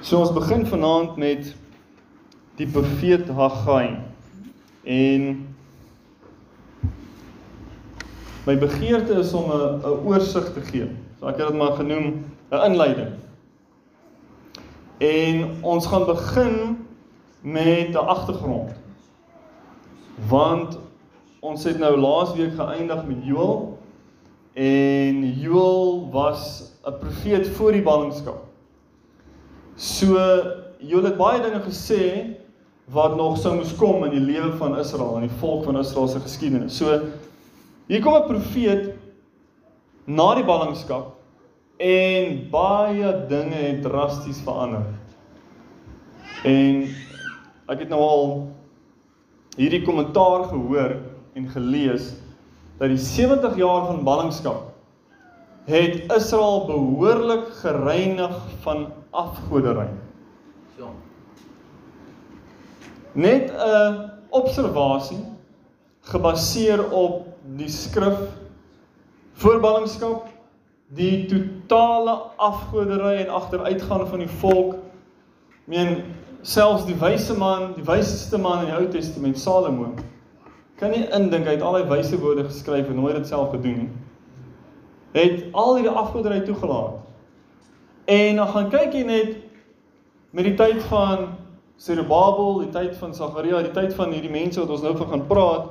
So 0.00 0.20
ons 0.22 0.30
begin 0.32 0.62
vanaand 0.66 1.16
met 1.18 1.48
die 2.54 2.66
profeet 2.70 3.26
Haggai. 3.34 3.96
En 4.86 5.24
my 8.46 8.54
begeerte 8.58 9.18
is 9.18 9.32
om 9.34 9.50
'n 9.50 9.82
'n 9.82 10.06
oorsig 10.06 10.52
te 10.54 10.60
gee. 10.60 10.86
So 11.18 11.26
ek 11.26 11.36
het 11.36 11.48
dit 11.48 11.56
maar 11.56 11.72
genoem 11.72 12.24
'n 12.50 12.64
inleiding. 12.70 13.12
En 14.98 15.62
ons 15.62 15.86
gaan 15.86 16.06
begin 16.06 16.86
met 17.40 17.90
'n 17.90 18.06
agtergrond. 18.06 18.70
Want 20.28 20.78
ons 21.40 21.64
het 21.64 21.78
nou 21.78 21.96
laasweek 21.96 22.54
geëindig 22.54 23.06
met 23.06 23.24
Joël 23.24 23.78
en 24.54 25.32
Joël 25.40 26.08
was 26.10 26.72
'n 26.86 26.98
profeet 26.98 27.48
voor 27.48 27.72
die 27.72 27.82
ballingskap. 27.82 28.47
So 29.78 30.18
Joël 30.82 31.04
het 31.06 31.18
baie 31.18 31.38
dinge 31.38 31.60
gesê 31.62 32.02
wat 32.90 33.14
nog 33.14 33.36
sou 33.38 33.52
moes 33.54 33.70
kom 33.78 34.02
in 34.08 34.16
die 34.16 34.24
lewe 34.24 34.50
van 34.58 34.74
Israel 34.78 35.20
en 35.20 35.28
die 35.28 35.38
volk 35.38 35.68
van 35.68 35.78
Israel 35.78 36.08
se 36.10 36.22
geskiedenis. 36.24 36.74
So 36.80 36.98
hier 37.86 38.02
kom 38.02 38.14
'n 38.14 38.26
profeet 38.26 38.96
na 40.04 40.34
die 40.34 40.44
ballingskap 40.44 41.14
en 41.78 42.50
baie 42.50 43.12
dinge 43.28 43.54
het 43.54 43.82
drasties 43.82 44.42
verander. 44.42 44.82
En 46.42 46.88
ek 47.68 47.78
het 47.78 47.88
nou 47.88 48.00
al 48.00 48.48
hierdie 49.56 49.84
kommentaar 49.84 50.50
gehoor 50.50 50.96
en 51.34 51.48
gelees 51.48 52.16
dat 52.78 52.88
die 52.88 52.98
70 52.98 53.56
jaar 53.56 53.86
van 53.86 54.04
ballingskap 54.04 54.74
het 55.66 56.10
Israel 56.10 56.66
behoorlik 56.66 57.46
gereinig 57.62 58.34
van 58.62 58.88
afgoderry. 59.10 59.88
So. 60.76 60.90
Net 63.12 63.50
'n 63.50 64.10
observasie 64.30 65.24
gebaseer 66.00 66.90
op 66.90 67.26
die 67.56 67.68
skrif 67.68 68.18
voorballingskap, 69.32 70.26
die 70.96 71.26
totale 71.26 72.20
afgoderry 72.36 73.16
en 73.16 73.28
agteruitgaan 73.28 74.06
van 74.06 74.18
die 74.18 74.28
volk. 74.40 74.74
Meen 75.64 76.02
selfs 76.42 76.86
die 76.88 76.96
wyse 76.96 77.36
man, 77.38 77.74
die 77.76 77.84
wyseste 77.84 78.38
man 78.38 78.64
in 78.64 78.70
die 78.70 78.76
Ou 78.76 78.88
Testament, 78.88 79.38
Salomo, 79.38 79.92
kan 80.78 80.94
nie 80.94 81.04
indink 81.14 81.46
hy 81.46 81.56
het 81.58 81.64
al 81.66 81.80
die 81.80 81.88
wyse 81.90 82.18
woorde 82.18 82.46
geskryf 82.46 82.88
en 82.88 83.00
nooit 83.00 83.18
dit 83.18 83.26
self 83.26 83.50
gedoen 83.50 83.82
nie. 83.82 83.90
Het 85.12 85.44
al 85.52 85.76
hierdie 85.76 85.92
afgoderry 85.92 86.40
toegelaat. 86.46 87.07
En 88.08 88.36
dan 88.36 88.48
gaan 88.48 88.70
kyk 88.72 88.94
jy 88.96 89.02
net 89.04 89.32
met 90.32 90.46
die 90.46 90.54
tyd 90.56 90.78
van 90.88 91.26
Zerubabel, 91.76 92.62
die 92.62 92.70
tyd 92.72 92.94
van 92.96 93.10
Sagaria, 93.12 93.60
die 93.60 93.74
tyd 93.74 93.92
van 93.98 94.14
hierdie 94.16 94.32
mense 94.32 94.62
wat 94.62 94.72
ons 94.72 94.86
nou 94.86 94.94
van 94.96 95.10
gaan 95.10 95.24
praat, 95.28 95.66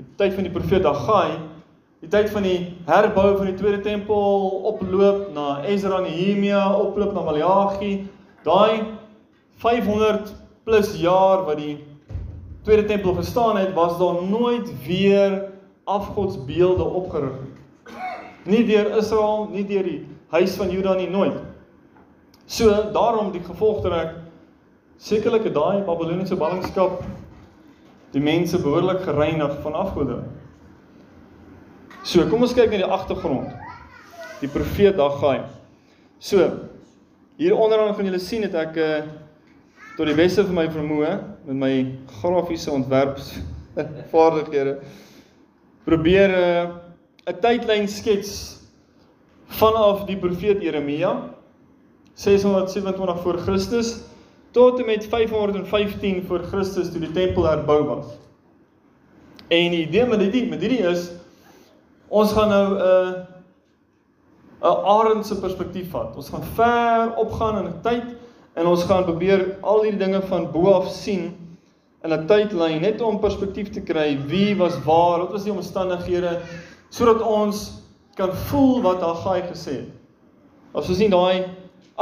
die 0.00 0.06
tyd 0.16 0.32
van 0.38 0.48
die 0.48 0.52
profeet 0.54 0.88
Haggai, 0.88 1.36
die 2.00 2.08
tyd 2.08 2.32
van 2.32 2.48
die 2.48 2.56
herbou 2.88 3.26
van 3.36 3.50
die 3.50 3.58
tweede 3.60 3.82
tempel, 3.84 4.48
oploop 4.72 5.28
na 5.36 5.60
Ezra 5.68 6.00
en 6.00 6.08
Nehemia, 6.08 6.64
oploop 6.80 7.12
na 7.12 7.26
Maleagi, 7.28 7.92
daai 8.48 8.88
500 9.60 10.32
plus 10.64 10.96
jaar 10.96 11.44
wat 11.44 11.60
die 11.60 11.76
tweede 12.64 12.88
tempel 12.88 13.20
gestaan 13.20 13.60
het, 13.60 13.76
was 13.76 14.00
daar 14.00 14.24
nooit 14.24 14.72
weer 14.88 15.42
afgodsbeelde 15.84 16.88
opgerig 16.88 17.36
nie. 17.44 17.56
Nie 18.48 18.66
deur 18.66 18.94
Israel, 18.96 19.50
nie 19.52 19.68
deur 19.68 19.84
die 19.84 20.04
huis 20.32 20.56
van 20.56 20.72
Juda 20.72 20.96
nie 20.96 21.12
nooit. 21.12 21.51
So 22.46 22.70
daarom 22.92 23.32
die 23.32 23.42
gevolgtrek 23.42 24.16
sekerlik 25.02 25.44
het 25.48 25.54
daai 25.54 25.82
Babiloniese 25.86 26.36
ballingskap 26.36 27.02
die 28.12 28.22
mense 28.22 28.58
behoorlik 28.60 29.02
gereinig 29.06 29.54
van 29.62 29.74
afgoderry. 29.74 30.26
So, 32.02 32.26
kom 32.28 32.42
ons 32.42 32.54
kyk 32.54 32.72
na 32.74 32.82
die 32.82 32.92
agtergrond. 32.98 33.54
Die 34.42 34.50
profeet 34.50 34.98
Haggai. 34.98 35.44
So, 36.18 36.44
hier 37.38 37.56
onderaan 37.56 37.94
gaan 37.94 38.08
julle 38.10 38.20
sien 38.22 38.44
het 38.46 38.56
ek 38.58 38.80
uh 38.82 38.94
tot 39.92 40.08
die 40.08 40.16
beste 40.16 40.40
van 40.48 40.56
my 40.56 40.62
vermoë 40.72 41.10
met 41.44 41.56
my 41.60 41.72
grafiese 42.22 42.72
ontwerps 42.72 43.34
vaardighede 44.12 44.78
probeer 45.84 46.32
'n 46.32 46.38
uh, 46.38 46.70
'n 47.28 47.40
tydlyn 47.44 47.88
skets 47.88 48.32
vanaf 49.60 50.06
die 50.08 50.16
profeet 50.16 50.62
Jeremia 50.64 51.12
627 52.14 53.20
voor 53.22 53.38
Christus 53.38 53.96
tot 54.50 54.78
en 54.78 54.86
met 54.86 55.06
515 55.06 56.24
voor 56.26 56.42
Christus 56.42 56.90
toe 56.90 57.00
die 57.00 57.12
tempel 57.12 57.44
herbou 57.44 57.84
was. 57.84 58.06
En 59.48 59.70
die 59.70 59.86
idee 59.86 60.06
met 60.06 60.20
dit 60.20 60.48
met 60.48 60.60
hierdie 60.60 60.84
is 60.88 61.10
ons 62.08 62.32
gaan 62.32 62.48
nou 62.48 62.66
'n 62.74 62.80
uh, 62.80 63.20
'n 64.62 64.84
arendse 64.84 65.38
perspektief 65.40 65.90
vat. 65.90 66.16
Ons 66.16 66.28
gaan 66.28 66.44
ver 66.54 67.14
opgaan 67.16 67.58
in 67.58 67.66
'n 67.70 67.80
tyd 67.82 68.04
en 68.54 68.66
ons 68.66 68.84
gaan 68.84 69.04
probeer 69.04 69.56
al 69.60 69.82
hierdie 69.82 70.04
dinge 70.04 70.22
van 70.22 70.50
bo 70.52 70.72
af 70.72 70.88
sien 70.88 71.32
in 72.02 72.12
'n 72.12 72.26
tydlyn 72.26 72.80
net 72.80 73.00
om 73.00 73.18
perspektief 73.18 73.70
te 73.70 73.80
kry 73.80 74.18
wie 74.26 74.56
was 74.56 74.76
waar, 74.84 75.18
wat 75.18 75.32
was 75.32 75.44
die 75.44 75.52
omstandighede 75.52 76.40
sodat 76.88 77.22
ons 77.22 77.72
kan 78.14 78.34
voel 78.34 78.82
wat 78.82 79.00
Haggai 79.00 79.42
gesê 79.48 79.70
het. 79.70 79.90
As 80.72 80.88
ons 80.88 80.98
sien 80.98 81.10
daai 81.10 81.44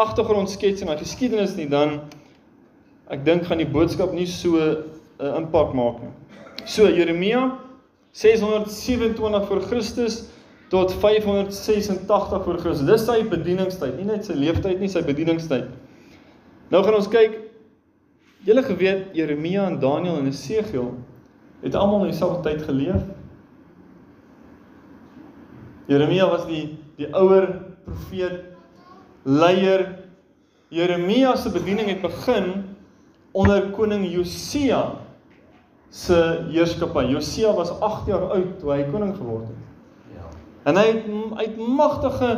agtergrondskets 0.01 0.83
en 0.83 0.91
daai 0.91 1.01
geskiedenis 1.01 1.57
nie 1.59 1.69
dan 1.71 2.01
ek 3.11 3.25
dink 3.27 3.47
gaan 3.49 3.61
die 3.61 3.69
boodskap 3.69 4.15
nie 4.17 4.27
so 4.27 4.57
'n 4.57 4.77
uh, 5.21 5.37
impak 5.37 5.75
maak 5.75 6.01
nie. 6.03 6.13
So 6.65 6.89
Jeremia 6.89 7.59
627 8.13 9.47
voor 9.47 9.61
Christus 9.61 10.25
tot 10.71 10.93
586 10.93 12.45
voor 12.45 12.59
Christus. 12.59 12.87
Dis 12.87 13.07
sy 13.07 13.23
bedieningstyd, 13.29 13.97
nie 13.97 14.07
net 14.07 14.25
sy 14.25 14.35
leeftyd 14.39 14.81
nie, 14.81 14.89
sy 14.89 15.03
bedieningstyd. 15.03 15.67
Nou 16.71 16.83
gaan 16.85 16.95
ons 16.95 17.09
kyk 17.11 17.51
Julle 18.41 18.63
geweet 18.65 19.11
Jeremia 19.13 19.67
en 19.69 19.79
Daniël 19.81 20.17
en 20.17 20.27
Esegiel 20.27 20.95
het 21.61 21.75
almal 21.75 22.07
in 22.07 22.15
dieselfde 22.15 22.41
tyd 22.41 22.63
geleef. 22.63 23.03
Jeremia 25.87 26.29
was 26.31 26.47
die 26.49 26.79
die 26.97 27.09
ouer 27.17 27.51
profeet 27.85 28.50
leier. 29.23 29.99
Jeremia 30.71 31.37
se 31.37 31.51
bediening 31.51 31.89
het 31.89 32.03
begin 32.03 32.77
onder 33.33 33.71
koning 33.75 34.07
Josia 34.13 35.01
se 35.91 36.47
heerskappy. 36.51 37.05
Josia 37.11 37.53
was 37.55 37.73
8 37.81 38.07
jaar 38.07 38.29
oud 38.31 38.59
toe 38.61 38.73
hy 38.73 38.85
koning 38.93 39.17
geword 39.17 39.49
het. 39.51 40.15
Ja. 40.15 40.29
En 40.71 40.79
hy 40.79 40.87
het 40.87 41.09
uit 41.43 41.57
magtige 41.59 42.31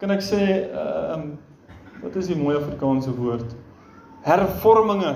kan 0.00 0.12
ek 0.12 0.24
sê 0.24 0.42
ehm 0.70 1.28
uh, 1.28 1.34
wat 2.02 2.16
is 2.20 2.28
die 2.28 2.36
mooi 2.36 2.56
Afrikaanse 2.56 3.10
woord? 3.16 3.54
Hervorminge. 4.22 5.14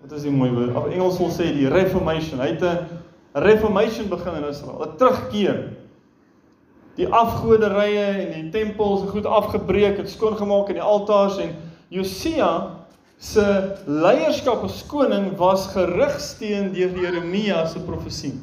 Wat 0.00 0.12
is 0.12 0.22
die 0.22 0.32
mooi 0.32 0.50
woord? 0.52 0.74
Of 0.76 0.90
Engels 0.92 1.18
wil 1.18 1.32
sê 1.32 1.48
die 1.56 1.68
reformation. 1.72 2.40
Hy 2.40 2.52
het 2.52 2.62
'n 2.62 2.88
reformation 3.32 4.08
begin 4.08 4.34
in 4.34 4.48
Israel. 4.48 4.84
'n 4.84 4.96
Terugkeer. 4.96 5.79
Die 7.00 7.08
afgoderye 7.08 8.04
en 8.26 8.32
die 8.34 8.50
tempels 8.52 9.06
het 9.06 9.14
goed 9.14 9.26
afgebreek, 9.26 9.96
het 9.96 10.10
skoongemaak 10.12 10.68
en 10.68 10.76
die 10.76 10.84
altars 10.84 11.38
en 11.40 11.54
Josia 11.88 12.50
se 13.20 13.44
leierskap 13.88 14.66
as 14.66 14.82
koning 14.88 15.30
was 15.40 15.64
gerigsteen 15.72 16.74
deur 16.76 16.92
Jeremia 17.00 17.64
se 17.68 17.80
profesie. 17.84 18.34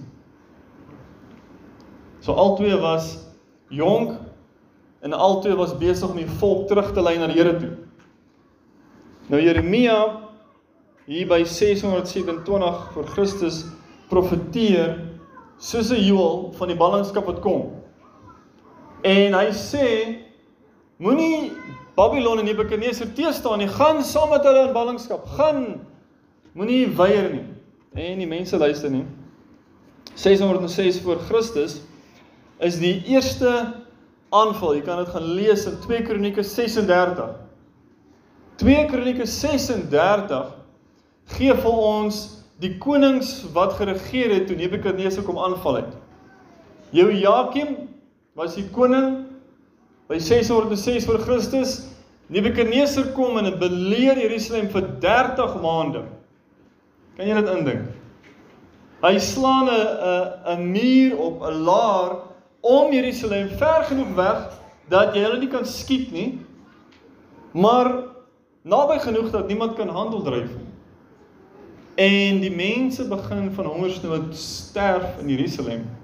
So 2.25 2.33
albei 2.33 2.73
was 2.81 3.13
jonk 3.69 4.17
en 5.05 5.13
albei 5.13 5.53
was 5.57 5.77
besig 5.77 6.09
om 6.09 6.17
die 6.17 6.29
volk 6.41 6.65
terug 6.71 6.95
te 6.97 7.05
lei 7.05 7.17
na 7.21 7.29
die 7.29 7.37
Here 7.37 7.53
toe. 7.61 7.75
Nou 9.29 9.41
Jeremia 9.41 9.99
hier 11.05 11.29
by 11.29 11.43
627 11.45 12.85
voor 12.93 13.11
Christus 13.13 13.65
profeteer 14.09 14.97
soos 15.57 15.93
'n 15.93 16.01
Joël 16.01 16.53
van 16.57 16.73
die 16.73 16.77
ballingskap 16.77 17.25
wat 17.29 17.39
kom. 17.45 17.76
En 19.07 19.37
hy 19.37 19.51
sê 19.55 19.87
moenie 20.99 21.53
Babylon 21.95 22.41
en 22.41 22.45
Nebukadneser 22.45 23.13
te 23.15 23.31
staan 23.33 23.61
nie, 23.61 23.69
gaan 23.71 24.03
saam 24.03 24.33
met 24.33 24.45
hulle 24.45 24.67
in 24.67 24.75
ballingskap. 24.75 25.23
Gaan 25.37 25.63
moenie 26.57 26.83
weier 26.97 27.31
nie. 27.33 27.45
En 27.97 28.19
die 28.21 28.29
mense 28.29 28.59
luister 28.59 28.91
nie. 28.93 29.05
606 30.17 31.01
voor 31.05 31.21
Christus 31.29 31.79
is 32.59 32.79
die 32.81 32.99
eerste 33.09 33.51
aanval. 34.29 34.77
Jy 34.77 34.85
kan 34.85 35.01
dit 35.03 35.11
gaan 35.13 35.27
lees 35.37 35.65
in 35.69 35.77
2 35.85 36.03
Kronieke 36.09 36.43
36. 36.43 37.35
2 38.57 38.85
Kronieke 38.91 39.25
36 39.29 40.55
gee 41.37 41.53
vir 41.53 41.83
ons 41.85 42.23
die 42.61 42.73
konings 42.81 43.43
wat 43.53 43.77
geregeer 43.77 44.33
het 44.33 44.47
toe 44.49 44.57
Nebukadneser 44.57 45.25
kom 45.25 45.37
aanval 45.39 45.83
het. 45.83 45.93
Jehoiakim 46.95 47.75
was 48.37 48.53
die 48.53 48.67
koning 48.69 49.25
by 50.07 50.19
606 50.21 51.07
voor 51.09 51.23
Christus 51.25 51.79
Nebukadneser 52.27 53.13
kom 53.15 53.37
en 53.39 53.53
beleer 53.55 54.19
Jerusalem 54.19 54.67
vir 54.71 54.87
30 54.99 55.53
maande. 55.63 56.01
Kan 57.15 57.29
jy 57.29 57.37
dit 57.39 57.51
indink? 57.53 57.85
Hy 58.99 59.13
slaan 59.23 59.69
'n 59.71 59.77
'n 59.77 60.59
'n 60.59 60.71
muur 60.71 61.17
op 61.17 61.41
'n 61.41 61.63
laar 61.63 62.11
om 62.61 62.91
Jerusalem 62.91 63.47
ver 63.57 63.83
genoeg 63.87 64.11
weg 64.15 64.59
dat 64.89 65.15
jy 65.15 65.23
hulle 65.23 65.39
nie 65.39 65.47
kan 65.47 65.65
skiet 65.65 66.11
nie. 66.11 66.39
Maar 67.53 68.03
naby 68.63 68.99
genoeg 68.99 69.31
dat 69.31 69.47
niemand 69.47 69.75
kan 69.75 69.89
handel 69.89 70.21
dryf 70.21 70.51
nie. 70.51 70.67
En 71.95 72.39
die 72.39 72.51
mense 72.51 73.07
begin 73.07 73.51
van 73.51 73.65
hongersnood 73.65 74.35
sterf 74.35 75.17
in 75.21 75.29
Jerusalem. 75.29 75.96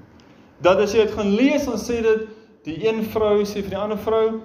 Dat 0.61 0.79
as 0.83 0.93
jy 0.93 1.07
dit 1.07 1.15
gaan 1.15 1.33
lees, 1.35 1.65
dan 1.65 1.79
sê 1.81 2.01
dit 2.03 2.27
die 2.63 2.77
een 2.87 3.03
vrou 3.11 3.41
sê 3.43 3.61
vir 3.61 3.73
die 3.73 3.79
ander 3.79 3.99
vrou, 3.99 4.41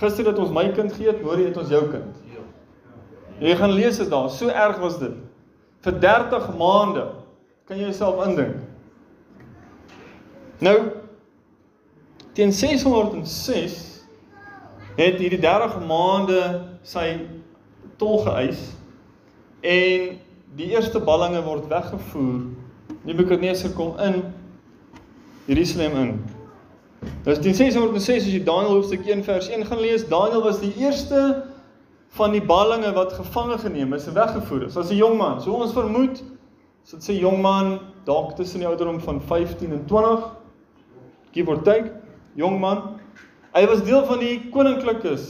gister 0.00 0.30
het 0.30 0.38
ons 0.40 0.52
my 0.54 0.68
kind 0.76 0.92
geëet, 0.96 1.20
môre 1.24 1.44
eet 1.44 1.58
ons 1.60 1.72
jou 1.72 1.82
kind. 1.90 2.16
Jy 3.40 3.56
gaan 3.56 3.72
lees 3.72 3.98
dit 4.00 4.10
daar, 4.12 4.30
so 4.32 4.48
erg 4.48 4.80
was 4.80 4.98
dit. 5.00 5.16
Vir 5.84 6.00
30 6.00 6.50
maande 6.60 7.06
kan 7.68 7.78
jy 7.78 7.88
jouself 7.88 8.20
indink. 8.26 8.58
Nou 10.60 10.76
teen 12.36 12.52
606 12.52 13.76
het 14.96 15.16
hierdie 15.18 15.40
30 15.40 15.78
maande 15.88 16.40
sy 16.86 17.06
tol 18.00 18.20
geëis 18.24 18.60
en 19.64 20.18
die 20.56 20.68
eerste 20.74 21.00
ballinge 21.04 21.40
word 21.46 21.68
weggevoer. 21.70 22.42
Nebukadneser 23.08 23.72
kom 23.76 23.96
in 24.04 24.20
Jerusalem 25.50 25.96
in. 25.98 26.10
Dis 27.26 27.40
in 27.42 27.56
606 27.58 28.22
as 28.22 28.28
jy 28.30 28.42
Daniël 28.46 28.76
hoofstuk 28.76 29.06
1 29.08 29.24
vers 29.26 29.48
1 29.50 29.66
gaan 29.66 29.80
lees, 29.82 30.06
Daniël 30.08 30.44
was 30.44 30.60
die 30.62 30.72
eerste 30.78 31.20
van 32.18 32.34
die 32.34 32.42
ballinge 32.42 32.92
wat 32.94 33.16
gevange 33.18 33.58
geneem 33.58 33.94
is 33.96 34.06
en 34.10 34.14
weggevoer 34.14 34.68
is. 34.68 34.76
As 34.76 34.90
'n 34.90 35.00
jong 35.00 35.16
man, 35.18 35.40
so 35.40 35.52
ons 35.58 35.74
vermoed, 35.74 36.22
so 36.84 36.96
dit 36.96 37.04
sê 37.08 37.18
jong 37.18 37.40
man 37.42 37.80
dalk 38.04 38.36
tussen 38.36 38.60
die 38.60 38.68
ouderdom 38.68 39.00
van 39.00 39.20
15 39.20 39.72
en 39.72 39.84
20. 39.86 40.24
Give 41.32 41.50
or 41.50 41.62
take, 41.62 41.92
jong 42.34 42.60
man. 42.60 43.00
Hy 43.54 43.66
was 43.66 43.82
deel 43.82 44.04
van 44.06 44.18
die 44.18 44.50
koninklikes, 44.50 45.26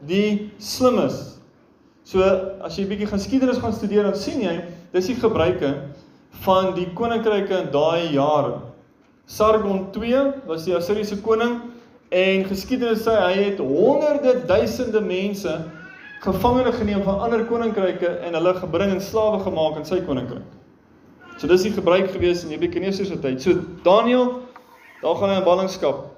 die 0.00 0.50
slimmes, 0.58 1.32
So 2.04 2.22
as 2.62 2.76
jy 2.76 2.84
'n 2.84 2.90
bietjie 2.90 3.06
geskiedenis 3.06 3.58
gaan 3.62 3.72
studeer, 3.72 4.02
dan 4.02 4.16
sien 4.18 4.40
jy 4.42 4.64
dis 4.92 5.06
die 5.06 5.14
gebruike 5.14 5.70
van 6.42 6.74
die 6.74 6.88
koninkryke 6.98 7.60
in 7.62 7.70
daai 7.70 8.10
jare. 8.12 8.71
Sargon 9.26 9.86
II 9.94 10.32
was 10.46 10.64
die 10.64 10.74
Assiriese 10.76 11.20
koning 11.22 11.60
en 12.12 12.44
geskiedenis 12.44 13.04
sê 13.06 13.14
hy 13.16 13.36
het 13.38 13.60
honderde 13.62 14.42
duisende 14.46 15.00
mense 15.00 15.52
gevangene 16.22 16.72
geneem 16.72 17.02
van 17.02 17.20
ander 17.26 17.44
koninkryke 17.48 18.08
en 18.26 18.34
hulle 18.38 18.54
gebring 18.60 18.92
en 18.94 19.00
slawe 19.00 19.40
gemaak 19.42 19.78
in 19.80 19.86
sy 19.88 20.00
koninkryk. 20.06 20.44
So 21.38 21.48
dis 21.50 21.64
die 21.66 21.74
gebruik 21.74 22.10
gewees 22.12 22.44
in 22.44 22.52
Nebukadneser 22.52 23.08
se 23.08 23.18
tyd. 23.18 23.40
So 23.42 23.56
Daniël, 23.86 24.40
daar 25.02 25.16
gaan 25.18 25.32
hy 25.32 25.38
in 25.40 25.46
ballingskap. 25.46 26.08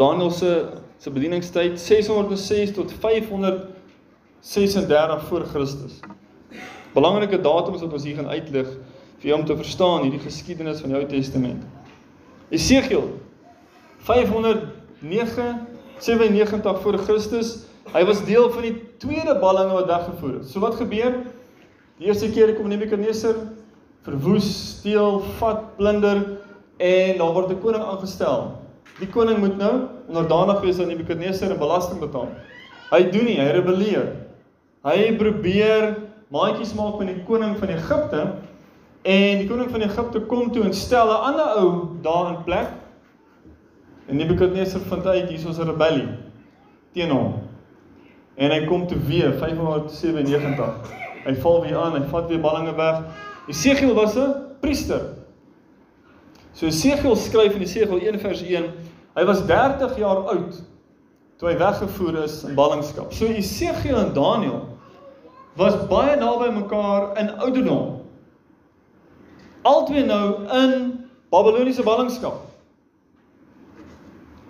Daniël 0.00 0.30
se 0.34 0.52
se 0.98 1.12
bedieningstyd 1.14 1.76
606 1.78 2.72
tot 2.74 2.90
500 2.90 3.68
36 4.40 5.26
voor 5.28 5.44
Christus. 5.46 6.00
Belangrike 6.94 7.40
datums 7.40 7.82
wat 7.82 7.92
ons 7.92 8.04
hier 8.06 8.16
gaan 8.18 8.30
uitlig 8.30 8.68
vir 9.18 9.30
jou 9.30 9.38
om 9.38 9.46
te 9.46 9.56
verstaan 9.58 10.06
hierdie 10.06 10.22
geskiedenis 10.22 10.80
van 10.82 10.94
die 10.94 10.98
Ou 10.98 11.06
Testament. 11.10 11.64
Esegiel 12.48 13.20
597 13.98 16.80
voor 16.80 16.98
Christus. 16.98 17.58
Hy 17.92 18.04
was 18.08 18.24
deel 18.24 18.48
van 18.52 18.62
die 18.64 18.76
tweede 19.00 19.34
ballinge 19.40 19.72
wat 19.76 19.86
weggevoer 19.90 20.38
is. 20.40 20.52
So 20.52 20.60
wat 20.64 20.74
gebeur? 20.80 21.12
Die 21.98 22.06
eerste 22.08 22.30
keer 22.32 22.54
kom 22.56 22.68
Nebukadneser 22.72 23.36
verwoes, 24.06 24.48
steel, 24.78 25.20
vat, 25.36 25.60
plunder 25.76 26.18
en 26.80 27.18
dan 27.18 27.32
word 27.34 27.50
'n 27.52 27.60
koning 27.60 27.84
aangestel. 27.84 28.52
Die 28.98 29.08
koning 29.08 29.38
moet 29.38 29.56
nou 29.58 29.80
onderdanig 30.08 30.60
wees 30.60 30.78
aan 30.78 30.88
Nebukadneser 30.88 31.50
en 31.50 31.58
belasting 31.58 32.00
betaal. 32.00 32.28
Hy 32.90 33.10
doen 33.10 33.24
nie, 33.24 33.40
hy 33.40 33.50
rebelleer. 33.52 34.12
Hy 34.84 35.16
probeer 35.18 35.96
maatjies 36.32 36.74
maak 36.74 36.98
met 36.98 37.08
die 37.12 37.24
koning 37.24 37.58
van 37.58 37.68
Egipte 37.68 38.32
en 39.08 39.40
die 39.40 39.46
koning 39.48 39.70
van 39.72 39.84
Egipte 39.86 40.20
kom 40.28 40.50
toe 40.52 40.66
en 40.68 40.74
stel 40.76 41.08
'n 41.08 41.22
ander 41.30 41.54
ou 41.62 41.70
daar 42.04 42.28
in 42.34 42.42
plek. 42.44 42.68
En 44.08 44.16
Nebukadneser 44.16 44.80
vind 44.80 45.06
uit 45.06 45.28
hier 45.28 45.48
is 45.48 45.58
'n 45.58 45.70
rebellie 45.70 46.08
teen 46.92 47.10
hom. 47.10 47.34
En 48.36 48.50
hy 48.50 48.66
kom 48.66 48.86
toe 48.86 48.98
weer 48.98 49.32
597. 49.32 50.92
Hy 51.24 51.34
val 51.34 51.60
weer 51.62 51.76
aan, 51.76 51.92
hy 51.92 52.08
vat 52.08 52.28
weer 52.28 52.40
ballinge 52.40 52.74
weg. 52.74 53.02
Esegiel 53.48 53.94
was 53.94 54.16
'n 54.16 54.34
priester. 54.60 55.00
So 56.52 56.66
Esegiel 56.66 57.16
skryf 57.16 57.54
in 57.54 57.62
Esegiel 57.62 58.00
1 58.00 58.18
vers 58.18 58.42
1, 58.42 58.64
hy 59.14 59.24
was 59.24 59.46
30 59.46 59.96
jaar 59.96 60.16
oud 60.16 60.62
toe 61.38 61.48
hy 61.48 61.56
weggevoer 61.58 62.22
is 62.24 62.44
in 62.44 62.54
ballingskap. 62.54 63.12
So 63.12 63.26
Esegiel 63.26 63.96
en 63.96 64.12
Daniël 64.12 64.66
was 65.56 65.74
baie 65.86 66.16
naby 66.16 66.50
mekaar 66.50 67.18
in 67.18 67.30
ouderdom. 67.38 67.97
Altwee 69.62 70.04
nou 70.04 70.46
in 70.54 70.92
Babiloniese 71.30 71.82
ballingskap. 71.82 72.46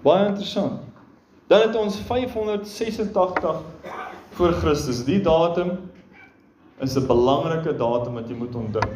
Baie 0.03 0.27
interessant. 0.27 0.81
Dan 1.49 1.61
het 1.61 1.77
ons 1.77 1.97
586 2.07 3.57
voor 4.37 4.53
Christus. 4.53 5.05
Die 5.05 5.21
datum 5.21 5.79
is 6.79 6.97
'n 6.97 7.07
belangrike 7.07 7.77
datum 7.77 8.15
wat 8.15 8.29
jy 8.29 8.37
moet 8.37 8.55
onthou. 8.55 8.93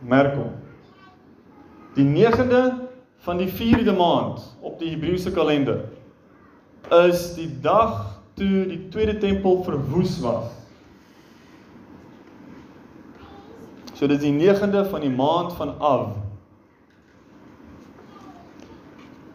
Merk 0.00 0.34
hom. 0.34 0.52
Die 1.94 2.04
9de 2.04 2.72
van 3.18 3.36
die 3.36 3.48
4de 3.48 3.92
maand 3.92 4.56
op 4.60 4.78
die 4.78 4.90
Hebreëse 4.90 5.30
kalender 5.32 5.84
is 6.90 7.34
die 7.34 7.60
dag 7.60 8.20
toe 8.34 8.66
die 8.66 8.88
tweede 8.88 9.18
tempel 9.18 9.62
verwoes 9.62 10.18
was. 10.20 10.50
So 13.94 14.08
dit 14.10 14.18
is 14.18 14.26
die 14.26 14.34
9de 14.34 14.84
van 14.90 15.04
die 15.04 15.12
maand 15.12 15.54
van 15.54 15.74
Av. 15.78 16.08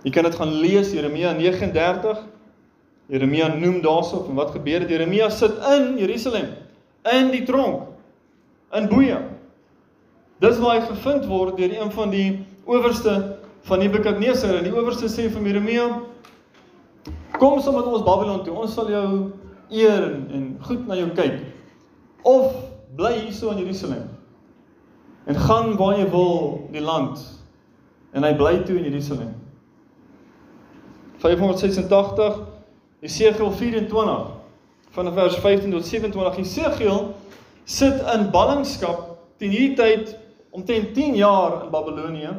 Jy 0.03 0.11
kan 0.15 0.27
dit 0.27 0.35
gaan 0.35 0.51
lees 0.63 0.91
Jeremia 0.95 1.31
39. 1.35 2.19
Jeremia 3.09 3.47
noem 3.55 3.79
daarsoop 3.81 4.27
en 4.29 4.37
wat 4.37 4.51
gebeur 4.55 4.83
het? 4.83 4.91
Jeremia 4.91 5.29
sit 5.33 5.55
in 5.71 5.95
Jerusalem 5.99 6.51
in 7.09 7.31
die 7.33 7.43
tronk 7.47 7.87
in 8.75 8.87
boeye. 8.91 9.17
Dis 10.43 10.59
waar 10.61 10.77
hy 10.77 10.85
gevind 10.87 11.25
word 11.27 11.57
deur 11.57 11.73
een 11.73 11.91
van 11.95 12.13
die 12.13 12.27
owerste 12.69 13.15
van 13.67 13.81
Nebukadneser 13.81 14.59
en 14.59 14.67
die 14.67 14.75
owerste 14.75 15.09
sê 15.11 15.27
vir 15.31 15.51
Jeremia 15.51 15.89
Kom 17.39 17.61
saam 17.63 17.77
met 17.77 17.87
ons 17.87 18.03
Babylon 18.03 18.41
toe. 18.43 18.53
Ons 18.59 18.73
sal 18.75 18.89
jou 18.91 19.09
eer 19.71 20.01
en, 20.09 20.23
en 20.35 20.47
goed 20.67 20.87
na 20.89 20.97
jou 20.99 21.07
kyk. 21.15 21.37
Of 22.27 22.51
bly 22.99 23.13
hierso 23.21 23.53
in 23.53 23.61
Jerusalem. 23.63 24.18
En 25.29 25.37
gaan 25.37 25.75
waar 25.77 25.99
jy 25.99 26.07
wil 26.09 26.67
die 26.73 26.81
land. 26.81 27.21
En 28.17 28.25
hy 28.25 28.33
bly 28.37 28.55
toe 28.65 28.79
in 28.79 28.89
Jerusalem. 28.89 29.35
586 31.21 32.39
Jesegiel 33.03 33.51
24 33.51 34.31
van 34.95 35.11
vers 35.13 35.35
15 35.43 35.71
tot 35.71 35.85
27 35.85 36.39
Jesegiel 36.41 37.01
sit 37.63 37.99
in 38.13 38.29
ballingskap 38.33 39.05
teen 39.37 39.53
hierdie 39.53 39.75
tyd 39.77 40.15
omtrent 40.55 40.95
10 40.95 41.19
jaar 41.19 41.59
in 41.63 41.69
Babelonie 41.71 42.31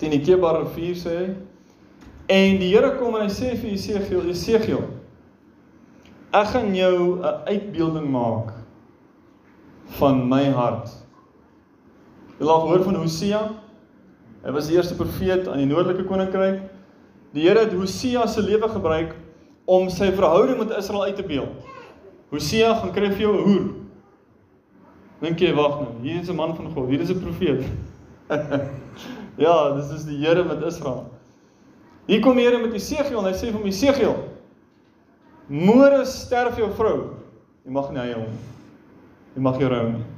teen 0.00 0.14
die 0.14 0.22
Kebar 0.24 0.62
rivier 0.62 0.96
sê 0.98 1.16
hy 1.18 1.28
En 2.26 2.58
die 2.58 2.72
Here 2.72 2.96
kom 2.98 3.14
en 3.14 3.22
hy 3.22 3.30
sê 3.30 3.52
vir 3.54 3.70
Jesegiel, 3.70 4.24
Jesegiel, 4.26 4.82
ek 6.34 6.48
gaan 6.50 6.72
jou 6.74 7.22
'n 7.22 7.34
uitbeelding 7.46 8.08
maak 8.10 8.50
van 9.98 10.28
my 10.28 10.50
hart. 10.50 10.90
Jy 12.36 12.44
laat 12.44 12.66
hoor 12.68 12.82
van 12.84 12.98
Hosea. 13.00 13.40
Hy 14.44 14.52
was 14.52 14.68
die 14.68 14.76
eerste 14.76 14.96
profeet 14.98 15.48
aan 15.48 15.62
die 15.62 15.68
noordelike 15.68 16.04
koninkryk. 16.04 16.60
Die 17.34 17.46
Here 17.46 17.64
het 17.64 17.72
Hosea 17.72 18.26
se 18.28 18.44
lewe 18.44 18.68
gebruik 18.68 19.14
om 19.64 19.88
sy 19.90 20.12
verhouding 20.14 20.60
met 20.60 20.76
Israel 20.76 21.08
uit 21.08 21.16
te 21.16 21.24
beeld. 21.26 21.64
Hosea 22.30 22.74
gaan 22.80 22.92
kry 22.94 23.10
vir 23.10 23.24
jou 23.24 23.34
'n 23.34 23.44
hoer. 23.44 23.66
Dink 25.20 25.40
jy 25.40 25.54
wag 25.54 25.80
nou, 25.80 25.92
hier 26.02 26.20
is 26.20 26.28
'n 26.28 26.36
man 26.36 26.54
van 26.56 26.70
God, 26.74 26.88
hier 26.88 27.00
is 27.00 27.10
'n 27.10 27.20
profeet. 27.20 27.64
ja, 29.44 29.72
dis 29.76 29.90
is 29.90 30.04
die 30.04 30.18
Here 30.18 30.44
met 30.44 30.62
Israel. 30.62 31.10
Hier 32.06 32.20
kom 32.20 32.36
Here 32.36 32.58
met 32.58 32.74
Esegiel 32.74 33.18
en 33.18 33.32
hy 33.32 33.32
sê 33.32 33.50
vir 33.50 33.58
hom 33.58 33.66
Esegiel: 33.66 34.16
Môre 35.48 36.04
sterf 36.04 36.58
jou 36.58 36.70
vrou. 36.70 37.14
Jy 37.64 37.72
mag 37.72 37.90
nie 37.92 38.00
hy 38.00 38.12
hom. 38.12 38.36
Jy 39.34 39.42
mag 39.42 39.58
jou 39.58 39.68
rou 39.68 39.88
nie. 39.90 40.15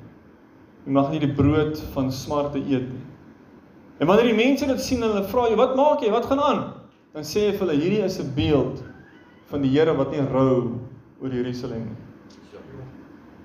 Jy 0.86 0.92
mag 0.92 1.10
nie 1.10 1.20
die 1.20 1.34
brood 1.34 1.80
van 1.94 2.12
smarte 2.12 2.58
eet 2.58 2.88
nie. 2.88 3.04
En 3.98 4.06
wanneer 4.06 4.30
die 4.30 4.44
mense 4.44 4.66
dit 4.66 4.80
sien, 4.80 5.02
hulle 5.02 5.24
vra 5.24 5.48
jy, 5.48 5.56
"Wat 5.56 5.76
maak 5.76 6.00
jy? 6.00 6.10
Wat 6.10 6.26
gaan 6.26 6.40
aan?" 6.40 6.72
Dan 7.12 7.22
sê 7.22 7.50
hy 7.50 7.52
vir 7.52 7.66
hulle, 7.66 7.80
"Hierdie 7.80 8.04
is 8.04 8.18
'n 8.20 8.34
beeld 8.34 8.82
van 9.48 9.64
die 9.64 9.70
Here 9.72 9.94
wat 9.96 10.12
nie 10.12 10.24
rou 10.32 10.78
oor 11.22 11.32
Jerusalem 11.32 11.88
nie. 11.88 11.96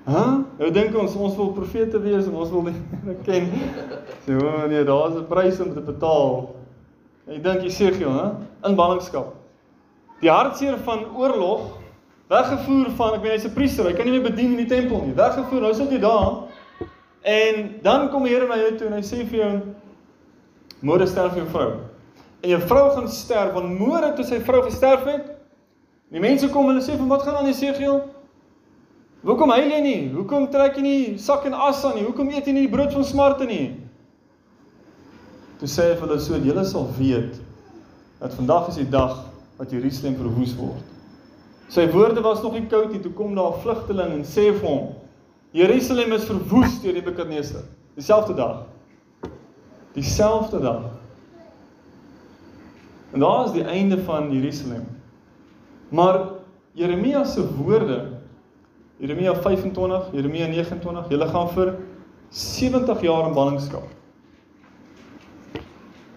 Hæ? 0.04 0.12
Huh? 0.12 0.34
Nou 0.60 0.72
dink 0.76 0.96
ons 1.00 1.16
ons 1.16 1.38
wil 1.40 1.54
profete 1.56 2.00
wees 2.04 2.28
en 2.28 2.36
ons 2.36 2.52
wil 2.52 2.68
die 2.68 2.74
Here 3.06 3.16
ken. 3.24 3.48
So 4.26 4.40
oh, 4.40 4.66
nee, 4.68 4.84
daar's 4.84 5.16
'n 5.16 5.28
prys 5.30 5.62
om 5.64 5.74
te 5.74 5.82
betaal. 5.82 6.56
Ek 7.28 7.44
dink 7.44 7.64
Jesegiel, 7.64 8.12
hè? 8.12 8.28
In 8.68 8.76
ballingskap. 8.76 9.32
Die 10.20 10.32
hartseer 10.32 10.78
van 10.84 11.06
oorlog 11.16 11.80
weggevoer 12.28 12.92
van 12.98 13.16
ek 13.16 13.22
meen 13.22 13.32
hy's 13.32 13.46
'n 13.46 13.54
priester, 13.54 13.86
hy 13.86 13.94
kan 13.94 14.06
nie 14.06 14.20
meer 14.20 14.30
bedien 14.30 14.52
in 14.52 14.68
die 14.68 14.76
tempel 14.76 15.06
nie. 15.06 15.16
Weggevoer, 15.16 15.62
nou 15.62 15.74
sit 15.74 15.92
jy 15.92 16.00
daar. 16.00 16.43
En 17.24 17.80
dan 17.82 18.10
kom 18.12 18.24
die 18.24 18.34
Here 18.34 18.48
na 18.48 18.58
jou 18.60 18.74
toe 18.78 18.88
en 18.90 18.98
hy 18.98 19.04
sê 19.08 19.22
vir 19.24 19.40
jou 19.40 19.52
môre 20.84 21.08
sterf 21.08 21.38
jou 21.40 21.46
vrou. 21.54 21.70
En 22.44 22.50
jou 22.52 22.60
vrou 22.68 22.90
gaan 22.98 23.08
sterf 23.08 23.54
want 23.56 23.72
môre 23.80 24.12
toe 24.18 24.26
sy 24.28 24.42
vrou 24.44 24.66
gesterf 24.66 25.06
het, 25.08 25.30
die 26.12 26.22
mense 26.24 26.50
kom 26.52 26.68
hulle 26.68 26.84
sê 26.84 26.98
van 27.00 27.08
wat 27.14 27.24
gaan 27.24 27.40
aan 27.40 27.48
Jesegiel? 27.48 28.02
Hoekom 29.24 29.54
huil 29.56 29.72
jy 29.72 29.80
nie? 29.86 30.00
Hoekom 30.12 30.50
trek 30.52 30.76
jy 30.76 30.84
nie 30.84 31.04
sak 31.18 31.46
en 31.48 31.56
as 31.56 31.80
aan 31.88 31.96
nie? 31.96 32.04
Hoekom 32.04 32.28
eet 32.34 32.50
jy 32.50 32.58
nie 32.58 32.66
die 32.66 32.74
brood 32.74 32.92
van 32.92 33.08
smarte 33.08 33.48
nie? 33.48 33.70
Toe 35.62 35.70
sê 35.72 35.94
hy 35.94 35.96
vir 35.96 36.10
hulle 36.10 36.20
so, 36.20 36.40
julle 36.44 36.66
sal 36.68 36.90
weet 36.98 37.40
dat 38.20 38.36
vandag 38.36 38.68
is 38.74 38.82
die 38.82 38.90
dag 38.92 39.22
wat 39.56 39.72
Jerusalem 39.72 40.20
verwoes 40.20 40.52
word. 40.60 40.84
Sy 41.72 41.88
woorde 41.94 42.22
was 42.26 42.44
nog 42.44 42.58
nie 42.58 42.68
koud 42.68 42.92
nie, 42.92 43.00
toe 43.00 43.14
kom 43.16 43.32
daar 43.36 43.56
'n 43.56 43.64
vlugteling 43.64 44.12
en 44.12 44.26
sê 44.28 44.52
vir 44.52 44.68
hom: 44.68 44.92
Jerusalem 45.54 46.12
is 46.18 46.26
verwoes 46.26 46.80
deur 46.82 46.96
Nebukadnesar. 46.98 47.68
Dieselfde 47.94 48.34
dag. 48.34 48.64
Dieselfde 49.94 50.60
dag. 50.60 50.88
En 53.14 53.20
daar 53.22 53.46
is 53.46 53.52
die 53.52 53.64
einde 53.64 54.00
van 54.04 54.32
Jerusalem. 54.34 54.88
Maar 55.90 56.20
Jeremia 56.72 57.24
se 57.24 57.46
woorde 57.56 58.18
Jeremia 58.98 59.36
25, 59.36 60.10
Jeremia 60.12 60.48
29, 60.48 61.10
julle 61.10 61.28
gaan 61.28 61.50
vir 61.54 61.74
70 62.30 63.02
jaar 63.02 63.28
in 63.28 63.34
ballingskap. 63.34 63.86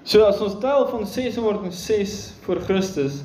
So 0.07 0.25
as 0.25 0.41
ons 0.41 0.57
tel 0.63 0.87
van 0.89 1.07
606 1.07 2.35
voor 2.47 2.63
Christus 2.65 3.21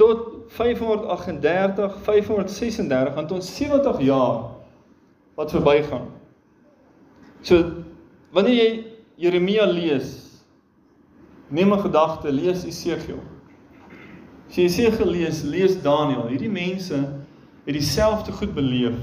tot 0.00 0.46
538, 0.56 1.98
536, 2.06 3.14
dan 3.14 3.30
ons 3.34 3.56
70 3.56 4.00
jaar 4.00 4.53
wat 5.34 5.50
verbygaan. 5.50 6.08
So 7.42 7.62
wanneer 8.34 8.54
jy 8.54 8.68
Jeremia 9.16 9.66
lees, 9.66 10.42
neem 11.48 11.72
'n 11.72 11.80
gedagte, 11.80 12.32
lees 12.32 12.64
Esegiel. 12.64 13.20
As 14.48 14.56
jy 14.56 14.64
Esegiel 14.64 15.10
lees, 15.10 15.42
lees 15.42 15.82
Daniël. 15.82 16.26
Hierdie 16.28 16.50
mense 16.50 16.94
het 17.64 17.74
dieselfde 17.74 18.32
goed 18.32 18.54
beleef. 18.54 18.94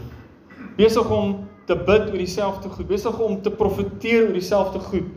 Besig 0.78 1.10
om 1.10 1.48
te 1.66 1.76
bid 1.76 2.10
oor 2.12 2.18
dieselfde 2.18 2.70
goed, 2.70 2.88
besig 2.88 3.20
om 3.20 3.42
te 3.42 3.52
profeteer 3.52 4.28
oor 4.28 4.34
dieselfde 4.34 4.80
goed. 4.80 5.08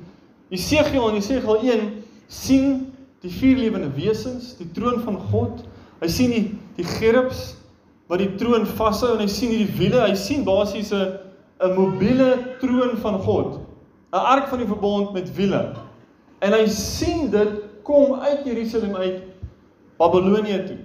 Jesegiel 0.49 1.09
in 1.09 1.15
Jesegiel 1.15 1.57
1 1.57 1.93
sien 2.27 2.93
die 3.25 3.31
vier 3.31 3.57
lewende 3.57 3.91
wesens, 3.97 4.57
die 4.57 4.69
troon 4.77 5.01
van 5.01 5.19
God. 5.33 5.65
Hy 6.01 6.09
sien 6.09 6.31
die 6.35 6.45
die 6.77 6.85
gerubs 6.85 7.55
wat 8.15 8.23
die 8.23 8.35
troon 8.39 8.63
vashou 8.79 9.17
en 9.17 9.25
hy 9.25 9.31
sien 9.31 9.51
hierdie 9.51 9.75
wiele, 9.75 9.99
hy 10.07 10.15
sien 10.15 10.45
basies 10.47 10.93
'n 10.95 11.19
'n 11.65 11.75
mobiele 11.75 12.57
troon 12.61 12.97
van 13.03 13.19
God. 13.19 13.59
'n 14.13 14.27
Ark 14.35 14.49
van 14.49 14.59
die 14.59 14.67
verbond 14.71 15.13
met 15.13 15.35
wiele. 15.35 15.75
En 16.39 16.53
hy 16.53 16.67
sien 16.67 17.31
dit 17.31 17.51
kom 17.83 18.15
uit 18.15 18.45
Jerusalem 18.45 18.95
uit 18.95 19.23
Babelonie 19.99 20.65
toe. 20.65 20.79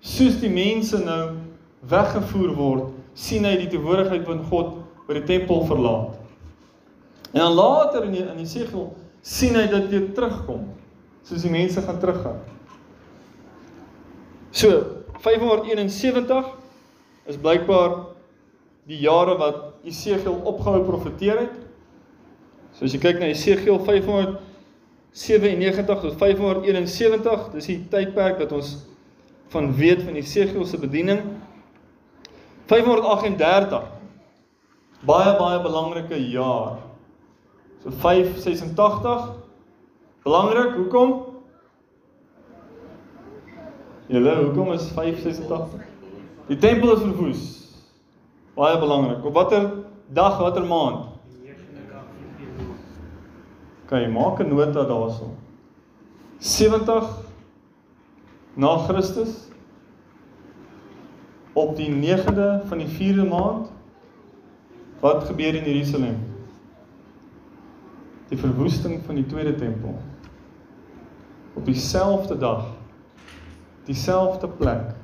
Soos 0.00 0.40
die 0.40 0.50
mense 0.50 0.98
nou 0.98 1.36
weggevoer 1.88 2.54
word, 2.54 2.84
sien 3.14 3.44
hy 3.44 3.56
die 3.56 3.68
teenwoordigheid 3.68 4.24
van 4.24 4.42
God 4.50 4.74
by 5.06 5.14
die 5.20 5.24
tempel 5.24 5.64
verlaat. 5.66 6.16
En 7.32 7.40
dan 7.40 7.52
later 7.52 8.04
in 8.04 8.12
die, 8.12 8.24
in 8.24 8.36
die 8.36 8.48
segel 8.48 8.94
sien 9.22 9.54
hy 9.54 9.66
dat 9.66 9.90
dit 9.90 10.14
terugkom, 10.14 10.68
soos 11.22 11.42
die 11.42 11.50
mense 11.50 11.82
gaan 11.82 11.98
teruggaan. 11.98 12.40
So, 14.50 14.95
571 15.26 16.52
is 17.26 17.38
blykbaar 17.42 17.96
die 18.86 19.00
jare 19.02 19.34
wat 19.40 19.56
Jesegiel 19.86 20.36
opgehou 20.46 20.84
profeteer 20.86 21.40
het. 21.42 21.56
So 22.76 22.84
as 22.86 22.92
jy 22.94 23.00
kyk 23.02 23.18
na 23.18 23.26
Jesegiel 23.32 23.80
597 23.82 26.04
tot 26.04 26.14
571, 26.20 27.48
dis 27.56 27.70
die 27.72 27.80
tydperk 27.90 28.38
wat 28.44 28.52
ons 28.54 28.68
van 29.50 29.72
weet 29.74 30.04
van 30.06 30.14
Jesegiel 30.18 30.66
se 30.68 30.78
bediening. 30.78 31.22
538 32.70 33.82
baie 35.06 35.32
baie 35.38 35.58
belangrike 35.62 36.18
jaar. 36.30 36.78
So 37.82 37.90
586 37.90 39.34
belangrik, 40.26 40.74
hoekom? 40.78 41.35
Julle, 44.06 44.36
hoekom 44.36 44.72
is 44.72 44.86
586? 44.94 45.82
Die 46.46 46.58
tempel 46.62 46.92
is 46.94 47.00
verwoes. 47.02 47.42
Baie 48.54 48.78
belangrik. 48.78 49.24
Op 49.26 49.34
watter 49.34 49.66
dag, 50.14 50.38
watter 50.38 50.66
maand? 50.66 51.08
Kan 53.90 54.02
jy 54.02 54.10
maak 54.10 54.38
'n 54.40 54.48
nota 54.48 54.86
daarso? 54.86 55.34
70 56.38 57.10
na 58.54 58.76
Christus 58.86 59.48
op 61.52 61.76
die 61.76 61.90
9de 61.90 62.62
van 62.66 62.78
die 62.78 62.88
4de 62.88 63.26
maand 63.26 63.70
wat 65.00 65.24
gebeur 65.24 65.54
in 65.54 65.64
Jerusalem? 65.64 66.16
Die 68.28 68.38
verwoesting 68.38 69.02
van 69.04 69.14
die 69.14 69.26
tweede 69.26 69.54
tempel. 69.54 69.98
Op 71.54 71.64
dieselfde 71.64 72.38
dag, 72.38 72.75
dieselfde 73.86 74.48
plek, 74.58 74.94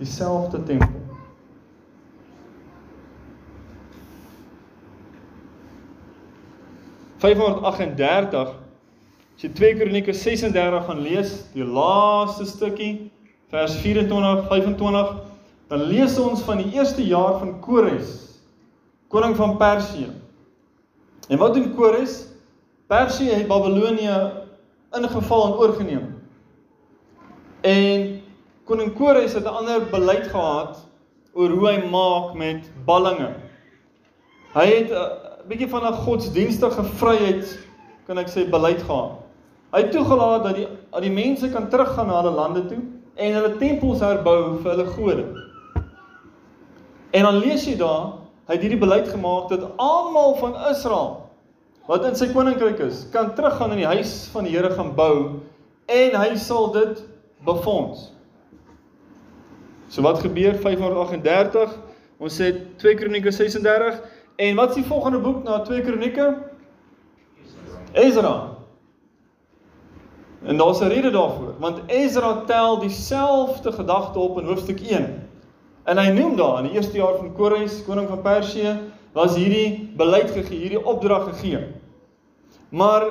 dieselfde 0.00 0.62
tempel. 0.62 1.00
As 7.22 7.30
jy 9.42 9.50
2 9.54 9.74
Kronieke 9.78 10.14
36 10.14 10.86
gaan 10.86 11.02
lees, 11.02 11.30
die 11.54 11.66
laaste 11.66 12.46
stukkie, 12.46 13.10
vers 13.52 13.76
24, 13.82 14.48
25 14.48 15.12
dan 15.72 15.86
lees 15.88 16.18
ons 16.20 16.42
van 16.44 16.58
die 16.60 16.74
eerste 16.76 17.00
jaar 17.00 17.38
van 17.40 17.54
Kores, 17.64 18.10
koning 19.08 19.32
van 19.38 19.56
Persië. 19.56 20.10
En 21.28 21.40
wat 21.40 21.54
doen 21.54 21.70
Kores? 21.74 22.26
Persië 22.92 23.30
het 23.32 23.48
Babelonie 23.48 24.10
ingeval 24.92 25.46
en 25.46 25.54
oorgeneem. 25.62 26.04
En 27.64 28.11
koning 28.72 28.94
Kores 28.96 29.34
het 29.36 29.44
'n 29.44 29.52
ander 29.60 29.80
beleid 29.90 30.26
gehad 30.32 30.78
oor 31.34 31.50
hoe 31.50 31.68
hy 31.68 31.88
maak 31.90 32.34
met 32.34 32.70
ballinge. 32.86 33.34
Hy 34.54 34.66
het 34.66 34.90
'n 34.90 35.48
bietjie 35.48 35.68
van 35.68 35.84
'n 35.84 35.92
godsdienstige 35.92 36.84
vryheid, 36.84 37.58
kan 38.06 38.18
ek 38.18 38.28
sê, 38.28 38.48
beleid 38.50 38.82
gehad. 38.82 39.10
Hy 39.72 39.80
het 39.80 39.92
toegelaat 39.92 40.42
dat 40.44 40.54
die 40.54 40.68
dat 40.90 41.02
die 41.02 41.10
mense 41.10 41.50
kan 41.50 41.68
teruggaan 41.68 42.06
na 42.06 42.22
hulle 42.22 42.34
lande 42.34 42.66
toe 42.66 42.78
en 43.14 43.32
hulle 43.32 43.56
tempels 43.56 44.00
herbou 44.00 44.58
vir 44.62 44.70
hulle 44.70 44.86
gode. 44.86 45.24
En 47.10 47.22
dan 47.22 47.36
lees 47.36 47.64
jy 47.64 47.76
daar, 47.76 48.12
hy 48.46 48.54
het 48.54 48.60
hierdie 48.60 48.80
beleid 48.80 49.08
gemaak 49.08 49.48
dat 49.48 49.76
almal 49.76 50.34
van 50.34 50.54
Israel 50.70 51.30
wat 51.86 52.04
in 52.04 52.16
sy 52.16 52.32
koninkryk 52.32 52.78
is, 52.78 53.08
kan 53.10 53.34
teruggaan 53.34 53.70
in 53.70 53.76
die 53.76 53.94
huis 53.96 54.28
van 54.32 54.44
die 54.44 54.56
Here 54.56 54.70
gaan 54.70 54.94
bou 54.94 55.40
en 55.86 56.14
hy 56.14 56.36
sal 56.36 56.72
dit 56.72 57.04
befonds. 57.44 58.12
So 59.92 60.00
wat 60.00 60.22
gebeur 60.24 60.54
538? 60.56 61.74
Ons 62.22 62.38
sê 62.40 62.48
2 62.80 62.96
Kronieke 62.96 63.32
36 63.34 63.98
en 64.40 64.56
wat 64.56 64.70
is 64.72 64.78
die 64.80 64.88
volgende 64.88 65.18
boek 65.20 65.42
na 65.44 65.58
2 65.66 65.82
Kronieke? 65.84 66.28
Ezra. 68.00 68.56
En 70.48 70.56
daar's 70.56 70.80
'n 70.80 70.88
rede 70.88 71.10
daarvoor, 71.10 71.54
want 71.58 71.82
Ezra 71.86 72.44
tel 72.46 72.78
dieselfde 72.78 73.72
gedagte 73.72 74.18
op 74.18 74.38
in 74.38 74.46
hoofstuk 74.46 74.80
1. 74.80 75.28
En 75.84 75.98
hy 75.98 76.08
noem 76.08 76.36
daar 76.36 76.58
in 76.58 76.64
die 76.64 76.72
eerste 76.72 76.96
jaar 76.96 77.16
van 77.16 77.34
Kores, 77.34 77.84
koning 77.84 78.08
van 78.08 78.22
Persië, 78.22 78.78
was 79.12 79.36
hierdie 79.36 79.92
beleid 79.96 80.30
gegee, 80.30 80.58
hierdie 80.58 80.84
opdrag 80.84 81.28
gegee. 81.28 81.66
Maar 82.68 83.10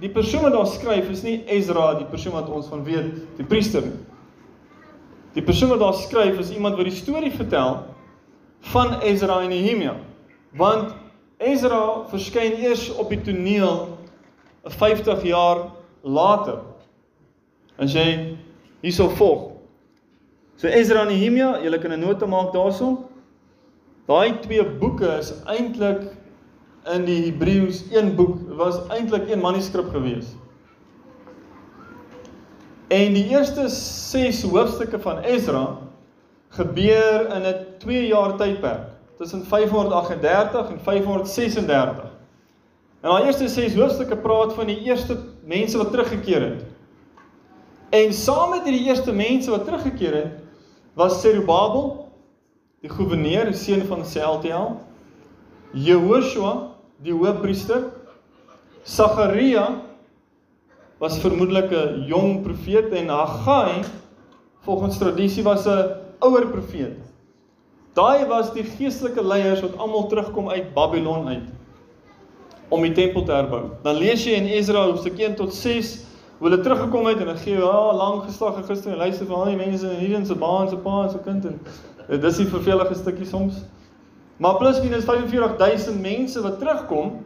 die 0.00 0.10
persoon 0.10 0.42
wat 0.42 0.52
daar 0.52 0.66
skryf 0.66 1.10
is 1.10 1.22
nie 1.22 1.44
Ezra, 1.46 1.94
die 1.94 2.06
persoon 2.06 2.32
wat 2.32 2.48
ons 2.48 2.66
van 2.66 2.84
weet, 2.84 3.12
die 3.36 3.44
priester 3.46 3.82
nie. 3.82 4.11
Die 5.32 5.42
persoon 5.42 5.68
wat 5.68 5.80
daar 5.80 5.94
skryf 5.94 6.38
is 6.38 6.50
iemand 6.50 6.76
wat 6.76 6.84
die 6.84 6.94
storie 6.94 7.32
vertel 7.32 7.84
van 8.72 9.00
Ezra 9.00 9.40
en 9.42 9.48
Nehemia. 9.48 9.96
Want 10.56 10.94
Ezra 11.38 12.04
verskyn 12.08 12.58
eers 12.60 12.90
op 12.94 13.08
die 13.08 13.20
toneel 13.20 13.98
'n 14.64 14.70
50 14.70 15.22
jaar 15.22 15.70
later. 16.02 16.60
As 17.78 17.92
jy 17.92 18.36
hierso 18.80 19.08
volg, 19.08 19.52
So 20.62 20.68
Ezra 20.68 21.00
en 21.02 21.08
Nehemia, 21.08 21.58
julle 21.58 21.78
kan 21.78 21.90
'n 21.92 22.00
nota 22.00 22.26
maak 22.26 22.52
daarso. 22.52 23.08
Daai 24.06 24.38
twee 24.40 24.64
boeke 24.64 25.08
is 25.18 25.32
eintlik 25.46 26.02
in 26.94 27.04
die 27.04 27.24
Hebreëus 27.24 27.80
een 27.90 28.14
boek, 28.14 28.36
was 28.56 28.78
eintlik 28.88 29.30
een 29.30 29.40
manuskrip 29.40 29.90
gewees. 29.90 30.36
En 32.92 33.14
die 33.16 33.28
eerste 33.32 33.68
6 33.72 34.42
hoofstukke 34.52 34.98
van 35.00 35.22
Ezra 35.24 35.78
gebeur 36.52 37.28
in 37.34 37.46
'n 37.48 37.54
2 37.78 38.06
jaar 38.06 38.36
tydperk 38.36 38.90
tussen 39.18 39.44
538 39.46 40.68
en 40.68 40.80
536. 40.80 42.04
En 43.00 43.10
daai 43.10 43.24
eerste 43.24 43.48
6 43.48 43.74
hoofstukke 43.74 44.16
praat 44.16 44.52
van 44.52 44.66
die 44.66 44.80
eerste 44.80 45.16
mense 45.44 45.78
wat 45.78 45.90
teruggekeer 45.90 46.40
het. 46.40 46.64
En 47.90 48.12
saam 48.12 48.50
met 48.50 48.62
hierdie 48.64 48.86
eerste 48.88 49.12
mense 49.12 49.50
wat 49.50 49.64
teruggekeer 49.64 50.14
het, 50.14 50.32
was 50.92 51.20
Zerubabel, 51.20 52.12
die 52.80 52.90
goewerneur, 52.90 53.44
die 53.44 53.54
seun 53.54 53.86
van 53.86 54.04
Sealtiel, 54.04 54.80
Jehoshua, 55.72 56.68
die 56.96 57.12
hoofpriester, 57.12 57.82
Sagaria 58.82 59.80
was 61.02 61.18
vermoedelik 61.18 61.70
'n 61.70 62.04
jong 62.06 62.42
profeet 62.42 62.92
en 62.92 63.08
Haggai 63.08 63.82
volgens 64.60 64.98
tradisie 64.98 65.42
was 65.42 65.66
'n 65.66 65.90
ouer 66.18 66.46
profeet. 66.46 66.98
Daai 67.92 68.26
was 68.26 68.52
die 68.52 68.64
geestelike 68.64 69.24
leiers 69.24 69.60
wat 69.60 69.76
almal 69.76 70.06
terugkom 70.06 70.48
uit 70.48 70.74
Babylon 70.74 71.26
uit 71.28 71.48
om 72.68 72.82
die 72.82 72.92
tempel 72.92 73.22
te 73.22 73.32
herbou. 73.32 73.62
Dan 73.82 73.94
lees 73.94 74.24
jy 74.24 74.30
in 74.32 74.46
Ezra 74.46 74.84
hoofstuk 74.84 75.18
1 75.18 75.34
tot 75.34 75.54
6 75.54 76.04
hoe 76.38 76.48
hulle 76.48 76.62
teruggekom 76.62 77.06
het 77.06 77.20
en 77.20 77.26
hulle 77.26 77.38
gee 77.38 77.56
'n 77.56 77.62
oh, 77.62 77.96
lang 77.96 78.22
geslag 78.22 78.56
en 78.56 78.64
gister 78.64 78.92
en 78.92 78.98
luister 78.98 79.26
vir 79.26 79.36
al 79.36 79.44
die 79.44 79.56
mense 79.56 79.90
in 79.90 79.98
hierdie 79.98 80.26
se 80.26 80.34
baan 80.34 80.68
se 80.68 80.76
pa 80.76 81.02
en 81.02 81.10
se 81.10 81.18
kind 81.18 81.44
en 81.44 81.60
dis 82.20 82.36
die 82.36 82.46
vervelige 82.46 82.94
stukkie 82.94 83.26
soms. 83.26 83.54
Maar 84.36 84.56
plus 84.56 84.82
minus 84.82 85.04
45000 85.04 86.00
mense 86.00 86.42
wat 86.42 86.58
terugkom 86.58 87.24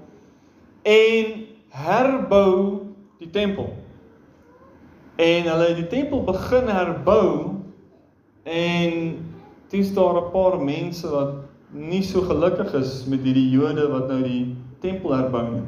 en 0.83 1.45
herbou 1.69 2.86
die 3.19 3.31
tempel. 3.31 3.71
En 5.17 5.49
hulle 5.49 5.69
het 5.71 5.77
die 5.77 5.89
tempel 5.93 6.25
begin 6.27 6.69
herbou 6.69 7.31
en 8.45 8.93
dis 9.73 9.95
daar 9.95 10.21
'n 10.21 10.31
paar 10.33 10.59
mense 10.61 11.09
wat 11.11 11.35
nie 11.73 12.03
so 12.03 12.21
gelukkig 12.21 12.75
is 12.75 13.05
met 13.07 13.23
hierdie 13.23 13.51
Jode 13.51 13.89
wat 13.89 14.09
nou 14.09 14.23
die 14.23 14.57
tempel 14.81 15.13
herbou 15.13 15.51
nie. 15.51 15.67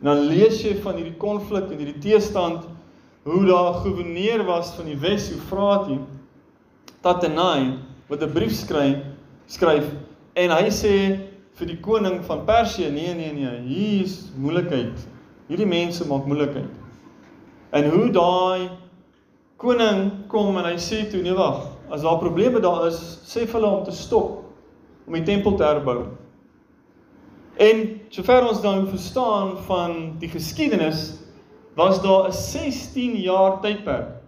En 0.00 0.04
dan 0.10 0.26
lees 0.26 0.62
jy 0.62 0.74
van 0.82 0.94
hierdie 0.94 1.16
konflik 1.16 1.70
en 1.70 1.78
hierdie 1.78 1.98
teestand 1.98 2.66
hoe 3.24 3.44
daar 3.46 3.70
'n 3.70 3.80
goewerneur 3.84 4.44
was 4.44 4.74
van 4.74 4.84
die 4.84 4.98
Wes 4.98 5.30
Eufratie 5.30 6.00
Tatenai 7.00 7.78
wat 8.08 8.22
'n 8.22 8.32
brief 8.32 8.52
skryf 8.52 8.98
skryf 9.46 9.86
en 10.34 10.50
hy 10.50 10.68
sê 10.70 11.20
vir 11.54 11.66
die 11.66 11.80
koning 11.80 12.24
van 12.24 12.44
Persië 12.44 12.90
nee 12.90 13.14
nee 13.14 13.32
nee 13.32 13.60
hier 13.66 14.02
is 14.02 14.30
moeilikheid. 14.36 15.06
Hierdie 15.48 15.66
mense 15.66 16.06
maak 16.08 16.26
moeilikheid. 16.26 16.70
En 17.72 17.90
hoe 17.90 18.10
daai 18.12 18.70
koning 19.56 20.10
kom 20.28 20.56
en 20.58 20.66
hy 20.66 20.76
sê 20.80 21.04
toe 21.10 21.22
nee 21.22 21.34
wag, 21.36 21.64
as 21.92 22.02
daar 22.02 22.18
probleme 22.20 22.60
daar 22.60 22.86
is, 22.88 22.98
sê 23.26 23.46
vir 23.46 23.60
hulle 23.60 23.70
om 23.70 23.84
te 23.86 23.94
stop 23.94 24.40
om 25.06 25.16
die 25.16 25.24
tempel 25.26 25.56
te 25.56 25.66
herbou. 25.66 26.00
En 27.60 27.82
sover 28.12 28.48
ons 28.48 28.62
dan 28.62 28.86
verstaan 28.90 29.56
van 29.66 29.96
die 30.22 30.30
geskiedenis, 30.32 31.18
was 31.76 32.02
daar 32.02 32.28
'n 32.28 32.32
16 32.32 33.16
jaar 33.16 33.60
tydperk 33.60 34.20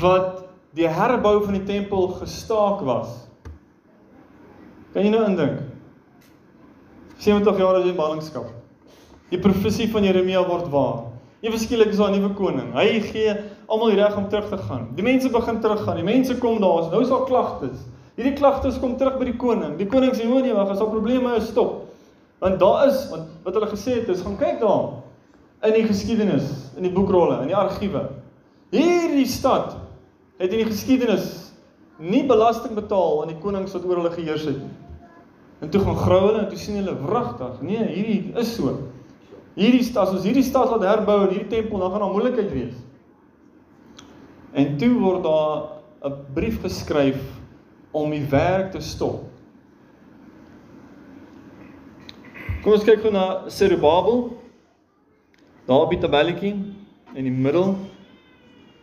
wat 0.00 0.44
die 0.74 0.88
herbou 0.88 1.44
van 1.44 1.52
die 1.52 1.64
tempel 1.64 2.08
gestaak 2.08 2.80
was. 2.80 3.28
Kan 4.92 5.04
jy 5.04 5.10
nou 5.10 5.24
indink? 5.24 5.60
70 7.18 7.58
jaar 7.58 7.80
is 7.80 7.86
in 7.86 7.96
ballingskap. 7.96 8.61
Die 9.32 9.40
profesie 9.40 9.88
van 9.88 10.04
Jeremia 10.04 10.42
word 10.44 10.68
waar. 10.72 11.06
Ewe 11.42 11.56
skielik 11.58 11.94
is 11.94 11.96
daar 11.96 12.10
'n 12.12 12.20
nuwe 12.20 12.34
koning. 12.36 12.74
Hy 12.74 13.00
gee 13.00 13.32
almal 13.66 13.88
die 13.90 13.96
reg 13.96 14.16
om 14.16 14.28
terug 14.28 14.48
te 14.48 14.58
gaan. 14.58 14.88
Die 14.94 15.02
mense 15.02 15.30
begin 15.30 15.60
teruggaan. 15.60 15.96
Die 15.96 16.04
mense 16.04 16.38
kom 16.38 16.60
daar. 16.60 16.90
Nou 16.90 17.00
is 17.00 17.08
daar 17.08 17.24
klagtes. 17.24 17.78
Hierdie 18.16 18.34
klagtes 18.36 18.78
kom 18.78 18.96
terug 18.96 19.18
by 19.18 19.24
die 19.24 19.36
koning. 19.36 19.78
Die 19.78 19.86
koning 19.86 20.12
sê: 20.12 20.26
"Hoor 20.28 20.42
nee, 20.42 20.52
wag, 20.52 20.68
as 20.68 20.78
daar 20.78 20.90
probleme 20.90 21.36
is, 21.36 21.48
stop." 21.48 21.88
Want 22.40 22.58
daar 22.58 22.88
is 22.88 23.08
want 23.10 23.22
wat 23.42 23.54
hulle 23.54 23.66
gesê 23.66 23.94
het 24.00 24.08
is 24.08 24.20
gaan 24.20 24.36
kyk 24.36 24.60
daar 24.60 24.88
in 25.62 25.72
die 25.72 25.86
geskiedenis, 25.86 26.70
in 26.76 26.82
die 26.82 26.92
boekrolle, 26.92 27.40
in 27.40 27.46
die 27.46 27.56
argiewe. 27.56 28.10
Hierdie 28.70 29.26
stad 29.26 29.76
het 30.38 30.50
in 30.52 30.58
die 30.58 30.70
geskiedenis 30.70 31.52
nie 31.98 32.26
belasting 32.26 32.74
betaal 32.74 33.22
aan 33.22 33.28
die 33.28 33.38
konings 33.38 33.72
wat 33.72 33.84
oor 33.84 33.96
hulle 33.96 34.10
geheers 34.10 34.44
het 34.44 34.58
nie. 34.58 34.74
En 35.60 35.70
toe 35.70 35.80
gaan 35.80 35.96
grou 35.96 36.20
hulle 36.26 36.38
en 36.38 36.48
toe 36.48 36.58
sien 36.58 36.76
hulle 36.76 36.96
wragtig, 37.06 37.60
nee, 37.62 37.84
hierdie 37.86 38.32
is 38.36 38.54
so. 38.56 38.78
Hierdie 39.54 39.84
stad, 39.84 40.08
as 40.08 40.16
ons 40.16 40.24
hierdie 40.24 40.46
stad 40.46 40.70
laat 40.70 40.86
herbou 40.86 41.18
en 41.26 41.34
hierdie 41.34 41.50
tempel, 41.50 41.78
dan 41.78 41.92
gaan 41.92 42.04
daar 42.06 42.14
moeilikheid 42.14 42.50
wees. 42.52 42.76
En 44.52 44.76
toe 44.80 44.92
word 45.00 45.22
daar 45.24 45.82
'n 46.08 46.34
brief 46.34 46.60
geskryf 46.60 47.20
om 47.92 48.10
die 48.10 48.24
werk 48.28 48.72
te 48.72 48.80
stop. 48.80 49.24
Kom 52.62 52.72
ons 52.72 52.84
kyk 52.84 53.00
gou 53.02 53.12
na 53.12 53.48
Zerubabel. 53.50 54.38
Daar 55.66 55.88
die 55.90 55.98
tabelletjie 55.98 56.54
in 57.14 57.24
die 57.24 57.30
middel 57.30 57.76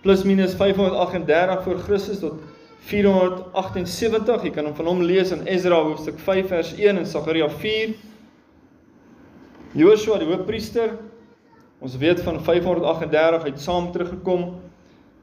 plus 0.01 0.23
minus 0.23 0.53
538 0.55 1.63
voor 1.63 1.77
Christus 1.77 2.19
tot 2.19 2.41
478. 2.79 4.43
Jy 4.43 4.51
kan 4.55 4.65
hom 4.69 4.75
van 4.75 4.85
hom 4.85 5.01
lees 5.03 5.31
in 5.35 5.45
Ezra 5.47 5.81
hoofstuk 5.83 6.19
5 6.19 6.47
vers 6.47 6.73
1 6.77 6.97
en 7.01 7.07
Sagaria 7.07 7.49
4. 7.49 7.95
Joshua 9.77 10.17
die 10.17 10.27
hoofpriester. 10.27 10.97
Ons 11.79 11.97
weet 11.97 12.21
van 12.25 12.39
538 12.43 13.43
het 13.43 13.61
saam 13.61 13.91
teruggekom 13.91 14.55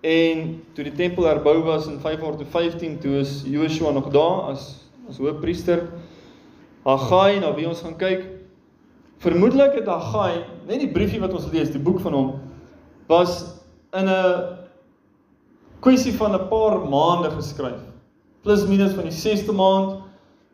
en 0.06 0.44
toe 0.72 0.84
die 0.86 0.94
tempel 0.94 1.26
herbou 1.26 1.58
was 1.66 1.88
in 1.90 1.98
515 2.00 2.98
toe 3.02 3.18
is 3.20 3.42
Joshua 3.44 3.90
nog 3.90 4.08
daar 4.14 4.52
as 4.52 4.84
as 5.08 5.18
hoofpriester. 5.18 5.88
Haggai, 6.86 7.40
nou 7.42 7.52
wie 7.54 7.66
ons 7.66 7.82
gaan 7.82 7.98
kyk, 7.98 8.24
Vermoedelik 9.18 9.78
het 9.78 9.86
Haggai, 9.88 10.44
net 10.68 10.82
die 10.82 10.92
briefie 10.92 11.20
wat 11.22 11.32
ons 11.34 11.48
lees, 11.48 11.70
die 11.72 11.80
boek 11.80 12.02
van 12.04 12.14
hom, 12.14 12.32
was 13.08 13.46
in 13.96 14.08
'n 14.08 14.58
kwessie 15.80 16.12
van 16.12 16.34
'n 16.34 16.48
paar 16.48 16.84
maande 16.84 17.30
geskryf. 17.30 17.80
Plus 18.42 18.66
minus 18.66 18.92
van 18.92 19.04
die 19.04 19.12
6de 19.12 19.52
maand 19.52 20.02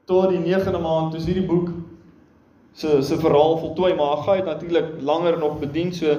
tot 0.06 0.30
die 0.30 0.38
9de 0.38 0.78
maand, 0.78 1.12
dis 1.12 1.26
hierdie 1.26 1.46
boek 1.46 1.68
se 2.72 3.02
se 3.02 3.18
verhaal 3.20 3.58
voltooi, 3.58 3.94
maar 3.94 4.16
Haggai 4.16 4.36
het 4.36 4.44
natuurlik 4.44 4.84
langer 5.00 5.38
nog 5.38 5.58
bedien, 5.58 5.92
so 5.94 6.16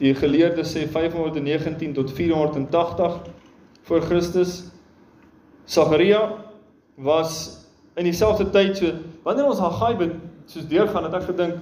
die 0.00 0.14
geleerdes 0.14 0.72
sê 0.72 0.86
519 0.88 1.92
tot 1.92 2.12
480 2.12 3.18
voor 3.82 4.00
Christus. 4.00 4.64
Sagaria 5.64 6.32
was 6.94 7.58
in 7.94 8.04
dieselfde 8.04 8.50
tyd 8.50 8.76
so 8.76 8.92
wanneer 9.22 9.46
ons 9.46 9.58
Haggai 9.58 10.10
soos 10.46 10.66
deurgaan 10.66 11.04
het 11.06 11.14
ek 11.20 11.28
gedink, 11.30 11.60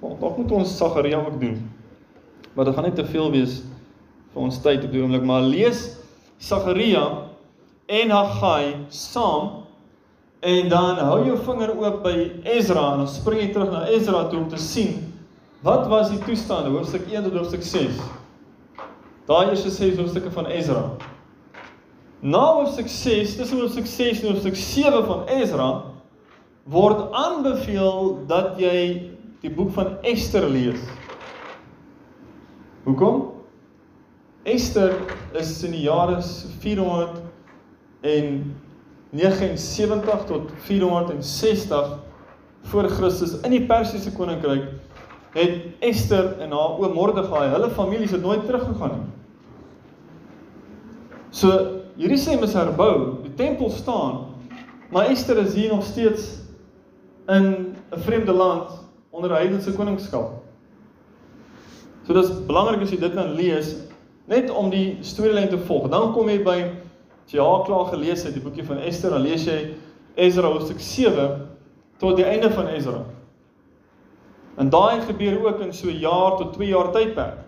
dalk 0.00 0.36
moet 0.36 0.52
ons 0.52 0.76
Sagaria 0.76 1.18
ook 1.18 1.40
doen. 1.40 1.58
Maar 2.54 2.68
dit 2.68 2.74
gaan 2.74 2.84
net 2.84 2.96
te 2.96 3.04
veel 3.08 3.30
wees 3.32 3.62
vir 4.32 4.42
ons 4.42 4.60
tyd 4.62 4.84
op 4.84 4.92
die 4.92 5.02
oomblik, 5.02 5.24
maar 5.24 5.42
lees 5.42 5.96
Sagaria 6.42 7.02
en 7.86 8.10
Haggai 8.10 8.76
saam 8.88 9.61
en 10.42 10.68
dan 10.68 10.98
hou 10.98 11.20
jou 11.26 11.36
vinger 11.46 11.70
oop 11.78 12.00
by 12.02 12.16
Ezra 12.56 12.88
en 12.92 13.04
dan 13.04 13.10
spring 13.10 13.44
jy 13.44 13.50
terug 13.54 13.70
na 13.70 13.84
Ezra 13.94 14.24
toe 14.30 14.40
om 14.40 14.48
te 14.50 14.58
sien 14.58 14.96
wat 15.62 15.86
was 15.86 16.10
die 16.10 16.18
toestande 16.24 16.72
hoofstuk 16.74 17.06
1 17.06 17.22
tot 17.28 17.36
hoofstuk 17.38 17.62
6. 17.62 18.00
Daai 19.30 19.52
die 19.52 19.58
ses 19.60 19.78
hoofstukke 19.94 20.32
van 20.34 20.48
Ezra. 20.50 20.82
Na 22.22 22.40
hoofstuk 22.56 22.90
6, 22.90 23.36
dis 23.38 23.52
hoofstuk 23.54 23.86
6 23.86 24.22
en 24.24 24.32
hoofstuk 24.32 24.58
7 24.58 25.04
van 25.06 25.22
Ezra 25.30 25.68
word 26.70 27.14
aanbeveel 27.18 28.26
dat 28.30 28.58
jy 28.58 28.82
die 29.42 29.50
boek 29.54 29.70
van 29.78 29.96
Ester 30.06 30.48
lees. 30.50 30.82
Hoekom? 32.82 33.28
Ester 34.42 34.98
is 35.38 35.54
in 35.62 35.74
die 35.78 35.84
jare 35.86 36.18
479 39.12 40.24
tot 40.26 40.50
460 40.64 41.98
voor 42.62 42.88
Christus 42.88 43.40
in 43.40 43.50
die 43.50 43.66
Persiese 43.68 44.12
koninkryk 44.12 44.70
het 45.32 45.58
Ester 45.84 46.38
en 46.40 46.52
haar 46.52 46.78
oom 46.80 46.94
Mordegai, 46.96 47.48
hulle 47.52 47.70
families 47.76 48.12
het 48.12 48.22
nooit 48.24 48.44
teruggegaan 48.46 48.94
nie. 48.98 49.10
So 51.32 51.80
Jerusalem 51.96 52.44
is 52.44 52.56
herbou, 52.56 53.22
die 53.24 53.34
tempel 53.36 53.70
staan, 53.70 54.26
maar 54.92 55.08
Ester 55.12 55.40
is 55.40 55.54
hier 55.54 55.72
nog 55.72 55.84
steeds 55.84 56.40
in 57.28 57.76
'n 57.92 58.00
vreemde 58.00 58.32
land 58.32 58.70
onder 59.10 59.30
'n 59.30 59.36
heidense 59.36 59.72
koningskap. 59.72 60.30
So 62.06 62.12
dis 62.12 62.32
belangrik 62.46 62.80
as 62.82 62.90
jy 62.90 62.98
dit 62.98 63.14
dan 63.14 63.32
lees 63.32 63.76
net 64.24 64.50
om 64.50 64.70
die 64.70 64.98
storielyn 65.00 65.48
te 65.48 65.58
volg. 65.58 65.88
Dan 65.88 66.12
kom 66.12 66.28
jy 66.28 66.42
by 66.42 66.64
As 67.24 67.32
jy 67.32 67.40
al 67.40 67.62
klaar 67.66 67.86
gelees 67.92 68.24
het 68.26 68.34
die 68.34 68.42
boekie 68.42 68.64
van 68.66 68.78
Ester, 68.78 69.10
dan 69.10 69.22
lees 69.22 69.44
jy 69.46 69.74
Ezra 70.14 70.50
hoofstuk 70.52 70.80
7 70.80 71.48
tot 72.02 72.16
die 72.18 72.26
einde 72.26 72.50
van 72.50 72.66
Ezra. 72.66 73.04
En 74.60 74.68
daai 74.70 75.00
gebeur 75.06 75.38
ook 75.46 75.60
in 75.60 75.72
so 75.72 75.86
'n 75.88 75.98
jaar 75.98 76.36
tot 76.36 76.52
2 76.52 76.68
jaar 76.68 76.92
tydperk. 76.92 77.38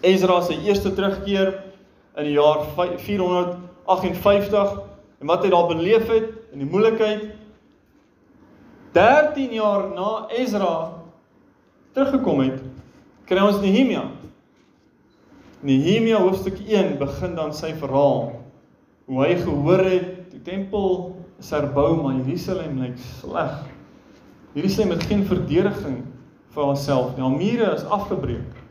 Ezra 0.00 0.40
se 0.40 0.60
eerste 0.62 0.92
terugkeer 0.94 1.62
in 2.16 2.24
die 2.24 2.32
jaar 2.32 2.64
458 2.96 4.80
en 5.20 5.26
wat 5.26 5.42
hy 5.42 5.50
daar 5.50 5.66
beleef 5.66 6.08
het 6.08 6.28
in 6.52 6.58
die 6.58 6.68
moeilikheid 6.68 7.22
13 8.92 9.52
jaar 9.52 9.88
na 9.94 10.26
Ezra 10.32 10.92
teruggekom 11.92 12.40
het, 12.40 12.60
kry 13.24 13.40
ons 13.40 13.60
Nehemia. 13.60 14.04
Nehemia 15.60 16.16
hoofstuk 16.20 16.58
1 16.68 16.98
begin 16.98 17.34
dan 17.34 17.52
sy 17.56 17.74
verhaal 17.76 18.45
hoe 19.06 19.22
hy 19.22 19.36
gehoor 19.38 19.84
het 19.86 20.12
die 20.32 20.42
tempel 20.42 21.14
is 21.38 21.50
herbou 21.54 21.94
maar 22.00 22.18
Jerusalem 22.18 22.80
lyk 22.82 22.98
sleg. 23.20 23.58
Jerusalem 24.56 24.96
het 24.96 25.06
geen 25.10 25.24
verdediging 25.28 25.98
vir 26.54 26.64
haarself 26.64 27.14
nie. 27.14 27.22
Haar 27.22 27.36
mure 27.36 27.72
is 27.76 27.84
afgebreek. 27.92 28.62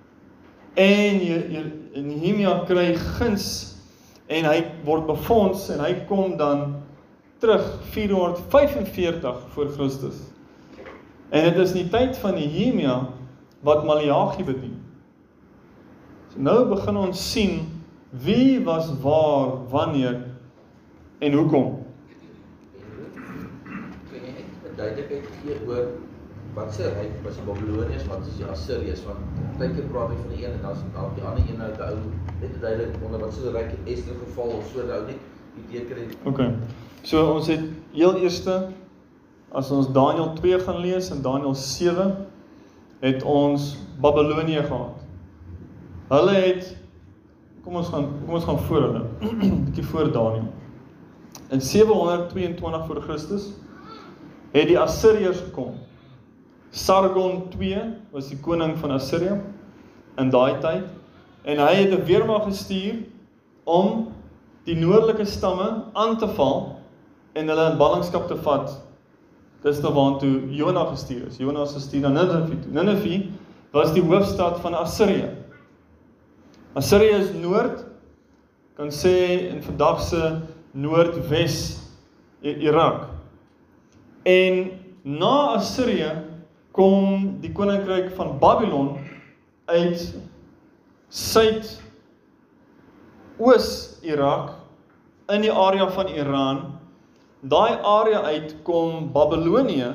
En 0.75 1.21
Nehemia 1.95 2.57
kry 2.67 2.89
guns 3.17 3.47
en 4.27 4.47
hy 4.49 4.57
word 4.87 5.05
befonds 5.07 5.69
en 5.71 5.83
hy 5.85 5.93
kom 6.09 6.35
dan 6.39 6.81
terug 7.39 7.63
445 7.93 9.43
voor 9.53 9.69
Christus. 9.77 10.17
En 11.29 11.45
dit 11.47 11.61
is 11.61 11.75
in 11.75 11.85
die 11.85 11.91
tyd 11.93 12.17
van 12.19 12.35
Nehemia 12.35 12.97
wat 13.65 13.85
Maleagi 13.85 14.43
bedien. 14.43 14.75
So 16.33 16.43
nou 16.43 16.59
begin 16.73 16.99
ons 16.99 17.21
sien 17.31 17.61
wie 18.25 18.63
was 18.65 18.89
waar, 19.03 19.65
wanneer 19.69 20.24
en 21.19 21.33
hoekom. 21.33 21.67
Kan 24.09 24.19
jy 24.21 24.33
net 24.35 24.75
duidelikheid 24.75 25.29
gee 25.41 25.59
oor 25.67 25.87
wat 26.55 26.73
se 26.73 26.87
ryk 26.95 27.15
was 27.23 27.35
die 27.35 27.45
Babiloniërs, 27.47 28.07
wat 28.07 28.23
is 28.27 28.37
die 28.39 28.47
Assiriërs? 28.47 29.03
Want 29.07 29.39
baie 29.59 29.71
keer 29.75 29.87
praat 29.91 30.13
jy 30.13 30.19
van 30.21 30.33
die 30.33 30.45
een 30.45 30.55
en 30.55 30.63
dan 30.63 30.83
dalk 30.95 31.15
die 31.17 31.25
ander 31.27 31.43
een 31.43 31.59
nou 31.59 31.71
te 31.75 31.83
ou. 31.83 31.97
Net 32.41 32.59
duidelik 32.61 32.97
onder 33.03 33.23
wat 33.23 33.33
se 33.35 33.51
ryk 33.51 33.71
het 33.73 33.91
Ester 33.95 34.17
geval 34.23 34.55
of 34.59 34.71
so 34.73 34.87
nou 34.87 35.01
net 35.09 35.19
die 35.55 35.65
teken 35.73 36.01
het. 36.03 36.17
OK. 36.31 36.41
So 37.03 37.23
ons 37.35 37.51
het 37.51 37.67
heel 37.95 38.21
eerste 38.23 38.59
as 39.55 39.71
ons 39.71 39.91
Daniël 39.95 40.33
2 40.39 40.59
gaan 40.67 40.81
lees 40.83 41.11
en 41.11 41.21
Daniël 41.23 41.55
7 41.55 42.15
het 43.03 43.23
ons 43.23 43.75
Babilonië 44.01 44.63
gehad. 44.67 45.03
Hulle 46.11 46.35
het 46.35 46.73
kom 47.63 47.79
ons 47.79 47.89
gaan 47.89 48.11
kom 48.25 48.35
ons 48.37 48.45
gaan 48.45 48.59
voor 48.67 48.81
hulle. 48.81 49.03
'n 49.21 49.63
bietjie 49.67 49.85
voor 49.91 50.11
Daniël. 50.11 50.51
In 51.49 51.61
722 51.61 52.85
voor 52.85 53.01
Christus 53.01 53.49
het 54.51 54.67
die 54.67 54.79
Assiriërs 54.79 55.39
gekom. 55.39 55.75
Sargon 56.71 57.43
II 57.59 57.81
was 58.11 58.31
die 58.31 58.39
koning 58.39 58.77
van 58.77 58.95
Assirië 58.95 59.35
in 60.17 60.31
daai 60.33 60.57
tyd 60.63 60.87
en 61.45 61.61
hy 61.61 61.73
het 61.75 61.93
'n 61.93 62.05
weermag 62.05 62.43
gestuur 62.43 63.03
om 63.63 64.07
die 64.63 64.75
noordelike 64.75 65.25
stamme 65.25 65.83
aan 65.93 66.17
te 66.17 66.27
val 66.27 66.79
en 67.33 67.47
hulle 67.47 67.71
in 67.71 67.77
ballingskap 67.77 68.27
te 68.27 68.35
vat. 68.35 68.81
Dis 69.61 69.81
nou 69.81 69.93
waartoe 69.93 70.49
Jona 70.49 70.85
gestuur 70.85 71.27
is. 71.27 71.37
Jona 71.37 71.61
is 71.61 71.73
gestuur 71.73 72.01
na 72.01 72.09
Ninive 72.09 72.59
toe. 72.59 72.71
Ninive 72.71 73.29
was 73.71 73.93
die 73.93 74.03
hoofstad 74.03 74.59
van 74.59 74.73
Assirië. 74.73 75.29
Assirië 76.73 77.17
is 77.21 77.33
noord 77.33 77.85
kan 78.75 78.91
sê 78.91 79.47
in 79.49 79.63
vandag 79.63 80.01
se 80.01 80.41
noordwes 80.75 81.79
Irak. 82.43 83.07
En 84.23 84.71
na 85.01 85.55
Assirië 85.55 86.11
kom 86.75 87.37
die 87.41 87.53
koninkryk 87.55 88.11
van 88.17 88.35
Babylon 88.41 88.97
uit 89.71 90.01
suid 91.09 91.69
oos 93.39 93.69
Irak 94.03 94.51
in 95.31 95.45
die 95.45 95.53
area 95.53 95.87
van 95.95 96.11
Iran. 96.11 96.61
Daai 97.45 97.79
area 97.81 98.21
uit 98.35 98.55
kom 98.67 99.11
Babilonië. 99.13 99.93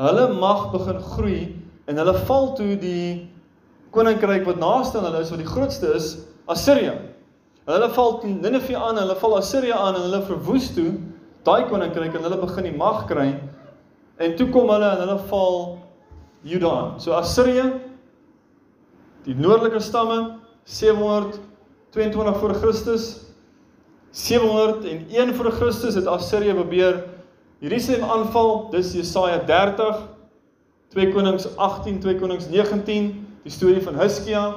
Hulle 0.00 0.28
mag 0.38 0.70
begin 0.72 1.00
groei 1.12 1.42
en 1.90 1.98
hulle 1.98 2.14
val 2.28 2.52
toe 2.56 2.76
die 2.80 3.28
koninkryk 3.92 4.46
wat 4.48 4.60
naaste 4.62 5.00
aan 5.00 5.10
hulle 5.10 5.24
is 5.24 5.32
wat 5.34 5.42
die 5.42 5.50
grootste 5.50 5.90
is, 5.98 6.14
Assirië. 6.46 6.94
Hulle 7.66 7.88
val 7.94 8.20
Ninive 8.26 8.76
aan, 8.76 8.98
hulle 8.98 9.16
val 9.20 9.36
Assirië 9.38 9.72
aan 9.72 9.94
en 9.94 10.06
hulle 10.08 10.22
verwoes 10.26 10.72
toe 10.74 10.90
daai 11.46 11.66
koninkryk 11.70 12.14
en 12.14 12.26
hulle 12.26 12.38
begin 12.40 12.66
die 12.66 12.74
mag 12.74 13.04
kry. 13.10 13.28
En 14.22 14.36
toe 14.38 14.48
kom 14.54 14.70
hulle 14.70 14.88
en 14.94 15.02
hulle 15.04 15.18
val 15.30 15.58
Juda 16.46 16.70
aan. 16.70 16.94
So 17.02 17.14
Assirië 17.14 17.68
die 19.22 19.36
noordelike 19.38 19.78
stamme 19.82 20.40
722 20.66 22.38
voor 22.42 22.54
Christus 22.58 23.06
701 24.10 25.34
voor 25.34 25.52
Christus 25.52 25.94
het 25.94 26.06
Assirië 26.06 26.54
probeer 26.54 27.04
Jerusalem 27.62 28.10
aanval. 28.10 28.68
Dis 28.70 28.92
Jesaja 28.92 29.38
30 29.46 30.02
2 30.92 31.12
Konings 31.12 31.46
18 31.56 32.00
2 32.00 32.18
Konings 32.18 32.48
19 32.50 33.12
die 33.42 33.52
storie 33.52 33.82
van 33.82 34.00
Hizkia 34.00 34.54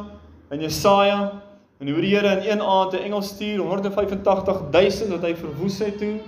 en 0.49 0.61
Jesaja 0.61 1.44
en 1.79 1.89
hoe 1.91 2.01
die 2.01 2.15
Here 2.15 2.39
in 2.39 2.51
een 2.51 2.61
aand 2.61 2.93
'n 2.93 3.03
engel 3.03 3.21
stuur 3.21 3.61
185000 3.61 5.09
wat 5.09 5.21
hy 5.21 5.35
verwoes 5.35 5.79
het 5.79 5.97
toe. 5.97 6.19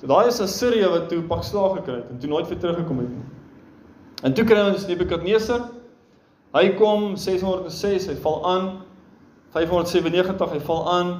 So 0.00 0.06
daai 0.06 0.26
is 0.26 0.40
Assirië 0.40 0.88
wat 0.88 1.08
toe 1.08 1.22
pak 1.22 1.44
slag 1.44 1.76
gekry 1.76 1.94
het 1.94 2.10
en 2.10 2.18
toe 2.18 2.28
nooit 2.28 2.48
weer 2.48 2.58
teruggekom 2.58 2.98
het 2.98 3.08
nie. 3.08 3.24
En 4.22 4.34
toe 4.34 4.44
kry 4.44 4.60
ons 4.60 4.86
Nebukadneser. 4.86 5.60
Hy 6.52 6.68
kom 6.74 7.16
606, 7.16 8.06
hy 8.06 8.14
val 8.14 8.46
aan. 8.46 8.80
597 9.54 10.50
hy 10.50 10.60
val 10.60 10.88
aan 10.90 11.10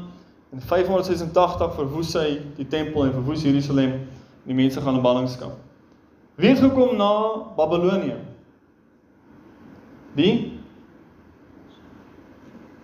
en 0.53 0.61
586 0.61 1.75
verwoes 1.75 2.15
hy 2.15 2.41
die 2.57 2.67
tempel 2.67 3.05
en 3.05 3.13
verwoes 3.13 3.43
Jerusalem 3.43 3.93
en 3.93 4.51
die 4.51 4.55
mense 4.55 4.81
gaan 4.81 4.99
in 4.99 5.03
ballingskap. 5.03 5.55
Wie 6.35 6.51
het 6.51 6.59
gekom 6.59 6.97
na 6.99 7.11
Babilonië? 7.57 8.17
Wie? 10.15 10.54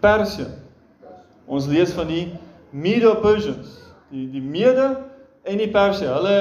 Persië. 0.00 0.48
Ons 1.50 1.66
lees 1.66 1.92
van 1.96 2.08
die 2.10 2.24
Medo-Persians, 2.70 3.78
die 4.10 4.26
die 4.30 4.42
Mede 4.42 4.88
en 5.42 5.60
die 5.60 5.70
Persië. 5.70 6.10
Hulle 6.14 6.36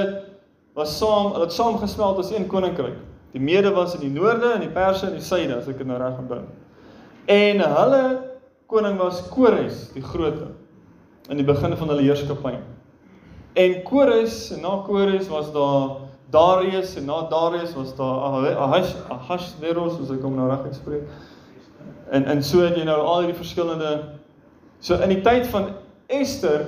was 0.77 0.97
saam, 0.97 1.33
hulle 1.33 1.47
het 1.47 1.55
saam 1.55 1.77
gesmelt 1.81 2.19
as 2.21 2.31
een 2.31 2.47
koninkryk. 2.47 2.97
Die 3.33 3.41
Mede 3.41 3.71
was 3.75 3.93
in 3.97 4.07
die 4.07 4.13
noorde 4.13 4.53
en 4.55 4.63
die 4.63 4.73
Perse 4.73 5.07
in 5.07 5.17
die 5.19 5.25
suide, 5.25 5.53
as 5.55 5.67
ek 5.69 5.77
dit 5.81 5.87
nou 5.87 5.99
reg 6.01 6.17
onthou. 6.17 6.43
En 7.29 7.61
hulle 7.61 8.03
koning 8.69 8.97
was 9.01 9.21
Kores 9.29 9.87
die 9.93 10.03
Grote 10.05 10.51
in 11.29 11.37
die 11.37 11.45
begin 11.45 11.75
van 11.77 11.91
hulle 11.91 12.05
heerskappy. 12.05 12.55
En 13.57 13.75
Kores 13.85 14.37
en 14.55 14.63
na 14.65 14.79
Kores 14.85 15.29
was 15.29 15.51
daar 15.53 16.07
Darius 16.33 16.95
en 16.97 17.05
na 17.09 17.21
Darius 17.29 17.73
was 17.77 17.95
daar 17.97 18.55
Ahash 18.65 18.95
Ahashveros, 19.09 19.99
as 20.01 20.13
ek 20.13 20.25
hom 20.25 20.37
nou 20.37 20.49
reg 20.49 20.65
uitspreek. 20.69 21.05
En 22.09 22.25
en 22.25 22.43
so 22.43 22.59
het 22.65 22.75
jy 22.75 22.83
nou 22.87 22.99
al 22.99 23.19
hierdie 23.23 23.37
verskillende 23.37 24.17
so 24.79 24.95
in 25.03 25.09
die 25.13 25.21
tyd 25.21 25.47
van 25.51 25.69
Ester 26.09 26.65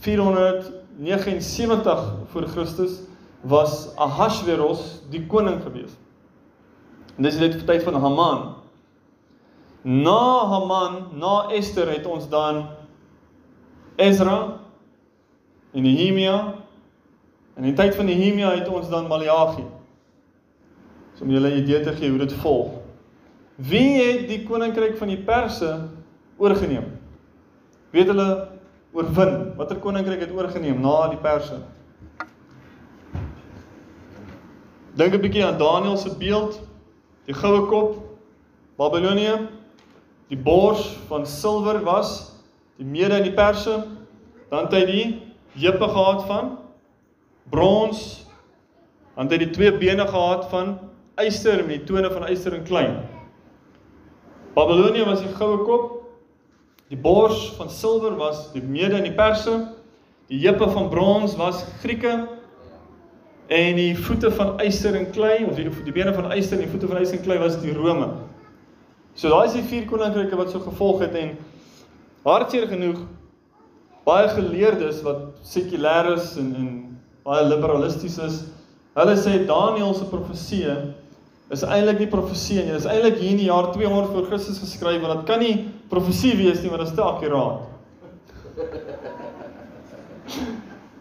479 0.00 2.04
voor 2.32 2.46
Christus 2.48 3.00
was 3.40 3.96
Ahasveros 3.96 5.02
die 5.10 5.26
koning 5.26 5.62
gewees. 5.62 5.90
En 7.16 7.22
dis 7.26 7.38
net 7.38 7.54
vir 7.58 7.66
tyd 7.68 7.82
van 7.84 7.94
Haman. 8.00 8.54
Na 9.82 10.46
Haman, 10.48 10.92
na 11.18 11.50
Ester 11.52 11.90
het 11.90 12.06
ons 12.06 12.28
dan 12.30 12.66
Ezra 14.00 14.60
en 15.72 15.82
Nehemia. 15.82 16.54
En 17.54 17.64
in 17.64 17.74
die 17.74 17.78
tyd 17.78 17.94
van 17.98 18.06
Nehemia 18.08 18.50
het 18.54 18.68
ons 18.68 18.88
dan 18.88 19.06
Maleagi. 19.10 19.64
So 21.18 21.24
om 21.24 21.30
julle 21.30 21.50
'n 21.50 21.58
idee 21.58 21.82
te 21.82 21.92
gee 21.92 22.08
hoe 22.08 22.18
dit 22.18 22.32
volg. 22.32 22.81
Wie 23.56 24.02
het 24.02 24.28
die 24.28 24.42
koninkryk 24.46 24.96
van 24.96 25.08
die 25.08 25.20
Perse 25.20 25.88
oorgeneem? 26.36 26.88
Weet 27.92 28.08
hulle 28.08 28.48
oorwin? 28.92 29.52
Watter 29.56 29.76
koninkryk 29.76 30.20
het 30.20 30.32
oorgeneem 30.32 30.80
na 30.80 31.08
die 31.12 31.20
Perse? 31.20 31.60
Dink 34.94 35.14
'n 35.14 35.20
bietjie 35.20 35.44
aan 35.44 35.58
Daniël 35.58 35.96
se 35.96 36.10
beeld, 36.18 36.60
die 37.24 37.34
goue 37.34 37.66
kop, 37.66 37.96
Babilonië, 38.76 39.48
die 40.28 40.36
bors 40.36 40.96
van 41.08 41.26
silwer 41.26 41.82
was, 41.84 42.32
die 42.76 42.86
mede 42.86 43.14
en 43.14 43.22
die 43.22 43.32
perse, 43.36 43.84
dan 44.50 44.64
het 44.66 44.72
hy 44.72 44.84
die 44.88 45.06
heupe 45.60 45.88
gehad 45.88 46.24
van 46.26 46.58
brons, 47.52 48.26
dan 49.14 49.28
het 49.28 49.32
hy 49.36 49.38
die 49.44 49.50
twee 49.52 49.72
bene 49.76 50.06
gehad 50.08 50.48
van 50.50 50.78
yster 51.20 51.60
met 51.66 51.82
die 51.82 51.88
tone 51.88 52.10
van 52.10 52.28
yster 52.32 52.56
en 52.56 52.64
klein. 52.64 52.96
Babilonië 54.54 55.04
was 55.08 55.22
die 55.24 55.32
goue 55.36 55.62
kop, 55.64 56.02
die 56.92 56.98
bors 57.00 57.46
van 57.56 57.70
silwer 57.72 58.18
was 58.20 58.50
die 58.52 58.62
mede 58.62 58.98
en 58.98 59.06
die 59.08 59.16
perse. 59.16 59.54
Die 60.28 60.40
heupe 60.44 60.68
van 60.72 60.90
brons 60.92 61.36
was 61.36 61.64
Grieke. 61.80 62.12
En 63.52 63.76
die 63.76 63.92
voete 63.96 64.30
van 64.32 64.60
yster 64.64 64.96
en 64.96 65.08
klei 65.12 65.42
of 65.44 65.56
die 65.56 65.68
die 65.84 65.92
bene 65.92 66.12
van 66.14 66.30
yster 66.36 66.58
en 66.58 66.66
die 66.66 66.72
voete 66.72 66.88
van 66.88 67.00
yster 67.02 67.18
en 67.18 67.24
klei 67.24 67.38
was 67.40 67.58
die 67.60 67.72
Rome. 67.76 68.10
So 69.14 69.32
daai 69.32 69.48
is 69.48 69.56
die 69.58 69.66
vier 69.68 69.88
koninkryke 69.88 70.36
wat 70.40 70.52
so 70.52 70.60
gevolg 70.64 71.02
het 71.04 71.16
en 71.20 71.34
hartseer 72.24 72.68
genoeg 72.70 73.02
baie 74.06 74.30
geleerdes 74.34 75.02
wat 75.06 75.42
sekulêr 75.46 76.12
is 76.16 76.32
en 76.40 76.54
en 76.58 76.70
baie 77.22 77.44
liberalisties 77.46 78.16
is, 78.18 78.38
hulle 78.98 79.14
sê 79.18 79.36
Daniël 79.46 79.92
se 79.94 80.08
profeseë 80.10 80.76
is 81.52 81.64
eintlik 81.68 81.98
nie 82.00 82.08
profeseë 82.08 82.62
nie. 82.64 82.72
Dit 82.72 82.80
is 82.80 82.88
eintlik 82.88 83.18
hier 83.20 83.34
in 83.34 83.42
die 83.42 83.50
jaar 83.50 83.68
200 83.74 84.14
voor 84.14 84.28
Christus 84.30 84.62
geskryf 84.62 85.02
want 85.02 85.20
dit 85.20 85.28
kan 85.28 85.42
nie 85.42 85.56
profesie 85.92 86.32
wees 86.38 86.62
nie 86.62 86.70
want 86.72 86.84
dit 86.84 86.90
is 86.90 86.96
te 86.96 87.04
akkuraat. 87.04 87.68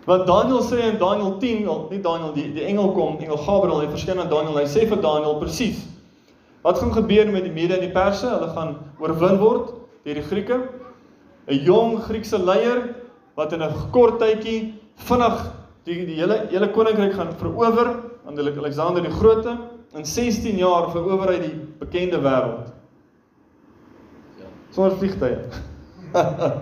Want 0.05 0.25
Daniël 0.25 0.63
sê 0.65 0.79
in 0.81 0.97
Daniël 0.97 1.35
10, 1.37 1.67
nie 1.91 1.99
Daniël 2.01 2.31
die 2.33 2.47
die 2.55 2.63
engel 2.65 2.89
kom, 2.95 3.19
engel 3.21 3.37
Gabriël, 3.37 3.83
hy 3.83 3.89
verskyn 3.91 4.19
aan 4.19 4.31
Daniël. 4.31 4.57
Hy 4.57 4.65
sê 4.65 4.87
vir 4.89 4.97
Daniël 4.97 5.37
presies 5.37 5.83
wat 6.65 6.79
gaan 6.81 6.93
gebeur 6.93 7.29
met 7.33 7.45
die 7.45 7.53
Mede 7.53 7.77
en 7.77 7.85
die 7.85 7.93
Perse? 7.93 8.25
Hulle 8.29 8.49
gaan 8.55 8.75
oorwin 9.01 9.37
word 9.41 9.75
deur 10.05 10.17
die 10.17 10.25
Grieke. 10.25 10.57
'n 11.47 11.57
Jong 11.65 12.01
Griekse 12.05 12.37
leier 12.37 12.95
wat 13.37 13.53
in 13.53 13.61
'n 13.61 13.73
kort 13.91 14.19
tydjie 14.19 14.73
vinnig 15.07 15.37
die 15.85 16.05
die 16.05 16.17
hele 16.21 16.47
hele 16.49 16.69
koninkryk 16.69 17.13
gaan 17.13 17.33
verower 17.37 17.95
aan 18.25 18.37
Alexander 18.37 19.01
die 19.01 19.11
Grote. 19.11 19.57
In 19.93 20.05
16 20.05 20.55
jaar 20.55 20.87
verower 20.93 21.33
hy 21.33 21.39
die 21.41 21.55
bekende 21.81 22.21
wêreld. 22.23 22.69
Ja. 24.39 24.47
Sonder 24.71 24.95
vliegtye. 25.01 25.41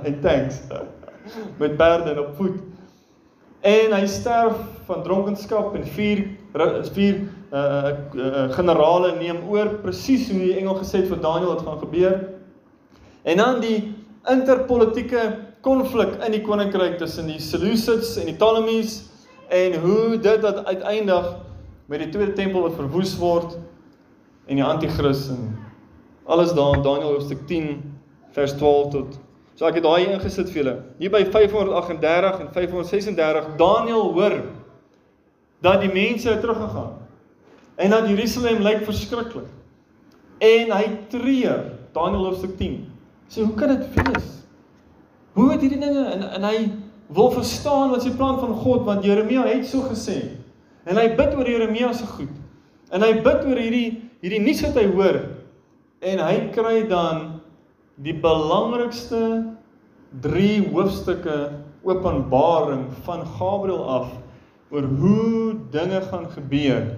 en 0.08 0.20
tanks. 0.26 0.64
Met 1.60 1.78
perde 1.78 2.10
en 2.16 2.20
op 2.20 2.36
voet. 2.40 2.58
En 3.62 3.94
hy 3.94 4.06
sterf 4.08 4.58
van 4.88 5.04
dronkenskap 5.04 5.76
en 5.76 5.86
vier 5.94 6.24
vier 6.96 7.20
uh, 7.54 7.60
uh, 7.60 7.92
uh 8.16 8.46
generale 8.56 9.12
neem 9.20 9.44
oor 9.52 9.76
presies 9.84 10.30
hoe 10.32 10.40
die 10.40 10.56
engel 10.58 10.80
gesê 10.80 11.04
het 11.04 11.12
vir 11.12 11.22
Daniël 11.22 11.52
wat 11.54 11.66
gaan 11.68 11.82
gebeur. 11.84 12.16
En 13.30 13.38
dan 13.38 13.60
die 13.62 13.92
interpolitiese 14.32 15.28
konflik 15.62 16.16
in 16.26 16.34
die 16.34 16.42
koninkryk 16.42 16.98
tussen 16.98 17.30
die 17.30 17.38
Seleucids 17.44 18.16
en 18.18 18.32
die 18.32 18.38
Ptolemies 18.38 19.04
en 19.54 19.78
hoe 19.84 20.18
dit 20.18 20.42
dat 20.42 20.64
uiteindig 20.66 21.30
met 21.90 22.04
die 22.04 22.12
tweede 22.14 22.36
tempel 22.38 22.68
wat 22.68 22.78
verwoes 22.78 23.16
word 23.18 23.58
en 24.50 24.60
die 24.60 24.66
anti-kris 24.66 25.28
en 25.34 25.50
alles 26.30 26.54
daar 26.54 26.78
in 26.78 26.86
Daniël 26.86 27.16
hoofstuk 27.16 27.42
10 27.50 27.74
vers 28.38 28.54
12 28.58 28.94
tot 28.94 29.18
So 29.60 29.68
ek 29.68 29.82
het 29.82 29.84
daai 29.84 30.06
ingesit 30.08 30.48
vir 30.54 30.62
julle. 30.62 30.74
Hier 31.02 31.12
by 31.12 31.20
538 31.28 32.38
en 32.46 32.48
536 32.56 33.48
Daniël 33.60 34.06
hoor 34.16 34.38
dat 35.60 35.82
die 35.84 35.92
mense 35.92 36.30
het 36.32 36.40
teruggegaan. 36.40 36.94
En 37.76 37.92
dat 37.92 38.08
Jerusalem 38.08 38.64
lyk 38.64 38.86
verskriklik. 38.88 39.50
En 40.40 40.72
hy 40.72 40.86
treur, 41.12 41.66
Daniël 41.92 42.30
hoofstuk 42.30 42.56
10. 42.56 42.78
Sê 43.28 43.44
hoe 43.44 43.58
kan 43.60 43.76
dit 43.76 44.00
wees? 44.00 44.30
Hoe 45.36 45.52
het 45.52 45.66
hierdie 45.66 45.82
dinge 45.82 46.08
en 46.08 46.24
en 46.24 46.48
hy 46.48 46.70
wil 47.12 47.34
verstaan 47.36 47.92
wat 47.92 48.08
sy 48.08 48.16
plan 48.16 48.40
van 48.40 48.56
God 48.64 48.88
want 48.88 49.04
Jeremia 49.04 49.44
het 49.50 49.68
so 49.68 49.84
gesê. 49.92 50.22
En 50.88 50.98
hy 50.98 51.08
bid 51.16 51.36
oor 51.36 51.50
Jeremia 51.50 51.92
se 51.94 52.08
goed. 52.08 52.32
En 52.92 53.04
hy 53.06 53.14
bid 53.24 53.46
oor 53.46 53.60
hierdie 53.60 53.90
hierdie 54.20 54.42
nuus 54.44 54.62
wat 54.66 54.78
hy 54.80 54.86
hoor. 54.92 55.22
En 56.04 56.22
hy 56.24 56.36
kry 56.56 56.88
dan 56.90 57.42
die 58.04 58.16
belangrikste 58.16 59.22
3 60.24 60.70
hoofstukke 60.72 61.38
openbaring 61.84 62.88
van 63.06 63.26
Gabriël 63.38 63.84
af 63.90 64.10
oor 64.70 64.88
hoe 65.00 65.56
dinge 65.72 66.02
gaan 66.02 66.30
gebeur 66.32 66.96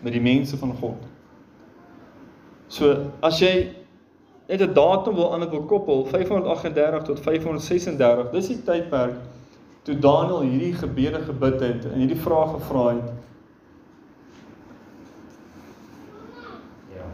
met 0.00 0.12
die 0.12 0.22
mense 0.22 0.56
van 0.56 0.74
God. 0.80 1.06
So 2.68 3.10
as 3.22 3.40
jy 3.40 3.72
net 4.48 4.60
'n 4.60 4.74
datum 4.74 5.14
wil 5.14 5.32
aan 5.32 5.40
dit 5.40 5.50
wil 5.50 5.66
koppel 5.66 6.06
538 6.06 7.02
tot 7.02 7.20
536, 7.20 8.30
dis 8.30 8.48
die 8.48 8.62
tydperk 8.62 9.16
toe 9.86 9.98
Daniël 9.98 10.40
hierdie 10.40 10.74
gebede 10.74 11.20
gebid 11.22 11.60
het 11.62 11.84
en 11.86 12.00
hierdie 12.02 12.18
vraag 12.18 12.56
gevra 12.56 12.86
het. 12.88 13.12
Ja. 16.94 17.06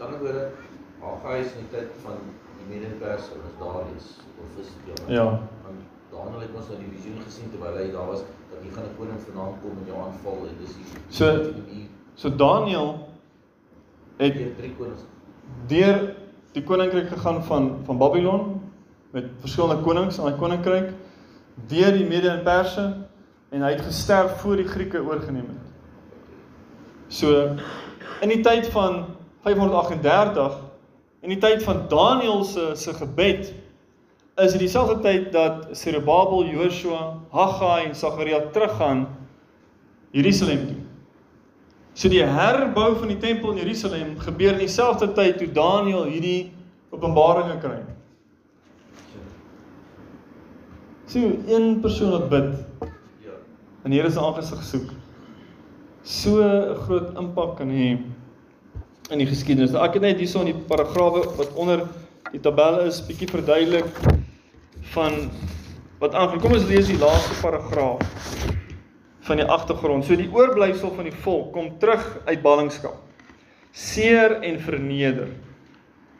Dan 0.00 0.16
word 0.18 0.58
Hagai 0.98 1.38
is 1.44 1.54
in 1.54 1.68
die 1.68 1.70
tyd 1.76 1.94
van 2.02 2.18
die 2.58 2.66
Medo-Perse 2.72 3.38
of 3.38 3.54
Darius 3.62 4.10
of 4.42 4.58
is 4.64 4.74
ja. 4.90 4.98
Ja. 5.20 5.28
Want 5.62 5.86
Daniël 6.10 6.40
het 6.48 6.58
ons 6.58 6.66
nou 6.72 6.82
die 6.82 6.90
visioen 6.96 7.22
gesien 7.22 7.54
terwyl 7.54 7.78
hy 7.78 7.88
daar 7.94 8.10
was 8.10 8.26
dat 8.50 8.58
hier 8.62 8.74
gaan 8.74 8.90
'n 8.90 8.98
koning 8.98 9.24
vanaand 9.30 9.62
kom 9.62 9.78
en 9.78 9.86
jou 9.86 10.02
aanval 10.02 10.46
en 10.50 10.58
dis 10.58 10.74
die 10.74 10.84
So 11.08 11.26
so 12.14 12.36
Daniël 12.36 12.94
het 14.16 14.34
deur 14.34 14.54
drie 14.56 14.74
konings 14.74 15.02
deur 15.66 16.14
die 16.52 16.62
koninkryk 16.62 17.08
gegaan 17.08 17.44
van 17.44 17.76
van 17.84 17.98
Babylon 17.98 18.62
met 19.10 19.30
verskillende 19.40 19.82
konings 19.82 20.18
aan 20.18 20.34
die 20.34 20.40
koninkryk 20.42 20.90
deur 21.66 21.92
die 21.92 22.06
Mede 22.06 22.28
en 22.28 22.44
Perse 22.46 22.86
en 23.50 23.64
hy 23.64 23.74
het 23.74 23.84
gesterf 23.86 24.38
voor 24.42 24.56
die 24.60 24.68
Grieke 24.68 25.02
oorgeneem 25.02 25.48
het. 25.48 25.66
So 27.08 27.56
in 28.20 28.32
die 28.32 28.42
tyd 28.44 28.68
van 28.74 29.04
538 29.42 30.68
In 31.18 31.32
die 31.32 31.40
tyd 31.42 31.64
van 31.66 31.88
Daniël 31.90 32.44
se 32.46 32.72
se 32.78 32.92
gebed 32.94 33.48
is 34.38 34.52
dit 34.54 34.60
dieselfde 34.60 35.00
tyd 35.02 35.32
dat 35.34 35.66
Zerubbabel, 35.74 36.44
Joshua, 36.46 37.18
Haggai 37.30 37.88
en 37.88 37.94
Sagaria 37.94 38.38
teruggaan 38.54 39.08
Jerusalem 40.14 40.66
toe. 40.66 40.76
So 41.92 42.08
die 42.08 42.22
herbou 42.22 42.92
van 43.00 43.10
die 43.10 43.18
tempel 43.18 43.50
in 43.50 43.64
Jerusalem 43.64 44.14
gebeur 44.22 44.54
in 44.54 44.62
dieselfde 44.62 45.10
tyd 45.12 45.40
toe 45.42 45.50
Daniël 45.52 46.06
hierdie 46.06 46.52
openbaringe 46.94 47.58
kry. 47.58 47.80
So 51.08 51.20
een 51.46 51.80
persoon 51.80 52.10
wat 52.10 52.28
bid. 52.28 52.50
Ja. 53.24 53.36
En 53.82 53.90
die 53.90 54.00
Here 54.00 54.10
se 54.12 54.20
aangesig 54.20 54.60
soek. 54.62 54.90
So 56.04 56.42
'n 56.44 56.74
groot 56.84 57.16
impak 57.16 57.56
kan 57.56 57.68
hê 57.68 57.96
in 59.10 59.18
die 59.18 59.26
geskiedenis. 59.26 59.70
Nou 59.70 59.84
ek 59.84 59.94
het 59.94 60.02
net 60.02 60.18
hierso 60.18 60.40
in 60.40 60.52
die 60.52 60.64
paragrawe 60.68 61.24
wat 61.36 61.54
onder 61.54 61.86
die 62.32 62.40
tabel 62.40 62.80
is 62.80 63.00
bietjie 63.06 63.28
verduidelik 63.28 63.88
van 64.92 65.30
wat 65.98 66.14
aangaan. 66.14 66.40
Kom 66.40 66.52
ons 66.52 66.68
lees 66.68 66.86
die 66.86 66.98
laaste 66.98 67.40
paragraaf 67.40 68.04
van 69.20 69.36
die 69.36 69.46
agtergrond. 69.46 70.04
So 70.04 70.16
die 70.16 70.28
oorblyfsel 70.32 70.92
van 70.94 71.04
die 71.04 71.18
volk 71.24 71.52
kom 71.52 71.78
terug 71.78 72.18
uit 72.24 72.42
ballingskap. 72.42 73.00
Seer 73.72 74.42
en 74.42 74.60
verneder. 74.60 75.28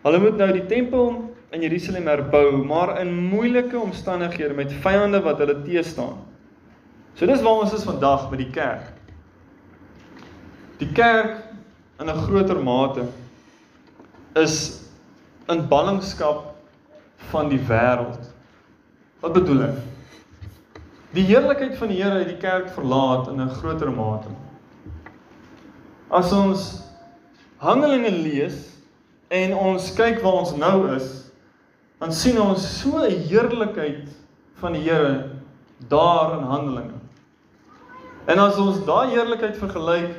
Hulle 0.02 0.18
moet 0.18 0.36
nou 0.36 0.52
die 0.52 0.66
tempel 0.66 1.27
in 1.50 1.60
Jerusalem 1.60 2.06
herbou, 2.06 2.64
maar 2.64 3.00
in 3.00 3.14
moeilike 3.14 3.78
omstandighede 3.78 4.54
met 4.54 4.72
vyande 4.72 5.20
wat 5.24 5.38
hulle 5.38 5.62
teestaan. 5.64 6.18
So 7.14 7.26
dis 7.26 7.42
waar 7.42 7.64
ons 7.64 7.72
is 7.72 7.86
vandag 7.88 8.28
by 8.30 8.36
die 8.36 8.50
kerk. 8.52 8.92
Die 10.78 10.90
kerk 10.94 11.40
in 11.98 12.10
'n 12.10 12.22
groter 12.26 12.60
mate 12.62 13.08
is 14.36 14.84
in 15.48 15.68
ballingskap 15.68 16.54
van 17.30 17.48
die 17.48 17.58
wêreld. 17.58 18.30
Wat 19.20 19.32
bedoel 19.32 19.62
ek? 19.62 19.78
Die 21.10 21.24
heerlikheid 21.24 21.76
van 21.76 21.88
die 21.88 22.02
Here 22.02 22.18
het 22.18 22.28
die 22.28 22.36
kerk 22.36 22.68
verlaat 22.70 23.28
in 23.28 23.40
'n 23.40 23.48
groter 23.48 23.90
mate. 23.90 24.28
As 26.10 26.32
ons 26.32 26.82
Handelinge 27.58 28.10
lees 28.10 28.68
en 29.28 29.54
ons 29.54 29.94
kyk 29.94 30.22
waar 30.22 30.32
ons 30.32 30.54
nou 30.56 30.94
is, 30.94 31.27
dan 31.98 32.12
sien 32.12 32.40
ons 32.40 32.80
so 32.80 32.98
'n 33.02 33.26
heerlikheid 33.28 34.08
van 34.60 34.72
die 34.72 34.82
Here 34.82 35.30
daar 35.88 36.38
in 36.38 36.44
Handelinge. 36.44 36.98
En 38.26 38.38
as 38.38 38.56
ons 38.56 38.84
daai 38.84 39.10
heerlikheid 39.10 39.56
vergelyk 39.56 40.14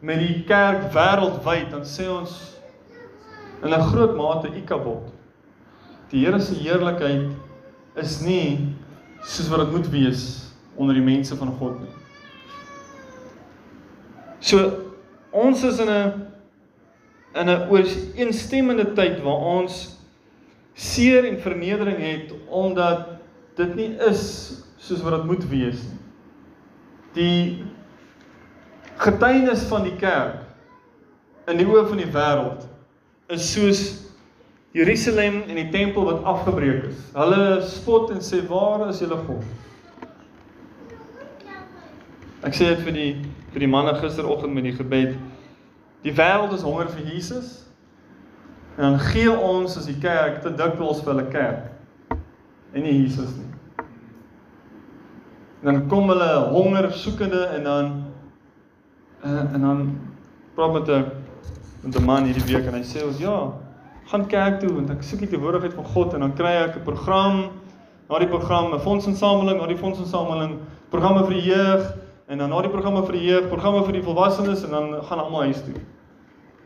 met 0.00 0.18
die 0.18 0.42
kerk 0.44 0.92
wêreldwyd 0.92 1.70
dan 1.70 1.84
sê 1.84 2.08
ons 2.10 2.58
in 3.62 3.72
'n 3.72 3.88
groot 3.92 4.16
mate 4.16 4.48
Ikabod. 4.48 5.12
Die 6.10 6.24
Here 6.24 6.40
se 6.40 6.54
heerlikheid 6.54 7.30
is 7.94 8.20
nie 8.20 8.74
soos 9.22 9.48
wat 9.48 9.58
dit 9.58 9.70
moet 9.70 9.90
wees 9.90 10.52
onder 10.76 10.94
die 10.94 11.04
mense 11.04 11.36
van 11.36 11.52
God 11.58 11.80
nie. 11.80 11.94
So 14.40 14.58
ons 15.30 15.62
is 15.62 15.78
in 15.78 15.88
'n 15.88 16.26
in 17.34 17.48
'n 17.48 17.68
ooreenstemmende 17.70 18.92
tyd 18.94 19.22
waar 19.22 19.40
ons 19.56 20.01
seer 20.74 21.26
en 21.28 21.40
vernedering 21.40 21.98
het 22.00 22.32
omdat 22.48 23.08
dit 23.56 23.74
nie 23.76 23.90
is 24.08 24.22
soos 24.82 25.02
wat 25.04 25.18
dit 25.20 25.28
moet 25.28 25.44
wees 25.50 25.82
nie. 25.88 25.98
Die 27.12 27.64
getuienis 29.02 29.66
van 29.68 29.84
die 29.84 29.96
kerk 30.00 30.40
in 31.50 31.60
die 31.60 31.66
oë 31.68 31.84
van 31.90 32.00
die 32.00 32.12
wêreld 32.14 32.64
is 33.32 33.50
soos 33.52 33.82
Jerusalem 34.72 35.42
en 35.42 35.58
die 35.58 35.68
tempel 35.72 36.06
wat 36.08 36.24
afgebreek 36.24 36.86
is. 36.88 37.00
Hulle 37.12 37.60
spot 37.68 38.14
en 38.14 38.22
sê 38.24 38.40
waar 38.48 38.86
is 38.88 39.02
julle 39.04 39.18
God? 39.26 39.44
Ek 42.42 42.56
sê 42.56 42.72
dit 42.72 42.80
vir 42.86 42.96
die 42.96 43.10
vir 43.52 43.66
die 43.66 43.68
manne 43.68 43.92
gisteroggend 44.00 44.54
met 44.56 44.64
die 44.64 44.76
gebed. 44.78 45.18
Die 46.02 46.14
wêreld 46.16 46.54
is 46.56 46.64
honger 46.64 46.88
vir 46.94 47.04
Jesus. 47.12 47.50
En 48.76 48.82
dan 48.82 48.98
gee 48.98 49.30
ons 49.30 49.76
as 49.76 49.86
die 49.86 49.98
kerk 50.00 50.40
te 50.42 50.52
dikwels 50.56 51.02
vir 51.04 51.12
hulle 51.12 51.28
kerk 51.32 51.68
en 52.72 52.86
nie 52.86 52.94
Jesus 53.02 53.34
nie. 53.36 53.50
En 55.62 55.68
dan 55.68 55.82
kom 55.90 56.08
hulle 56.08 56.30
honger 56.54 56.88
soekende 56.96 57.42
en 57.58 57.68
dan 57.68 57.90
uh, 59.24 59.54
en 59.54 59.60
dan 59.60 59.82
praat 60.56 60.72
met 60.72 60.88
'n 60.88 61.04
met 61.82 61.98
'n 61.98 62.04
man 62.04 62.24
hierdie 62.24 62.44
week 62.48 62.66
en 62.66 62.74
hy 62.74 62.82
sê 62.82 63.04
ons 63.06 63.18
ja, 63.18 63.52
gaan 64.04 64.26
kerk 64.26 64.60
toe 64.60 64.72
want 64.72 64.90
ek 64.90 65.02
soek 65.02 65.18
die 65.18 65.28
teenwoordigheid 65.28 65.74
van 65.74 65.84
God 65.84 66.14
en 66.14 66.20
dan 66.20 66.34
kry 66.34 66.52
ek 66.64 66.76
'n 66.76 66.82
program, 66.82 67.50
na 68.08 68.18
die 68.18 68.28
program 68.28 68.74
'n 68.74 68.80
fondsinsameling, 68.80 69.60
na 69.60 69.66
die 69.66 69.76
fondsinsameling, 69.76 70.58
programme 70.90 71.24
vir 71.24 71.34
die 71.34 71.48
jeug 71.52 71.94
en 72.26 72.38
dan 72.38 72.48
na 72.48 72.62
die 72.62 72.70
programme 72.70 73.04
vir 73.04 73.12
die 73.12 73.26
jeug, 73.28 73.48
programme 73.48 73.84
vir 73.84 73.92
die 73.92 74.02
volwassenes 74.02 74.64
en 74.64 74.70
dan 74.70 75.02
gaan 75.04 75.18
almal 75.18 75.42
huis 75.42 75.62
toe. 75.62 75.74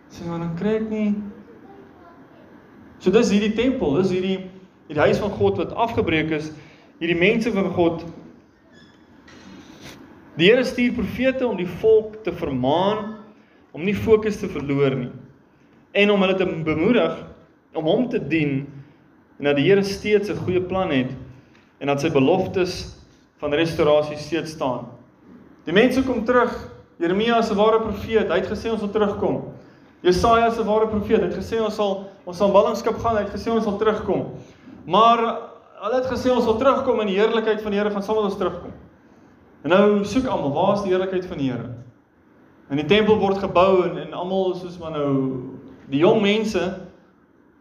Sê 0.08 0.24
maar 0.28 0.38
dan 0.38 0.54
kry 0.54 0.74
ek 0.76 0.90
nie 0.90 1.14
So 2.98 3.10
dis 3.10 3.30
hierdie 3.30 3.54
tempel, 3.56 3.98
dis 4.00 4.14
hierdie 4.14 4.38
hierdie 4.86 5.02
huis 5.02 5.18
van 5.18 5.32
God 5.34 5.58
wat 5.58 5.72
afgebreek 5.74 6.30
is, 6.36 6.52
hierdie 7.00 7.18
mense 7.18 7.50
van 7.52 7.72
God. 7.74 8.04
Die 10.38 10.50
Here 10.50 10.64
stuur 10.64 10.94
profete 10.94 11.46
om 11.46 11.56
die 11.58 11.68
volk 11.80 12.20
te 12.24 12.32
vermaan 12.32 13.16
om 13.74 13.84
nie 13.84 13.96
fokus 13.96 14.38
te 14.40 14.48
verloor 14.48 14.94
nie 14.94 15.12
en 15.96 16.12
om 16.12 16.20
hulle 16.20 16.36
te 16.36 16.46
bemoedig 16.46 17.16
om 17.76 17.88
hom 17.88 18.04
te 18.12 18.20
dien 18.20 18.66
en 19.40 19.48
dat 19.48 19.56
die 19.58 19.66
Here 19.68 19.82
steeds 19.84 20.30
'n 20.30 20.36
goeie 20.44 20.60
plan 20.60 20.90
het 20.90 21.10
en 21.80 21.86
dat 21.86 22.00
sy 22.00 22.10
beloftes 22.10 22.96
van 23.40 23.52
restaurasie 23.52 24.16
steeds 24.16 24.52
staan. 24.52 24.86
Die 25.64 25.74
mense 25.74 26.02
kom 26.02 26.24
terug. 26.24 26.52
Jeremia 26.98 27.38
is 27.38 27.50
'n 27.50 27.56
ware 27.56 27.80
profeet. 27.80 28.28
Hy 28.28 28.38
het 28.40 28.48
gesê 28.48 28.70
ons 28.70 28.80
sal 28.80 28.90
terugkom. 28.90 29.52
Jesaja 30.06 30.50
'n 30.50 30.64
ware 30.64 30.86
profeet. 30.86 31.20
Het 31.20 31.34
gesê 31.34 31.60
ons 31.60 31.74
sal 31.74 32.06
ons 32.24 32.36
sal 32.36 32.52
ballingskap 32.52 32.98
gaan. 32.98 33.16
Hy 33.16 33.22
het 33.22 33.34
gesê 33.34 33.50
ons 33.50 33.64
sal 33.64 33.76
terugkom. 33.76 34.26
Maar 34.86 35.18
hulle 35.82 35.94
het 35.94 36.06
gesê 36.06 36.30
ons 36.30 36.44
sal 36.44 36.56
terugkom 36.56 37.00
in 37.00 37.06
die 37.06 37.18
heerlikheid 37.18 37.62
van 37.62 37.70
die 37.70 37.80
Here, 37.80 37.90
gaan 37.90 38.02
saam 38.02 38.16
met 38.16 38.24
ons 38.24 38.36
terugkom. 38.36 38.72
En 39.62 39.70
nou 39.70 40.04
soek 40.04 40.26
almal, 40.26 40.52
waar 40.52 40.74
is 40.74 40.82
die 40.82 40.92
heerlikheid 40.92 41.26
van 41.26 41.38
die 41.38 41.50
Here? 41.50 41.70
En 42.70 42.76
die 42.76 42.86
tempel 42.86 43.18
word 43.18 43.38
gebou 43.38 43.84
en 43.84 43.98
en 43.98 44.12
almal 44.14 44.54
soos 44.54 44.78
maar 44.78 44.90
nou 44.90 45.42
die 45.90 45.98
jong 46.02 46.22
mense 46.22 46.62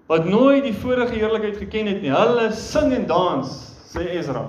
wat 0.08 0.25
nooit 0.25 0.63
die 0.63 0.73
vorige 0.73 1.13
heerlikheid 1.13 1.58
geken 1.58 1.88
het 1.88 2.01
nie. 2.01 2.13
Hulle 2.13 2.51
sing 2.51 2.93
en 2.93 3.08
dans, 3.10 3.49
sê 3.89 4.05
Ezra. 4.17 4.45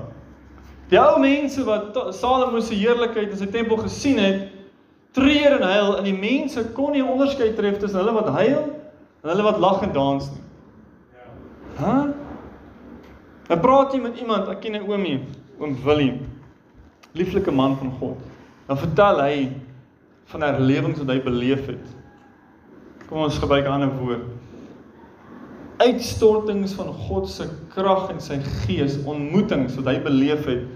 Die 0.89 1.01
ou 1.01 1.19
mense 1.21 1.65
wat 1.65 1.97
Salomo 2.15 2.61
se 2.61 2.75
heerlikheid 2.75 3.33
in 3.33 3.41
sy 3.41 3.47
tempel 3.47 3.77
gesien 3.77 4.21
het, 4.21 4.56
treur 5.17 5.57
en 5.57 5.65
huil 5.65 5.97
en 5.97 6.05
die 6.05 6.17
mense 6.17 6.63
kon 6.77 6.93
nie 6.93 7.05
onderskei 7.05 7.55
tref 7.57 7.81
tussen 7.81 8.03
hulle 8.03 8.15
wat 8.19 8.29
huil 8.37 8.63
en 9.25 9.31
hulle 9.33 9.47
wat 9.47 9.61
lag 9.63 9.83
en 9.87 9.93
dans 9.97 10.31
nie. 10.31 10.45
Ja. 11.17 11.27
Hæ? 11.81 11.91
Huh? 11.91 12.15
Dan 13.47 13.61
praat 13.63 13.93
jy 13.95 14.01
met 14.03 14.17
iemand, 14.19 14.49
ek 14.51 14.65
ken 14.65 14.75
'n 14.75 14.89
oomie, 14.91 15.21
oom 15.61 15.77
Willie. 15.85 16.19
Lieflike 17.15 17.53
man 17.55 17.77
van 17.79 17.93
God. 18.01 18.19
Dan 18.67 18.79
vertel 18.79 19.21
hy 19.23 19.37
van 20.33 20.43
herlewings 20.43 20.99
wat 20.99 21.13
hy 21.15 21.21
beleef 21.23 21.67
het. 21.71 21.95
Kom 23.07 23.23
ons 23.23 23.39
gebruik 23.39 23.65
'n 23.65 23.73
ander 23.73 23.93
woord. 24.01 24.27
Uitstortings 25.79 26.75
van 26.75 26.93
God 27.07 27.29
se 27.29 27.47
krag 27.69 28.11
en 28.11 28.21
sy 28.21 28.41
gees, 28.67 28.99
ontmoetings 29.05 29.77
wat 29.77 29.87
hy 29.87 30.01
beleef 30.03 30.45
het 30.45 30.67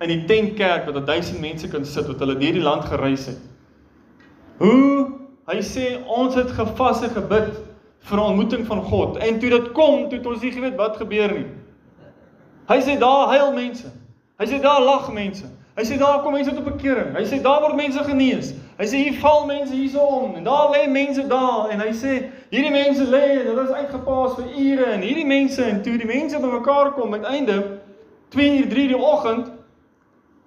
in 0.00 0.08
die 0.08 0.24
tentkerk 0.24 0.84
wat 0.84 1.06
1000 1.06 1.40
mense 1.40 1.68
kan 1.68 1.84
sit 1.84 2.06
wat 2.06 2.18
hulle 2.18 2.36
deur 2.38 2.52
die 2.52 2.62
land 2.62 2.84
gereis 2.84 3.26
het. 3.26 3.40
Hoe 4.58 5.06
hy 5.48 5.60
sê 5.64 5.86
ons 6.06 6.34
het 6.34 6.50
gevas 6.50 7.02
en 7.02 7.14
gebid 7.14 7.54
vir 8.08 8.18
'n 8.18 8.28
ontmoeting 8.30 8.66
van 8.66 8.82
God 8.82 9.16
en 9.16 9.38
toe 9.38 9.50
dit 9.50 9.72
kom, 9.72 10.08
toe 10.08 10.18
het 10.18 10.26
ons 10.26 10.42
nie 10.42 10.52
geweet 10.52 10.76
wat 10.76 10.96
gebeur 10.96 11.32
nie. 11.32 11.46
Hy 12.68 12.80
sê 12.80 12.98
daar 12.98 13.28
huil 13.28 13.52
mense. 13.52 13.88
Hy 14.38 14.46
sê 14.46 14.60
daar 14.60 14.80
lag 14.80 15.12
mense. 15.12 15.46
Hy 15.78 15.84
sê 15.84 15.98
daar 15.98 16.22
kom 16.22 16.32
mense 16.32 16.50
tot 16.54 16.64
bekering. 16.64 17.14
Hy 17.14 17.22
sê 17.24 17.38
daar 17.42 17.60
word 17.62 17.76
mense 17.78 18.02
genees. 18.04 18.52
Hy 18.78 18.86
sê 18.86 19.02
hier 19.04 19.18
val 19.20 19.46
mense 19.46 19.74
hierson 19.74 20.34
en 20.36 20.44
daar 20.44 20.72
lê 20.74 20.88
mense 20.90 21.22
daar 21.30 21.70
en 21.70 21.80
hy 21.80 21.92
sê 21.94 22.14
hierdie 22.50 22.72
mense 22.74 23.04
lê 23.06 23.40
en 23.40 23.46
hulle 23.46 23.64
is 23.64 23.76
uitgepaas 23.76 24.34
vir 24.38 24.48
ure 24.58 24.88
en 24.92 25.02
hierdie 25.06 25.26
mense 25.26 25.62
en 25.62 25.82
toe 25.82 25.96
die 25.98 26.06
mense 26.06 26.38
bymekaar 26.38 26.92
kom 26.96 27.14
uiteindelik 27.14 27.78
2 28.34 28.58
uur 28.58 28.68
3 28.74 28.86
die 28.88 28.98
oggend 28.98 29.52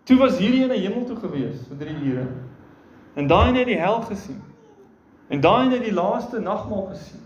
toe 0.04 0.18
was 0.20 0.38
hierdie 0.38 0.64
in 0.68 0.76
die 0.76 0.82
hemel 0.84 1.06
toe 1.08 1.20
gewees 1.24 1.64
vir 1.70 1.80
3 1.86 1.98
ure. 2.12 2.28
En 3.14 3.28
daai 3.28 3.52
net 3.52 3.66
die 3.66 3.78
hel 3.78 4.02
gesien. 4.02 4.42
En 5.28 5.42
daai 5.42 5.70
net 5.70 5.84
die 5.84 5.94
laaste 5.94 6.40
nagmaal 6.40 6.86
gesien. 6.92 7.20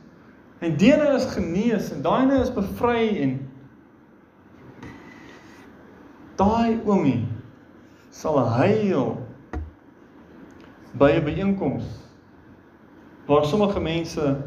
En 0.60 0.78
dene 0.78 1.14
is 1.14 1.26
genees 1.26 1.92
en 1.92 2.02
daai 2.02 2.40
is 2.40 2.54
bevry 2.54 3.18
en 3.22 3.36
daai 6.36 6.80
oomie 6.86 7.28
sal 8.12 8.40
huil 8.40 9.18
by 10.96 11.12
'n 11.12 11.24
byeenkoms 11.24 11.86
waar 13.26 13.46
sommige 13.46 13.80
mense 13.80 14.38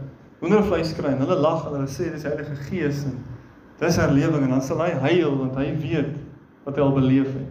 hoendervleis 0.40 0.94
kry 0.96 1.12
en 1.12 1.18
hulle 1.18 1.36
lag 1.36 1.66
en 1.66 1.72
hulle 1.72 1.90
sê 1.90 2.10
dis 2.12 2.22
Heilige 2.22 2.56
Gees 2.68 3.04
en 3.04 3.18
dis 3.78 3.96
herlewing 3.96 4.42
en 4.42 4.50
dan 4.56 4.62
sal 4.62 4.80
hy 4.84 4.90
huil 4.90 5.36
want 5.38 5.56
hy 5.56 5.72
weet 5.82 6.14
wat 6.64 6.76
hy 6.76 6.82
al 6.82 6.92
beleef 6.92 7.32
het. 7.32 7.48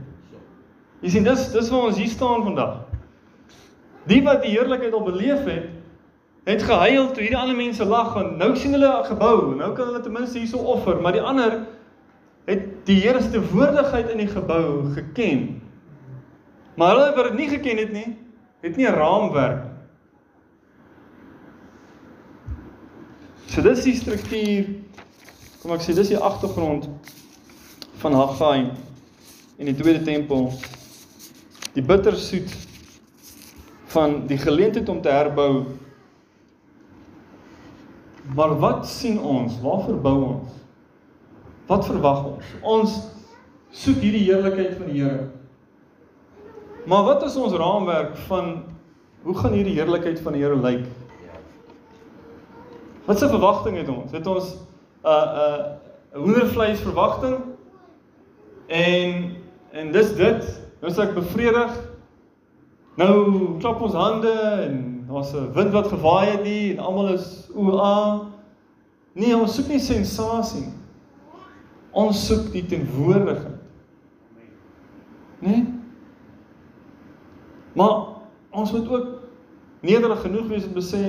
Jy 1.01 1.09
sien 1.09 1.23
dis 1.27 1.51
dis 1.53 1.69
waar 1.69 1.89
ons 1.89 1.97
hier 1.97 2.09
staan 2.09 2.43
vandag. 2.43 2.79
Die 4.07 4.21
wat 4.23 4.41
die 4.41 4.53
heerlikheid 4.55 4.93
al 4.93 5.03
beleef 5.03 5.43
het, 5.45 5.69
het 6.47 6.63
gehuil 6.63 7.11
toe 7.11 7.21
hierdie 7.25 7.37
ander 7.37 7.55
mense 7.55 7.85
lag 7.85 8.13
want 8.15 8.37
nou 8.39 8.53
sien 8.55 8.71
hulle 8.71 8.87
'n 8.87 9.05
gebou, 9.05 9.55
nou 9.55 9.73
kan 9.75 9.87
hulle 9.87 10.01
ten 10.01 10.11
minste 10.11 10.39
hierso 10.39 10.57
offer, 10.57 11.01
maar 11.01 11.11
die 11.11 11.21
ander 11.21 11.65
het 12.45 12.85
die 12.85 13.01
Here 13.01 13.21
se 13.21 13.29
teenwoordigheid 13.29 14.09
in 14.09 14.17
die 14.17 14.27
gebou 14.31 14.93
geken. 14.93 15.61
Maar 16.75 16.95
hulle 16.95 17.15
wat 17.15 17.23
dit 17.23 17.33
nie 17.33 17.49
geken 17.49 17.77
het 17.77 17.91
nie, 17.91 18.17
het 18.61 18.75
nie 18.75 18.87
'n 18.87 18.93
raamwerk 18.93 19.63
nie. 19.63 19.77
So 23.47 23.61
dis 23.61 23.83
die 23.87 23.95
struktuur. 23.95 24.67
Kom 25.63 25.71
ek 25.73 25.81
sê 25.81 25.93
dis 25.95 26.11
die 26.11 26.19
agtergrond 26.19 26.83
van 27.97 28.13
Haggai 28.13 28.67
in 29.57 29.65
die 29.65 29.75
tweede 29.75 30.03
tempel. 30.05 30.51
Die 31.73 31.81
bittersoet 31.81 32.66
van 33.87 34.25
die 34.27 34.37
geleentheid 34.37 34.89
om 34.89 35.01
te 35.01 35.09
herbou. 35.09 35.63
Maar 38.35 38.57
wat 38.59 38.87
sien 38.87 39.19
ons? 39.19 39.59
Waar 39.63 39.83
verbou 39.87 40.17
ons? 40.23 40.55
Wat 41.67 41.85
verwag 41.87 42.25
ons? 42.25 42.51
Ons 42.61 42.97
soek 43.71 43.99
hierdie 44.03 44.25
heerlikheid 44.27 44.75
van 44.75 44.91
die 44.91 45.01
Here. 45.01 45.27
Maar 46.87 47.03
wat 47.03 47.23
is 47.27 47.35
ons 47.35 47.55
raamwerk 47.55 48.15
van 48.27 48.63
hoe 49.23 49.35
gaan 49.35 49.55
hierdie 49.55 49.75
heerlikheid 49.75 50.19
van 50.23 50.35
die 50.35 50.43
Here 50.43 50.59
lyk? 50.59 50.85
Wat 53.07 53.19
se 53.19 53.29
verwagting 53.31 53.77
het 53.79 53.89
ons? 53.91 54.11
Het 54.11 54.27
ons 54.27 54.53
'n 54.53 55.07
uh, 55.07 55.11
'n 55.11 55.39
uh, 55.39 56.21
hoendervleis 56.23 56.79
verwagting? 56.79 57.35
En 58.67 59.35
en 59.71 59.91
dis 59.91 60.15
dit. 60.15 60.61
Nou 60.81 60.93
sê 60.93 61.07
ek 61.07 61.13
bevredig. 61.13 61.86
Nou 62.97 63.13
klap 63.61 63.81
ons 63.85 63.93
hande 63.93 64.31
en 64.65 65.05
daar's 65.07 65.33
'n 65.33 65.51
wind 65.53 65.71
wat 65.71 65.87
gewaai 65.87 66.29
het 66.29 66.45
hier 66.45 66.71
en 66.77 66.83
almal 66.83 67.13
is 67.13 67.49
ooh. 67.55 68.25
Nee, 69.13 69.37
ons 69.37 69.55
soek 69.55 69.67
nie 69.67 69.79
sensasie 69.79 70.61
nie. 70.61 70.73
Ons 71.91 72.25
soek 72.25 72.51
die 72.51 72.65
teenwoordigheid. 72.65 73.61
Nee? 75.39 75.63
Maar 77.73 78.05
ons 78.49 78.71
moet 78.71 78.89
ook 78.89 79.07
nederig 79.79 80.21
genoeg 80.21 80.47
wees 80.47 80.65
om 80.65 80.73
te 80.73 80.85
sê 80.85 81.01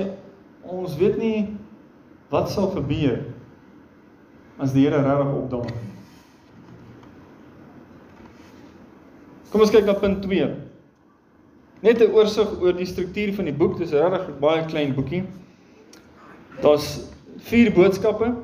ons 0.61 0.95
weet 0.97 1.17
nie 1.17 1.57
wat 2.29 2.49
sal 2.49 2.69
gebeur 2.69 3.25
as 4.57 4.73
die 4.73 4.85
Here 4.85 5.01
regtig 5.01 5.33
opdaag. 5.33 5.69
Kom 9.49 9.61
ons 9.61 9.71
kyk 9.73 9.85
na 9.85 9.93
punt 9.93 10.21
2. 10.21 10.68
Net 11.81 12.01
'n 12.01 12.11
oorsig 12.11 12.59
oor 12.61 12.73
die 12.73 12.85
struktuur 12.85 13.33
van 13.33 13.45
die 13.45 13.53
boek. 13.53 13.77
Dis 13.77 13.91
regtig 13.91 14.27
'n 14.27 14.39
baie 14.39 14.65
klein 14.65 14.93
boekie. 14.95 15.23
Daar's 16.61 17.07
4 17.37 17.71
boodskappe. 17.71 18.35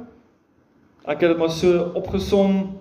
Ek 1.05 1.19
het 1.21 1.29
dit 1.29 1.37
maar 1.37 1.51
so 1.51 1.91
opgesom 1.93 2.77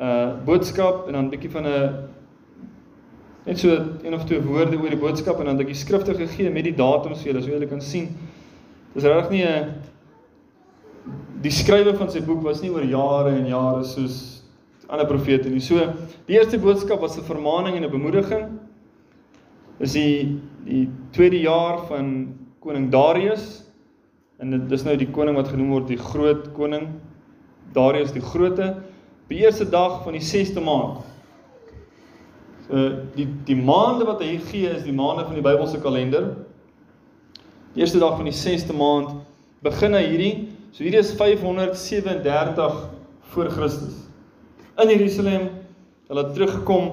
uh 0.00 0.32
boodskap 0.44 1.06
en 1.06 1.12
dan 1.12 1.24
'n 1.24 1.30
bietjie 1.30 1.50
van 1.50 1.66
'n 1.66 2.08
net 3.44 3.58
so 3.58 3.68
een 4.02 4.14
of 4.14 4.24
twee 4.24 4.40
woorde 4.40 4.76
oor 4.76 4.88
die 4.88 4.98
boodskap 4.98 5.38
en 5.38 5.44
dan 5.44 5.60
ek 5.60 5.66
die 5.66 5.74
skrifte 5.74 6.14
gegee 6.14 6.50
met 6.50 6.64
die 6.64 6.74
datums 6.74 7.20
vir 7.22 7.32
julle 7.32 7.42
so 7.42 7.50
julle 7.50 7.66
kan 7.66 7.80
sien. 7.80 8.08
Dis 8.94 9.04
regtig 9.04 9.30
nie 9.30 9.44
'n 9.44 9.74
die 11.42 11.50
skrywer 11.50 11.96
van 11.96 12.10
sy 12.10 12.20
boek 12.20 12.42
was 12.42 12.62
nie 12.62 12.70
oor 12.70 12.84
jare 12.84 13.36
en 13.36 13.46
jare 13.46 13.84
soos 13.84 14.42
ander 14.88 15.06
profete 15.06 15.50
nie. 15.50 15.60
So 15.60 15.92
die 16.26 16.38
eerste 16.38 16.58
boodskap 16.58 17.00
was 17.00 17.18
'n 17.18 17.22
vermaaning 17.22 17.76
en 17.76 17.84
'n 17.84 17.90
bemoediging. 17.90 18.53
Is 19.82 19.96
die 19.96 20.40
die 20.64 20.86
tweede 21.12 21.40
jaar 21.42 21.82
van 21.90 22.08
koning 22.64 22.88
Darius 22.92 23.64
en 24.40 24.54
dit 24.54 24.72
is 24.72 24.84
nou 24.86 24.94
die 24.96 25.10
koning 25.12 25.36
wat 25.36 25.50
genoem 25.52 25.74
word 25.74 25.90
die 25.90 26.00
groot 26.00 26.46
koning 26.56 26.86
Darius 27.76 28.14
die 28.14 28.24
groote 28.24 28.70
op 29.24 29.32
die 29.32 29.42
eerste 29.42 29.66
dag 29.68 30.02
van 30.04 30.16
die 30.16 30.24
6ste 30.24 30.62
maand. 30.64 31.02
So 32.64 32.88
die 33.16 33.28
die 33.44 33.58
maande 33.60 34.08
wat 34.08 34.24
hy 34.24 34.38
gee 34.48 34.72
is 34.72 34.86
die 34.86 34.96
maande 34.96 35.26
van 35.28 35.36
die 35.36 35.44
Bybelse 35.44 35.82
kalender. 35.84 36.32
Die 37.74 37.82
eerste 37.84 38.00
dag 38.00 38.16
van 38.16 38.28
die 38.30 38.36
6ste 38.36 38.76
maand 38.76 39.16
begin 39.64 39.96
hy 39.96 40.04
hierdie 40.06 40.34
So 40.74 40.82
hierdie 40.82 40.98
is 40.98 41.12
537 41.14 42.88
voor 43.30 43.50
Christus. 43.54 43.94
In 44.82 44.88
Jerusalem, 44.90 45.44
hulle 46.08 46.24
het 46.24 46.32
teruggekom 46.34 46.88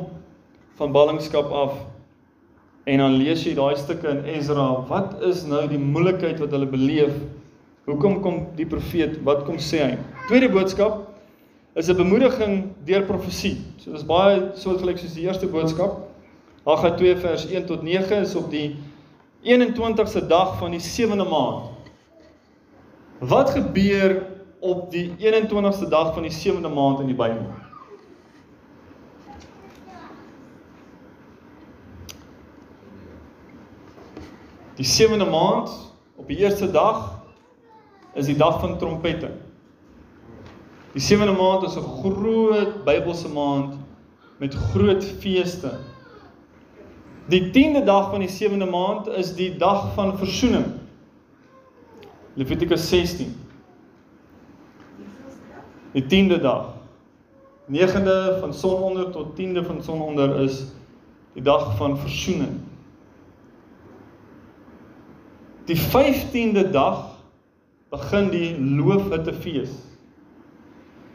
van 0.77 0.91
ballingskap 0.93 1.49
af. 1.49 1.79
En 2.83 2.97
dan 2.97 3.13
lees 3.19 3.43
jy 3.45 3.53
daai 3.53 3.75
stukke 3.77 4.09
in 4.09 4.23
Ezra, 4.25 4.65
wat 4.89 5.19
is 5.27 5.43
nou 5.45 5.61
die 5.69 5.79
moeilikheid 5.81 6.39
wat 6.41 6.53
hulle 6.55 6.69
beleef? 6.69 7.13
Hoekom 7.85 8.21
kom 8.23 8.39
die 8.57 8.65
profeet, 8.65 9.19
wat 9.25 9.43
kom 9.45 9.59
sê 9.61 9.83
hy? 9.83 9.97
Tweede 10.29 10.49
boodskap 10.49 11.03
is 11.77 11.89
'n 11.89 11.97
bemoediging 11.97 12.73
deur 12.85 13.05
profesie. 13.05 13.57
So 13.77 13.91
dis 13.91 14.03
baie 14.03 14.51
soortgelyk 14.55 14.97
soos 14.97 15.13
die 15.13 15.27
eerste 15.27 15.47
boodskap. 15.47 16.09
Haggai 16.65 16.97
2 16.97 17.15
vers 17.17 17.45
1 17.45 17.65
tot 17.65 17.83
9 17.83 18.21
is 18.21 18.35
op 18.35 18.49
die 18.51 18.75
21ste 19.43 20.27
dag 20.27 20.57
van 20.57 20.71
die 20.71 20.79
7de 20.79 21.29
maand. 21.29 21.69
Wat 23.19 23.49
gebeur 23.49 24.23
op 24.59 24.91
die 24.91 25.11
21ste 25.17 25.89
dag 25.89 26.13
van 26.13 26.23
die 26.23 26.33
7de 26.33 26.69
maand 26.69 26.99
in 26.99 27.07
die 27.07 27.15
Bybel? 27.15 27.45
Die 34.81 35.07
7de 35.07 35.29
maand 35.29 35.93
op 36.15 36.27
die 36.27 36.37
eerste 36.37 36.71
dag 36.71 37.21
is 38.13 38.25
die 38.25 38.35
dag 38.35 38.59
van 38.59 38.77
trompette. 38.77 39.29
Die 40.93 41.01
7de 41.01 41.35
maand 41.37 41.63
is 41.63 41.75
'n 41.75 41.85
groot 42.01 42.83
Bybelse 42.85 43.29
maand 43.29 43.75
met 44.37 44.53
groot 44.53 45.03
feeste. 45.05 45.77
Die 47.25 47.51
10de 47.51 47.83
dag 47.83 48.09
van 48.09 48.19
die 48.19 48.29
7de 48.29 48.65
maand 48.65 49.07
is 49.07 49.35
die 49.35 49.57
dag 49.57 49.93
van 49.93 50.17
versoening. 50.17 50.65
Levitikus 52.33 52.89
16. 52.89 53.35
Die 55.91 56.03
10de 56.03 56.41
dag. 56.41 56.65
9de 57.65 58.37
van 58.39 58.53
sononder 58.53 59.11
tot 59.11 59.35
10de 59.35 59.65
van 59.65 59.83
sononder 59.83 60.39
is 60.39 60.65
die 61.33 61.43
dag 61.43 61.77
van 61.77 61.97
versoening. 61.97 62.70
Die 65.65 65.77
15de 65.77 66.69
dag 66.71 67.05
begin 67.89 68.29
die 68.29 68.59
loofhuttefees. 68.59 69.71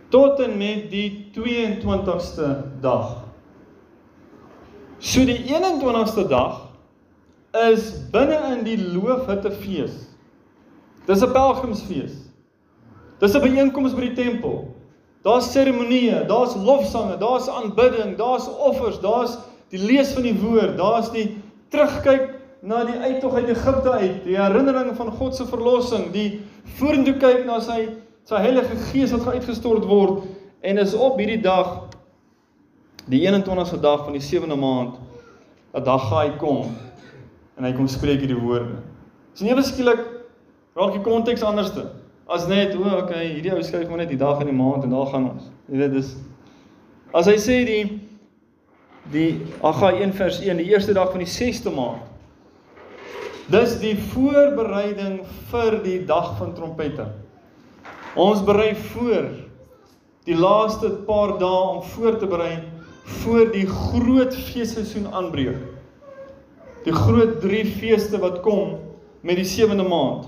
Tot 0.09 0.41
en 0.41 0.57
met 0.57 0.91
die 0.91 1.31
22ste 1.35 2.81
dag. 2.81 3.25
So 4.99 5.25
die 5.25 5.43
21ste 5.49 6.29
dag 6.29 6.69
is 7.71 7.91
binne 8.13 8.39
in 8.57 8.65
die 8.65 8.79
loofhuttefees 8.79 10.07
Dis 11.07 11.23
'n 11.23 11.33
pelgrimsfees. 11.33 12.15
Dis 13.19 13.35
'n 13.35 13.41
byeenkoms 13.41 13.95
by 13.95 14.01
die 14.01 14.13
tempel. 14.13 14.75
Daar's 15.23 15.53
seremonieë, 15.53 16.27
daar's 16.27 16.55
lofsange, 16.55 17.19
daar's 17.19 17.49
aanbidding, 17.49 18.17
daar's 18.17 18.49
offers, 18.49 19.01
daar's 19.01 19.39
die 19.71 19.79
lees 19.79 20.13
van 20.13 20.23
die 20.23 20.39
woord, 20.39 20.77
daar's 20.77 21.11
die 21.11 21.43
terugkyk 21.69 22.35
na 22.67 22.83
die 22.85 22.97
uittog 22.99 23.35
uit 23.35 23.49
Egipte 23.49 23.91
uit, 23.91 24.25
die 24.25 24.37
herinnering 24.39 24.91
van 24.99 25.13
God 25.15 25.37
se 25.37 25.47
verlossing, 25.47 26.09
die 26.15 26.41
vorentoe 26.79 27.15
kyk 27.23 27.45
na 27.47 27.61
sy 27.63 27.85
sy 28.27 28.41
Heilige 28.43 28.75
Gees 28.89 29.13
wat 29.15 29.37
uitgestort 29.37 29.85
word 29.87 30.25
en 30.67 30.81
is 30.83 30.97
op 30.99 31.21
hierdie 31.21 31.39
dag 31.45 31.85
die 33.07 33.21
21ste 33.23 33.79
dag 33.79 34.03
van 34.09 34.17
die 34.19 34.23
7de 34.25 34.57
maand 34.59 34.97
dat 35.77 36.09
hy 36.11 36.25
kom 36.41 36.73
en 37.55 37.69
hy 37.69 37.71
kom 37.77 37.87
spreek 37.87 38.25
hierdie 38.25 38.41
woorde. 38.41 38.81
Dis 39.37 39.45
nie 39.47 39.55
beskiklik 39.55 40.03
raak 40.75 40.97
die 40.97 41.05
konteks 41.07 41.47
anderste. 41.47 41.87
As 42.27 42.49
net, 42.51 42.75
o, 42.75 42.83
oh, 42.83 43.05
okay, 43.05 43.29
hierdie 43.37 43.55
ou 43.55 43.63
skryf 43.63 43.87
maar 43.87 44.03
net 44.03 44.11
die 44.11 44.19
dag 44.19 44.43
en 44.43 44.51
die 44.51 44.57
maand 44.57 44.89
en 44.89 44.97
daar 44.97 45.07
gaan 45.13 45.31
ons. 45.31 45.47
Jy 45.71 45.85
weet 45.85 45.95
dis 46.01 46.17
As 47.15 47.31
hy 47.31 47.37
sê 47.39 47.63
die 47.69 47.85
die 49.15 49.39
Agai 49.63 50.01
1 50.03 50.17
vers 50.19 50.43
1, 50.43 50.59
die 50.59 50.73
eerste 50.75 50.97
dag 50.97 51.13
van 51.15 51.23
die 51.23 51.31
6ste 51.31 51.71
maand. 51.71 52.16
Dis 53.47 53.77
die 53.79 53.95
voorbereiding 54.11 55.21
vir 55.53 55.77
die 55.85 56.01
dag 56.07 56.33
van 56.39 56.51
trompette. 56.57 57.05
Ons 58.19 58.41
berei 58.43 58.73
voor 58.89 59.29
die 60.27 60.35
laaste 60.35 60.91
paar 61.07 61.37
dae 61.39 61.77
om 61.77 61.85
voor 61.93 62.19
te 62.19 62.27
berei 62.27 62.57
voor 63.23 63.53
die 63.53 63.69
groot 63.71 64.35
feesseisoen 64.49 65.07
aanbreek. 65.15 65.63
Die 66.83 66.95
groot 66.95 67.39
drie 67.45 67.63
feeste 67.71 68.19
wat 68.19 68.41
kom 68.43 68.81
met 69.23 69.39
die 69.39 69.47
7de 69.47 69.87
maand. 69.87 70.27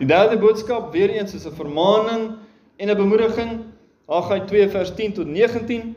Die 0.00 0.08
derde 0.08 0.40
boodskap 0.40 0.92
weer 0.96 1.12
eens 1.12 1.34
is 1.36 1.44
'n 1.44 1.60
vermaaning 1.60 2.38
en 2.76 2.88
'n 2.88 2.96
bemoediging. 2.96 3.60
Haggai 4.08 4.46
2 4.46 4.68
vers 4.68 4.94
10 4.94 5.12
tot 5.12 5.26
19 5.26 5.96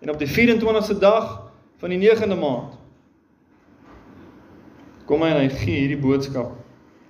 en 0.00 0.10
op 0.10 0.18
die 0.18 0.28
24ste 0.28 0.98
dag 0.98 1.42
van 1.78 1.88
die 1.88 1.98
9de 1.98 2.34
maand 2.34 2.83
kom 5.06 5.22
hy 5.22 5.30
en 5.34 5.40
hy 5.42 5.48
gee 5.52 5.80
hierdie 5.84 6.00
boodskap. 6.00 6.52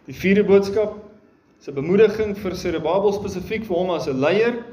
Die 0.06 0.16
vierde 0.16 0.44
boodskap 0.44 0.96
is 1.60 1.68
'n 1.68 1.74
bemoediging 1.74 2.36
vir 2.36 2.54
Zerubbabel 2.54 3.12
spesifiek 3.12 3.64
vir 3.64 3.76
hom 3.76 3.90
as 3.90 4.08
'n 4.08 4.20
leier. 4.20 4.64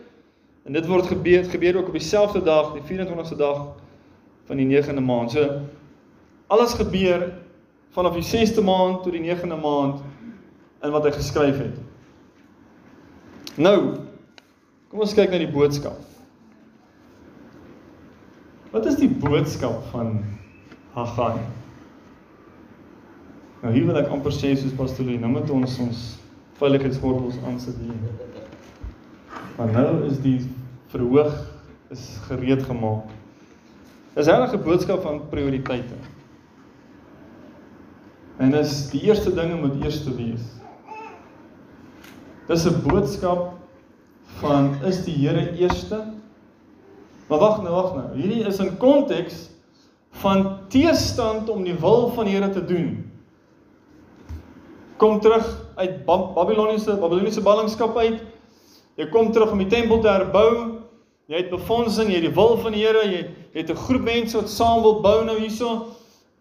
En 0.65 0.73
dit 0.73 0.87
word 0.87 1.07
gebeur 1.07 1.43
gebeur 1.43 1.77
ook 1.77 1.87
op 1.87 1.93
dieselfde 1.93 2.43
dag, 2.43 2.73
die 2.73 2.81
24ste 2.81 3.35
dag 3.37 3.75
van 4.45 4.57
die 4.57 4.65
9de 4.65 5.01
maand. 5.01 5.31
So 5.31 5.61
alles 6.47 6.73
gebeur 6.73 7.33
vanaf 7.91 8.13
die 8.13 8.23
6de 8.23 8.61
maand 8.61 9.03
tot 9.03 9.11
die 9.11 9.23
9de 9.23 9.61
maand 9.61 10.01
in 10.83 10.91
wat 10.91 11.03
hy 11.03 11.11
geskryf 11.11 11.57
het. 11.57 11.77
Nou, 13.55 13.97
kom 14.89 14.99
ons 14.99 15.13
kyk 15.13 15.31
na 15.31 15.37
die 15.37 15.51
boodskap. 15.51 15.99
Wat 18.71 18.85
is 18.85 18.95
die 18.95 19.09
boodskap 19.09 19.83
van 19.91 20.23
Haggai? 20.93 21.60
Nou 23.61 23.73
hier 23.73 23.85
wil 23.85 23.99
ek 24.01 24.09
amper 24.09 24.33
sê 24.33 24.55
soos 24.57 24.73
pastorie, 24.73 25.19
nou 25.21 25.29
moet 25.35 25.49
ons 25.53 25.79
ons 25.83 25.99
veiligheidsgordels 26.57 27.37
aansit 27.45 27.77
hier. 27.77 27.97
Maar 29.57 29.73
nou 29.75 29.89
is 30.07 30.17
die 30.23 30.39
verhoog 30.93 31.35
is 31.93 32.05
gereed 32.25 32.63
gemaak. 32.65 33.11
Dis 34.15 34.27
regtig 34.27 34.59
'n 34.59 34.63
boodskap 34.63 35.03
van 35.03 35.21
prioriteite. 35.29 35.95
En 38.39 38.53
is 38.53 38.89
die 38.89 39.01
eerste 39.01 39.33
dinge 39.33 39.55
moet 39.55 39.83
eers 39.83 40.03
te 40.03 40.15
wees. 40.15 40.41
Dis 42.47 42.65
'n 42.65 42.81
boodskap 42.81 43.53
van 44.41 44.75
is 44.83 45.05
die 45.05 45.15
Here 45.15 45.51
eerste? 45.57 46.03
Maar 47.27 47.39
wag 47.39 47.61
nou, 47.61 47.73
wag 47.73 47.95
nou. 47.95 48.15
Hierdie 48.15 48.47
is 48.47 48.59
in 48.59 48.77
konteks 48.77 49.49
van 50.11 50.57
teestand 50.67 51.49
om 51.49 51.63
die 51.63 51.75
wil 51.79 52.09
van 52.09 52.25
die 52.25 52.35
Here 52.35 52.49
te 52.49 52.65
doen. 52.65 53.10
Kom 55.01 55.19
terug 55.19 55.47
uit 55.75 56.05
Babiloniese 56.05 56.93
Babiloniese 57.01 57.41
ballingskap 57.41 57.95
uit. 57.97 58.19
Jy 59.01 59.07
kom 59.09 59.31
terug 59.33 59.49
om 59.51 59.61
die 59.63 59.69
tempel 59.71 59.97
te 60.03 60.11
herbou. 60.11 60.51
Jy 61.31 61.39
het 61.39 61.49
befondsing, 61.49 62.11
jy 62.11 62.19
het 62.19 62.27
die 62.27 62.35
wil 62.35 62.57
van 62.61 62.75
die 62.75 62.83
Here, 62.83 63.01
jy, 63.07 63.21
het 63.55 63.71
'n 63.71 63.81
groep 63.87 64.03
mense 64.05 64.37
wat 64.37 64.49
saam 64.49 64.81
wil 64.83 65.01
bou 65.01 65.23
nou 65.25 65.39
hierso 65.39 65.95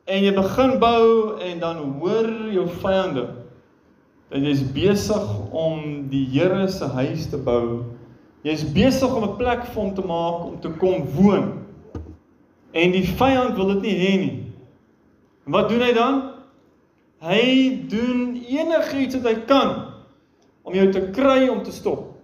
en 0.04 0.24
jy 0.24 0.32
begin 0.34 0.78
bou 0.78 1.38
en 1.40 1.60
dan 1.60 1.76
hoor 2.00 2.28
jou 2.52 2.66
vyande 2.82 3.28
dat 4.30 4.42
jy 4.42 4.50
is 4.50 4.72
besig 4.72 5.24
om 5.52 6.08
die 6.10 6.26
Here 6.32 6.68
se 6.68 6.84
huis 6.84 7.30
te 7.30 7.38
bou. 7.38 7.84
Jy 8.42 8.52
is 8.52 8.72
besig 8.72 9.14
om 9.14 9.24
'n 9.24 9.36
plek 9.36 9.64
vir 9.64 9.82
hom 9.82 9.94
te 9.94 10.02
maak 10.02 10.44
om 10.44 10.60
te 10.60 10.68
kom 10.68 11.06
woon. 11.14 11.64
En 12.72 12.92
die 12.92 13.06
vyand 13.06 13.56
wil 13.56 13.66
dit 13.66 13.82
nie 13.82 13.96
hê 13.96 14.18
nie. 14.18 14.52
En 15.46 15.52
wat 15.52 15.68
doen 15.68 15.80
hy 15.80 15.92
dan? 15.92 16.29
Hy 17.20 17.84
doen 17.90 18.38
enigiets 18.48 19.18
wat 19.18 19.26
hy 19.28 19.40
kan 19.48 19.72
om 20.64 20.76
jou 20.76 20.86
te 20.92 21.02
kry 21.12 21.50
om 21.52 21.60
te 21.64 21.72
stop. 21.74 22.14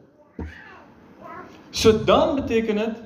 So 1.70 1.92
dan 2.08 2.38
beteken 2.38 2.80
dit 2.80 3.02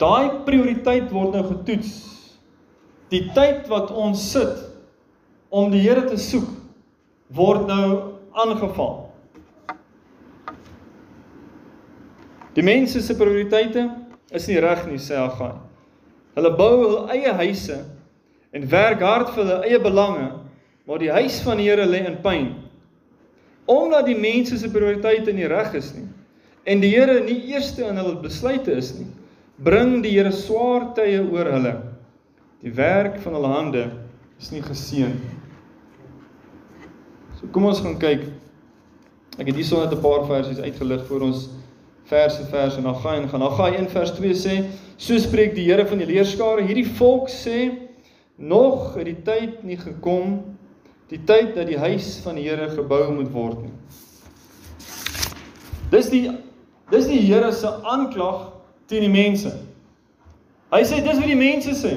daai 0.00 0.42
prioriteit 0.44 1.08
word 1.14 1.38
nou 1.38 1.44
getoets. 1.48 1.94
Die 3.08 3.30
tyd 3.32 3.70
wat 3.72 3.94
ons 3.94 4.20
sit 4.34 4.60
om 5.48 5.72
die 5.72 5.80
Here 5.86 6.04
te 6.04 6.18
soek 6.20 6.50
word 7.32 7.64
nou 7.70 7.88
aangeval. 8.36 9.04
Die 12.54 12.62
mense 12.62 13.00
se 13.02 13.16
prioriteite 13.18 13.88
is 14.34 14.46
nie 14.50 14.60
reg 14.62 14.84
nie, 14.86 15.00
sê 15.00 15.16
Haggai. 15.16 15.54
Hulle 16.36 16.52
bou 16.58 16.72
hul 16.82 16.96
eie 17.14 17.32
huise 17.40 17.80
en 18.54 18.66
werk 18.70 19.02
hard 19.02 19.32
vir 19.32 19.44
hulle 19.44 19.60
eie 19.70 19.80
belange 19.82 20.28
maar 20.84 21.00
die 21.00 21.12
huis 21.12 21.40
van 21.44 21.60
die 21.60 21.68
Here 21.68 21.86
lê 21.88 22.04
in 22.06 22.20
pyn. 22.22 22.50
Omdat 23.70 24.06
die 24.06 24.18
mense 24.18 24.58
se 24.60 24.68
prioriteite 24.68 25.32
nie 25.32 25.48
reg 25.48 25.74
is 25.74 25.94
nie 25.96 26.08
en 26.64 26.80
die 26.80 26.94
Here 26.94 27.20
nie 27.20 27.52
eerste 27.52 27.84
in 27.84 27.98
hulle 28.00 28.16
besluite 28.22 28.72
is 28.72 28.94
nie, 28.96 29.06
bring 29.64 29.98
die 30.04 30.14
Here 30.14 30.32
swaar 30.32 30.94
tye 30.96 31.20
oor 31.20 31.50
hulle. 31.52 31.74
Die 32.64 32.72
werk 32.72 33.18
van 33.20 33.36
hulle 33.36 33.50
hande 33.52 33.82
is 34.40 34.48
nie 34.52 34.62
geseën 34.64 35.12
nie. 35.12 35.34
So 37.36 37.50
kom 37.52 37.68
ons 37.68 37.82
gaan 37.84 37.98
kyk. 38.00 38.24
Ek 39.36 39.50
het 39.50 39.58
hierso 39.58 39.82
net 39.82 39.92
'n 39.92 40.00
paar 40.00 40.24
versies 40.24 40.62
uitgelig 40.62 41.04
vir 41.08 41.22
ons 41.22 41.48
verse 42.08 42.44
verse 42.50 42.78
en 42.78 42.84
dan 42.84 42.94
gaan 42.94 43.22
en 43.22 43.28
gaan. 43.28 43.40
Dan 43.40 43.56
gaan 43.58 43.74
1 43.74 43.88
vers 43.88 44.12
2 44.12 44.32
sê, 44.32 44.64
so 44.96 45.18
spreek 45.18 45.54
die 45.54 45.64
Here 45.64 45.86
van 45.86 45.98
die 45.98 46.06
leerskare, 46.06 46.62
hierdie 46.62 46.86
volk 46.86 47.28
sê 47.28 47.76
nog 48.38 48.94
het 48.96 49.04
die 49.04 49.22
tyd 49.22 49.62
nie 49.64 49.76
gekom 49.76 50.53
die 51.12 51.20
tyd 51.26 51.54
dat 51.56 51.68
die 51.68 51.78
huis 51.78 52.18
van 52.24 52.38
die 52.38 52.46
Here 52.48 52.70
gebou 52.72 53.12
moet 53.12 53.30
word 53.32 53.62
nie. 53.66 53.74
Dis 55.92 56.10
die 56.12 56.26
dis 56.92 57.06
die 57.10 57.20
Here 57.26 57.52
se 57.52 57.70
aanklag 57.82 58.50
teen 58.88 59.06
die 59.06 59.12
mense. 59.12 59.52
Hy 60.74 60.82
sê 60.84 61.00
dis 61.04 61.20
wat 61.20 61.30
die 61.30 61.38
mense 61.38 61.76
sê. 61.78 61.94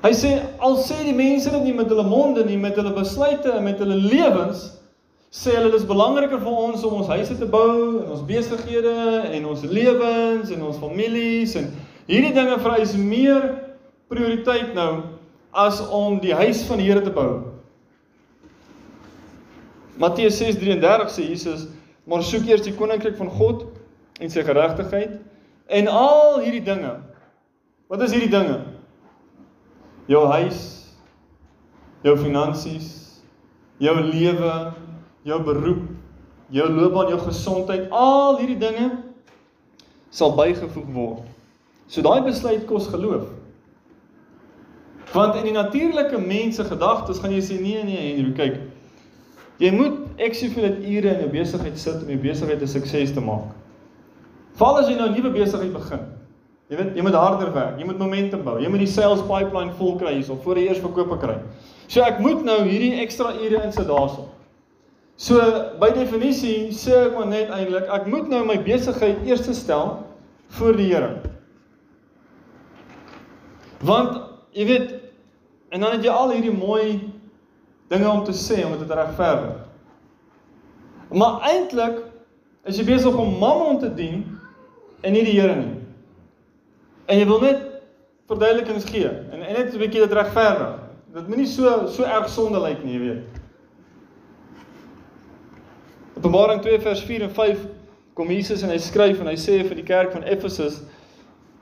Hy 0.00 0.10
sê 0.16 0.32
al 0.64 0.78
sê 0.80 1.02
die 1.04 1.16
mense 1.16 1.52
dit 1.52 1.64
nie 1.68 1.76
met 1.76 1.90
hulle 1.92 2.06
monde 2.08 2.44
nie, 2.48 2.56
met 2.60 2.76
hulle 2.80 2.92
besluite 2.96 3.52
en 3.52 3.66
met 3.66 3.80
hulle 3.82 3.98
lewens, 4.00 4.70
sê 5.30 5.52
hulle 5.54 5.70
dis 5.70 5.86
belangriker 5.86 6.40
vir 6.42 6.56
ons 6.64 6.82
om 6.88 6.96
ons 7.02 7.10
huise 7.12 7.36
te 7.38 7.46
bou 7.46 8.00
en 8.00 8.08
ons 8.16 8.22
besighede 8.26 8.94
en 9.30 9.44
ons 9.46 9.60
lewens 9.62 10.50
en 10.50 10.64
ons 10.66 10.80
families 10.82 11.54
en 11.60 11.68
hierdie 12.08 12.32
dinge 12.34 12.56
vereis 12.64 12.96
meer 12.98 13.44
prioriteit 14.10 14.72
nou 14.74 14.90
as 15.50 15.80
om 15.88 16.20
die 16.22 16.34
huis 16.34 16.62
van 16.68 16.78
die 16.78 16.86
Here 16.88 17.02
te 17.02 17.10
bou. 17.10 17.42
Matteus 20.00 20.38
6:33 20.40 21.10
sê 21.10 21.26
Jesus, 21.28 21.66
maar 22.04 22.22
soek 22.22 22.46
eers 22.48 22.62
die 22.64 22.74
koninkryk 22.74 23.16
van 23.16 23.30
God 23.30 23.66
en 24.20 24.30
sy 24.30 24.42
geregtigheid 24.42 25.18
en 25.68 25.88
al 25.88 26.40
hierdie 26.40 26.64
dinge. 26.64 26.94
Wat 27.88 28.02
is 28.02 28.12
hierdie 28.14 28.30
dinge? 28.30 28.60
Jou 30.06 30.26
huis, 30.26 30.60
jou 32.02 32.16
finansies, 32.16 33.20
jou 33.78 33.94
lewe, 34.00 34.54
jou 35.22 35.42
beroep, 35.44 35.82
jou 36.50 36.68
loopbaan, 36.68 37.12
jou 37.12 37.20
gesondheid, 37.26 37.90
al 37.90 38.38
hierdie 38.40 38.58
dinge 38.58 38.90
sal 40.10 40.34
bygevoeg 40.34 40.88
word. 40.94 41.26
So 41.90 42.02
daai 42.02 42.22
besluit 42.26 42.66
kos 42.66 42.88
geloof. 42.90 43.28
Want 45.12 45.34
in 45.34 45.48
die 45.48 45.52
natuurlike 45.52 46.18
mense 46.18 46.64
gedagtes 46.64 47.18
gaan 47.18 47.32
jy 47.34 47.42
sê 47.42 47.58
nee 47.60 47.82
nee 47.84 48.14
Henry, 48.14 48.32
kyk. 48.36 48.60
Jy 49.60 49.72
moet 49.74 50.22
ek 50.22 50.36
sê 50.38 50.48
vir 50.54 50.68
dit 50.68 50.86
ure 50.96 51.14
in 51.16 51.24
jou 51.24 51.30
besigheid 51.34 51.78
sit 51.78 52.02
om 52.02 52.08
jou 52.08 52.20
besigheid 52.22 52.62
'n 52.62 52.66
sukses 52.66 53.12
te 53.12 53.20
maak. 53.20 53.50
Val 54.54 54.78
as 54.78 54.88
jy 54.88 54.96
nou 54.96 55.08
'n 55.08 55.14
nuwe 55.14 55.30
besigheid 55.30 55.72
begin. 55.72 56.00
Jy 56.70 56.76
weet, 56.76 56.96
jy 56.96 57.02
moet 57.02 57.14
harder 57.14 57.52
werk, 57.52 57.78
jy 57.78 57.84
moet 57.84 57.98
momentum 57.98 58.44
bou. 58.44 58.60
Jy 58.60 58.68
moet 58.68 58.78
die 58.78 58.86
sales 58.86 59.22
pipeline 59.26 59.72
vol 59.72 59.96
kry 59.98 60.14
hierso 60.14 60.36
voor 60.36 60.56
jy 60.56 60.68
eers 60.68 60.78
verkope 60.78 61.18
kry. 61.18 61.38
So 61.88 62.02
ek 62.02 62.20
moet 62.20 62.44
nou 62.44 62.62
hierdie 62.62 63.00
ekstra 63.02 63.32
ure 63.34 63.64
insit 63.64 63.88
daarso. 63.88 64.28
So 65.16 65.40
by 65.80 65.90
definisie 65.90 66.70
sê 66.70 67.08
ek 67.08 67.16
maar 67.18 67.26
net 67.26 67.50
eintlik 67.50 67.90
ek 67.90 68.06
moet 68.06 68.28
nou 68.28 68.44
my 68.44 68.56
besigheid 68.62 69.26
eers 69.26 69.42
stel 69.58 70.06
voor 70.48 70.76
die 70.76 70.86
Here. 70.94 71.10
Want 73.82 74.20
jy 74.54 74.66
weet 74.66 74.99
en 75.70 75.80
dan 75.80 75.94
het 75.94 76.04
jy 76.04 76.12
al 76.12 76.32
hierdie 76.34 76.54
mooi 76.54 77.00
dinge 77.90 78.10
om 78.10 78.24
te 78.26 78.34
sê 78.34 78.64
om 78.66 78.76
dit 78.78 78.86
te 78.86 78.94
regverdig. 78.94 79.58
Maar 81.10 81.40
eintlik 81.50 82.02
is 82.68 82.78
jy 82.78 82.84
besig 82.86 83.16
om 83.18 83.38
Mammon 83.38 83.80
te 83.82 83.90
dien 83.94 84.22
en 85.02 85.14
nie 85.14 85.24
die 85.26 85.34
Here 85.38 85.56
nie. 85.58 85.78
En 87.10 87.18
jy 87.18 87.26
wil 87.26 87.42
net 87.42 87.66
verduidelikings 88.30 88.86
gee 88.90 89.08
en, 89.10 89.42
en 89.42 89.58
net 89.58 89.74
'n 89.74 89.82
bietjie 89.82 90.06
dit 90.06 90.14
regverdig. 90.14 90.78
Dit 91.14 91.28
moenie 91.28 91.46
so 91.50 91.86
so 91.90 92.06
erg 92.06 92.28
sonde 92.30 92.60
lyk 92.62 92.84
nie, 92.84 92.94
jy 92.94 93.00
weet. 93.00 93.40
Openbaring 96.18 96.62
2 96.62 96.80
vers 96.80 97.02
4 97.02 97.22
en 97.22 97.34
5 97.34 97.66
kom 98.14 98.30
Jesus 98.30 98.62
en 98.62 98.70
hy 98.70 98.78
skryf 98.78 99.20
en 99.20 99.26
hy 99.26 99.38
sê 99.38 99.62
vir 99.66 99.74
die 99.74 99.86
kerk 99.86 100.12
van 100.12 100.22
Efesus: 100.22 100.82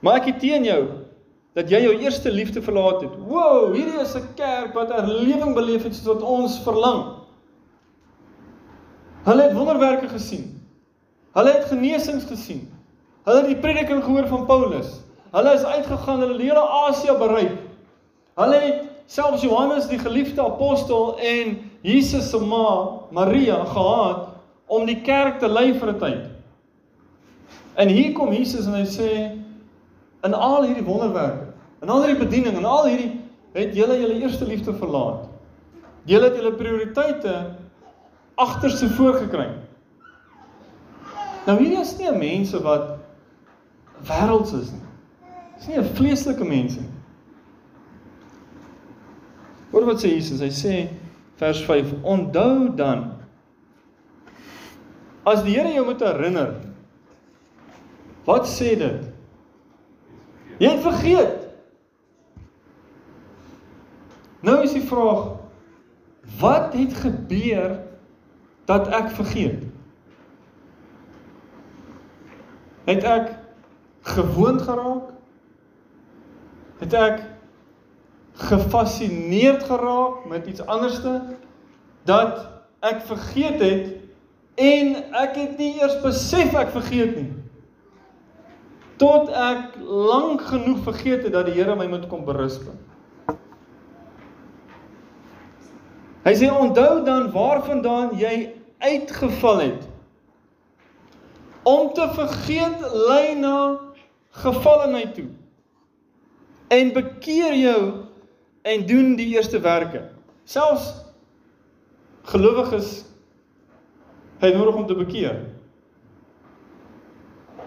"Maar 0.01 0.21
ek 0.21 0.33
het 0.33 0.41
teen 0.41 0.65
jou 0.65 1.08
dat 1.55 1.71
jy 1.71 1.81
jou 1.81 1.95
eerste 1.99 2.31
liefde 2.31 2.63
verlaat 2.63 3.01
het." 3.01 3.15
Woew, 3.27 3.75
hierdie 3.75 4.01
is 4.01 4.15
'n 4.15 4.35
kerk 4.35 4.75
wat 4.75 4.93
herlewing 4.93 5.55
beleef 5.55 5.83
het 5.83 5.95
soos 5.95 6.15
wat 6.15 6.23
ons 6.23 6.59
verlang. 6.63 7.05
Hulle 9.25 9.43
het 9.43 9.53
wonderwerke 9.53 10.09
gesien. 10.09 10.61
Hulle 11.33 11.53
het 11.53 11.65
genesings 11.65 12.25
gesien. 12.25 12.69
Hulle 13.25 13.37
het 13.37 13.47
die 13.47 13.61
prediking 13.61 14.05
gehoor 14.05 14.27
van 14.27 14.47
Paulus. 14.47 15.01
Hulle 15.31 15.53
is 15.53 15.65
uitgegaan, 15.65 16.21
hulle 16.21 16.43
het 16.43 16.57
Asië 16.57 17.13
bereik. 17.19 17.59
Hulle 18.35 18.57
het 18.57 18.83
selfs 19.07 19.43
Johannes 19.43 19.89
die 19.89 19.99
geliefde 19.99 20.43
apostel 20.45 21.19
en 21.19 21.59
Jesus 21.81 22.31
se 22.31 22.39
ma, 22.41 22.89
Maria, 23.11 23.65
gehad 23.65 24.29
om 24.67 24.87
die 24.87 25.01
kerk 25.01 25.39
te 25.39 25.49
lei 25.49 25.73
vir 25.75 25.93
'n 25.93 25.99
tyd. 25.99 26.25
En 27.75 27.89
hier 27.89 28.13
kom 28.13 28.33
Jesus 28.33 28.67
en 28.67 28.75
hy 28.75 28.85
sê 28.85 29.38
in 30.29 30.37
al 30.37 30.67
hierdie 30.67 30.85
wonderwerke, 30.87 31.49
in 31.83 31.93
al 31.93 32.05
hierdie 32.05 32.21
bediening 32.21 32.59
en 32.61 32.69
al 32.69 32.87
hierdie 32.89 33.13
het 33.57 33.75
julle 33.77 33.97
julle 33.99 34.21
eerste 34.21 34.47
liefde 34.47 34.75
verlaat. 34.77 35.27
Julle 36.09 36.29
het 36.29 36.37
julle 36.39 36.55
prioriteite 36.57 37.35
agterste 38.39 38.91
voor 38.97 39.19
gekry. 39.25 39.49
Nou 41.49 41.57
hierdie 41.59 41.81
is 41.81 41.97
nie 41.99 42.13
mense 42.13 42.61
wat 42.63 42.97
wêrelds 44.09 44.55
is 44.57 44.71
nie. 44.75 44.85
Dis 45.59 45.69
nie 45.69 45.79
'n 45.79 45.95
vleeslike 45.99 46.45
mense 46.45 46.81
nie. 46.81 46.95
Hoor 49.73 49.85
wat 49.85 50.01
sê 50.03 50.13
Jesus? 50.15 50.41
Hy 50.41 50.53
sê 50.53 50.75
vers 51.37 51.61
5: 51.65 51.93
Onthou 52.03 52.75
dan 52.77 53.13
as 55.25 55.43
die 55.45 55.59
Here 55.59 55.73
jou 55.75 55.85
moet 55.85 56.01
herinner. 56.01 56.55
Wat 58.25 58.49
sê 58.49 58.77
dit? 58.79 59.08
Jy 60.59 60.71
het 60.75 60.83
vergeet. 60.83 61.47
Nou 64.41 64.63
is 64.63 64.73
die 64.75 64.83
vraag: 64.83 65.27
Wat 66.39 66.73
het 66.75 66.95
gebeur 66.95 67.79
dat 68.65 68.89
ek 68.89 69.11
vergeet? 69.11 69.63
Het 72.85 73.03
ek 73.05 73.33
gewoond 74.01 74.63
geraak? 74.63 75.15
Het 76.79 76.93
ek 76.95 77.23
gefassineerd 78.39 79.63
geraak 79.63 80.25
met 80.31 80.47
iets 80.47 80.63
anderste 80.67 81.23
dat 82.07 82.47
ek 82.81 83.03
vergeet 83.07 83.61
het 83.61 83.89
en 84.55 84.95
ek 85.11 85.35
het 85.35 85.59
nie 85.59 85.73
eers 85.81 85.99
besef 86.01 86.55
ek 86.55 86.71
vergeet 86.71 87.17
nie 87.19 87.38
tot 88.99 89.31
ek 89.31 89.79
lank 89.87 90.43
genoeg 90.51 90.83
vergeet 90.87 91.27
het 91.27 91.33
dat 91.33 91.47
die 91.47 91.57
Here 91.57 91.77
my 91.79 91.87
moet 91.91 92.07
kom 92.11 92.25
berusp. 92.27 92.67
Hy 96.27 96.35
sê 96.37 96.51
onthou 96.53 97.05
dan 97.07 97.31
waarvandaan 97.33 98.17
jy 98.19 98.51
uitgeval 98.85 99.63
het. 99.63 99.87
Om 101.63 101.93
te 101.97 102.05
vergeet 102.15 102.85
lei 103.09 103.35
na 103.39 103.79
gevallenheid 104.43 105.15
toe. 105.15 105.29
En 106.69 106.93
bekeer 106.93 107.55
jou 107.57 107.83
en 108.63 108.87
doen 108.87 109.15
die 109.17 109.31
eerste 109.37 109.61
werke. 109.65 110.03
Selfs 110.45 110.91
gelowiges 112.29 113.05
het 114.39 114.55
nodig 114.55 114.75
om 114.75 114.87
te 114.87 114.95
bekeer. 114.95 115.41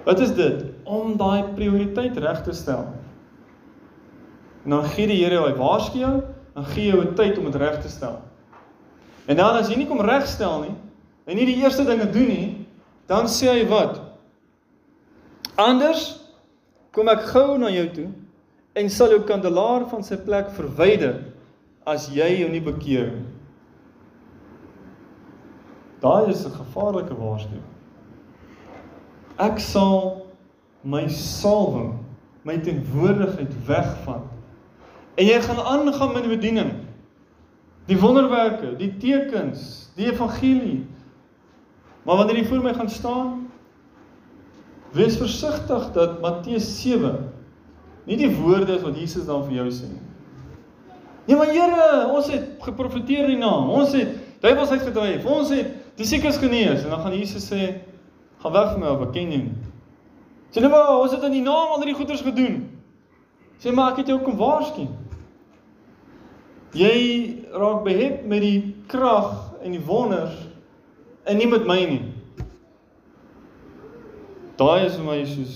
Wat 0.06 0.20
is 0.20 0.34
dit? 0.36 0.71
Om 0.84 1.18
daai 1.18 1.54
prioriteit 1.56 2.18
reg 2.18 2.44
te 2.44 2.54
stel. 2.54 2.86
En 4.64 4.70
dan 4.70 4.86
gee 4.94 5.08
die 5.08 5.24
Here 5.24 5.40
jou, 5.40 5.48
hy 5.48 5.56
waarsku 5.58 5.98
jou, 6.02 6.22
dan 6.54 6.66
gee 6.74 6.92
jou 6.92 7.06
tyd 7.18 7.38
om 7.38 7.48
dit 7.50 7.56
reg 7.62 7.82
te 7.82 7.90
stel. 7.90 8.20
En 9.26 9.38
dan 9.38 9.58
as 9.58 9.70
jy 9.70 9.78
nie 9.80 9.88
kom 9.90 10.02
regstel 10.02 10.66
nie 10.66 10.76
en 11.30 11.38
nie 11.38 11.46
die 11.46 11.60
eerste 11.62 11.86
dinge 11.86 12.10
doen 12.12 12.28
nie, 12.28 12.48
dan 13.08 13.30
sê 13.30 13.52
hy 13.52 13.66
wat? 13.70 14.00
Anders 15.62 16.22
kom 16.96 17.12
ek 17.12 17.28
gou 17.30 17.58
na 17.62 17.70
jou 17.72 17.86
toe 17.96 18.08
en 18.82 18.90
sal 18.90 19.14
jou 19.14 19.22
kandelaar 19.28 19.86
van 19.92 20.04
sy 20.04 20.18
plek 20.26 20.50
verwyder 20.58 21.20
as 21.88 22.10
jy 22.14 22.28
jou 22.42 22.50
nie 22.52 22.64
bekeer 22.64 23.12
nie. 23.14 23.28
Daai 26.02 26.32
is 26.32 26.46
'n 26.46 26.52
gevaarlike 26.52 27.14
waarskuwing. 27.14 27.68
Ek 29.38 29.60
sal 29.60 30.21
my 30.82 31.08
salwing, 31.10 32.00
my 32.44 32.58
teenwoordigheid 32.58 33.54
wegvat. 33.66 34.26
En 35.16 35.26
jy 35.28 35.42
gaan 35.42 35.60
aangaan 35.60 36.14
met 36.14 36.26
die 36.26 36.36
bediening. 36.36 36.72
Die 37.90 38.00
wonderwerke, 38.00 38.76
die 38.80 38.92
tekens, 38.98 39.92
die 39.96 40.12
evangelie. 40.12 40.86
Maar 42.06 42.22
wanneer 42.22 42.42
jy 42.42 42.46
voor 42.50 42.64
my 42.64 42.74
gaan 42.74 42.90
staan, 42.90 43.34
wees 44.96 45.18
versigtig 45.18 45.92
dat 45.96 46.22
Matteus 46.22 46.68
7 46.82 47.30
nie 48.10 48.18
die 48.18 48.32
woorde 48.36 48.76
is 48.76 48.86
wat 48.86 48.98
Jesus 48.98 49.28
dan 49.28 49.44
vir 49.46 49.62
jou 49.62 49.68
sê 49.72 49.88
nie. 49.92 50.08
Nee 51.28 51.38
maar 51.38 51.52
Here, 51.54 52.08
ons 52.12 52.32
het 52.34 52.58
geprofeteer 52.66 53.30
in 53.30 53.36
die 53.36 53.44
naam. 53.44 53.70
Ons 53.70 53.94
het 53.96 54.16
duiwels 54.42 54.74
uitgedryf. 54.74 55.26
Ons 55.26 55.54
het 55.54 55.70
die 56.00 56.08
siekes 56.08 56.40
genees 56.42 56.82
en 56.84 56.96
dan 56.96 57.04
gaan 57.04 57.16
Jesus 57.16 57.46
sê 57.52 57.76
gaan 58.42 58.56
weg 58.56 58.72
van 58.74 58.82
my 58.82 58.96
ek 58.96 59.14
ken 59.14 59.30
jou 59.30 59.44
nie. 59.46 59.71
Sê 60.52 60.60
nee 60.60 60.70
maar 60.70 61.00
ons 61.00 61.14
het 61.16 61.24
in 61.24 61.38
die 61.38 61.46
naam 61.46 61.72
al 61.72 61.80
hierdie 61.80 61.96
goeders 61.96 62.24
gedoen. 62.26 62.66
Sê 63.64 63.72
maar 63.72 63.94
ek 63.94 64.04
het 64.04 64.12
jou 64.12 64.20
kom 64.24 64.36
waarsku. 64.40 64.88
Jy 66.76 66.96
raak 67.52 67.84
behep 67.84 68.26
met 68.28 68.44
die 68.44 68.60
krag 68.92 69.32
en 69.64 69.76
die 69.76 69.84
wonders 69.86 70.36
en 71.28 71.40
nie 71.40 71.48
met 71.48 71.68
my 71.68 71.80
nie. 71.88 72.02
Daai 74.60 74.86
is 74.86 74.98
my 75.00 75.22
soos 75.26 75.56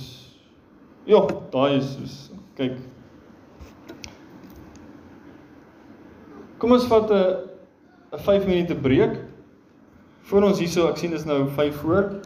ja, 1.06 1.22
daai 1.54 1.78
is 1.78 1.92
soos 1.96 2.16
kyk. 2.58 2.80
Kom 6.58 6.72
ons 6.72 6.88
vat 6.88 7.12
'n 7.12 7.52
'n 8.16 8.20
5 8.20 8.48
minute 8.48 8.76
breek. 8.76 9.20
Voor 10.26 10.44
ons 10.44 10.60
hierso, 10.60 10.88
ek 10.90 10.98
sien 10.98 11.12
dis 11.12 11.26
nou 11.26 11.48
5 11.50 11.76
voor. 11.76 12.22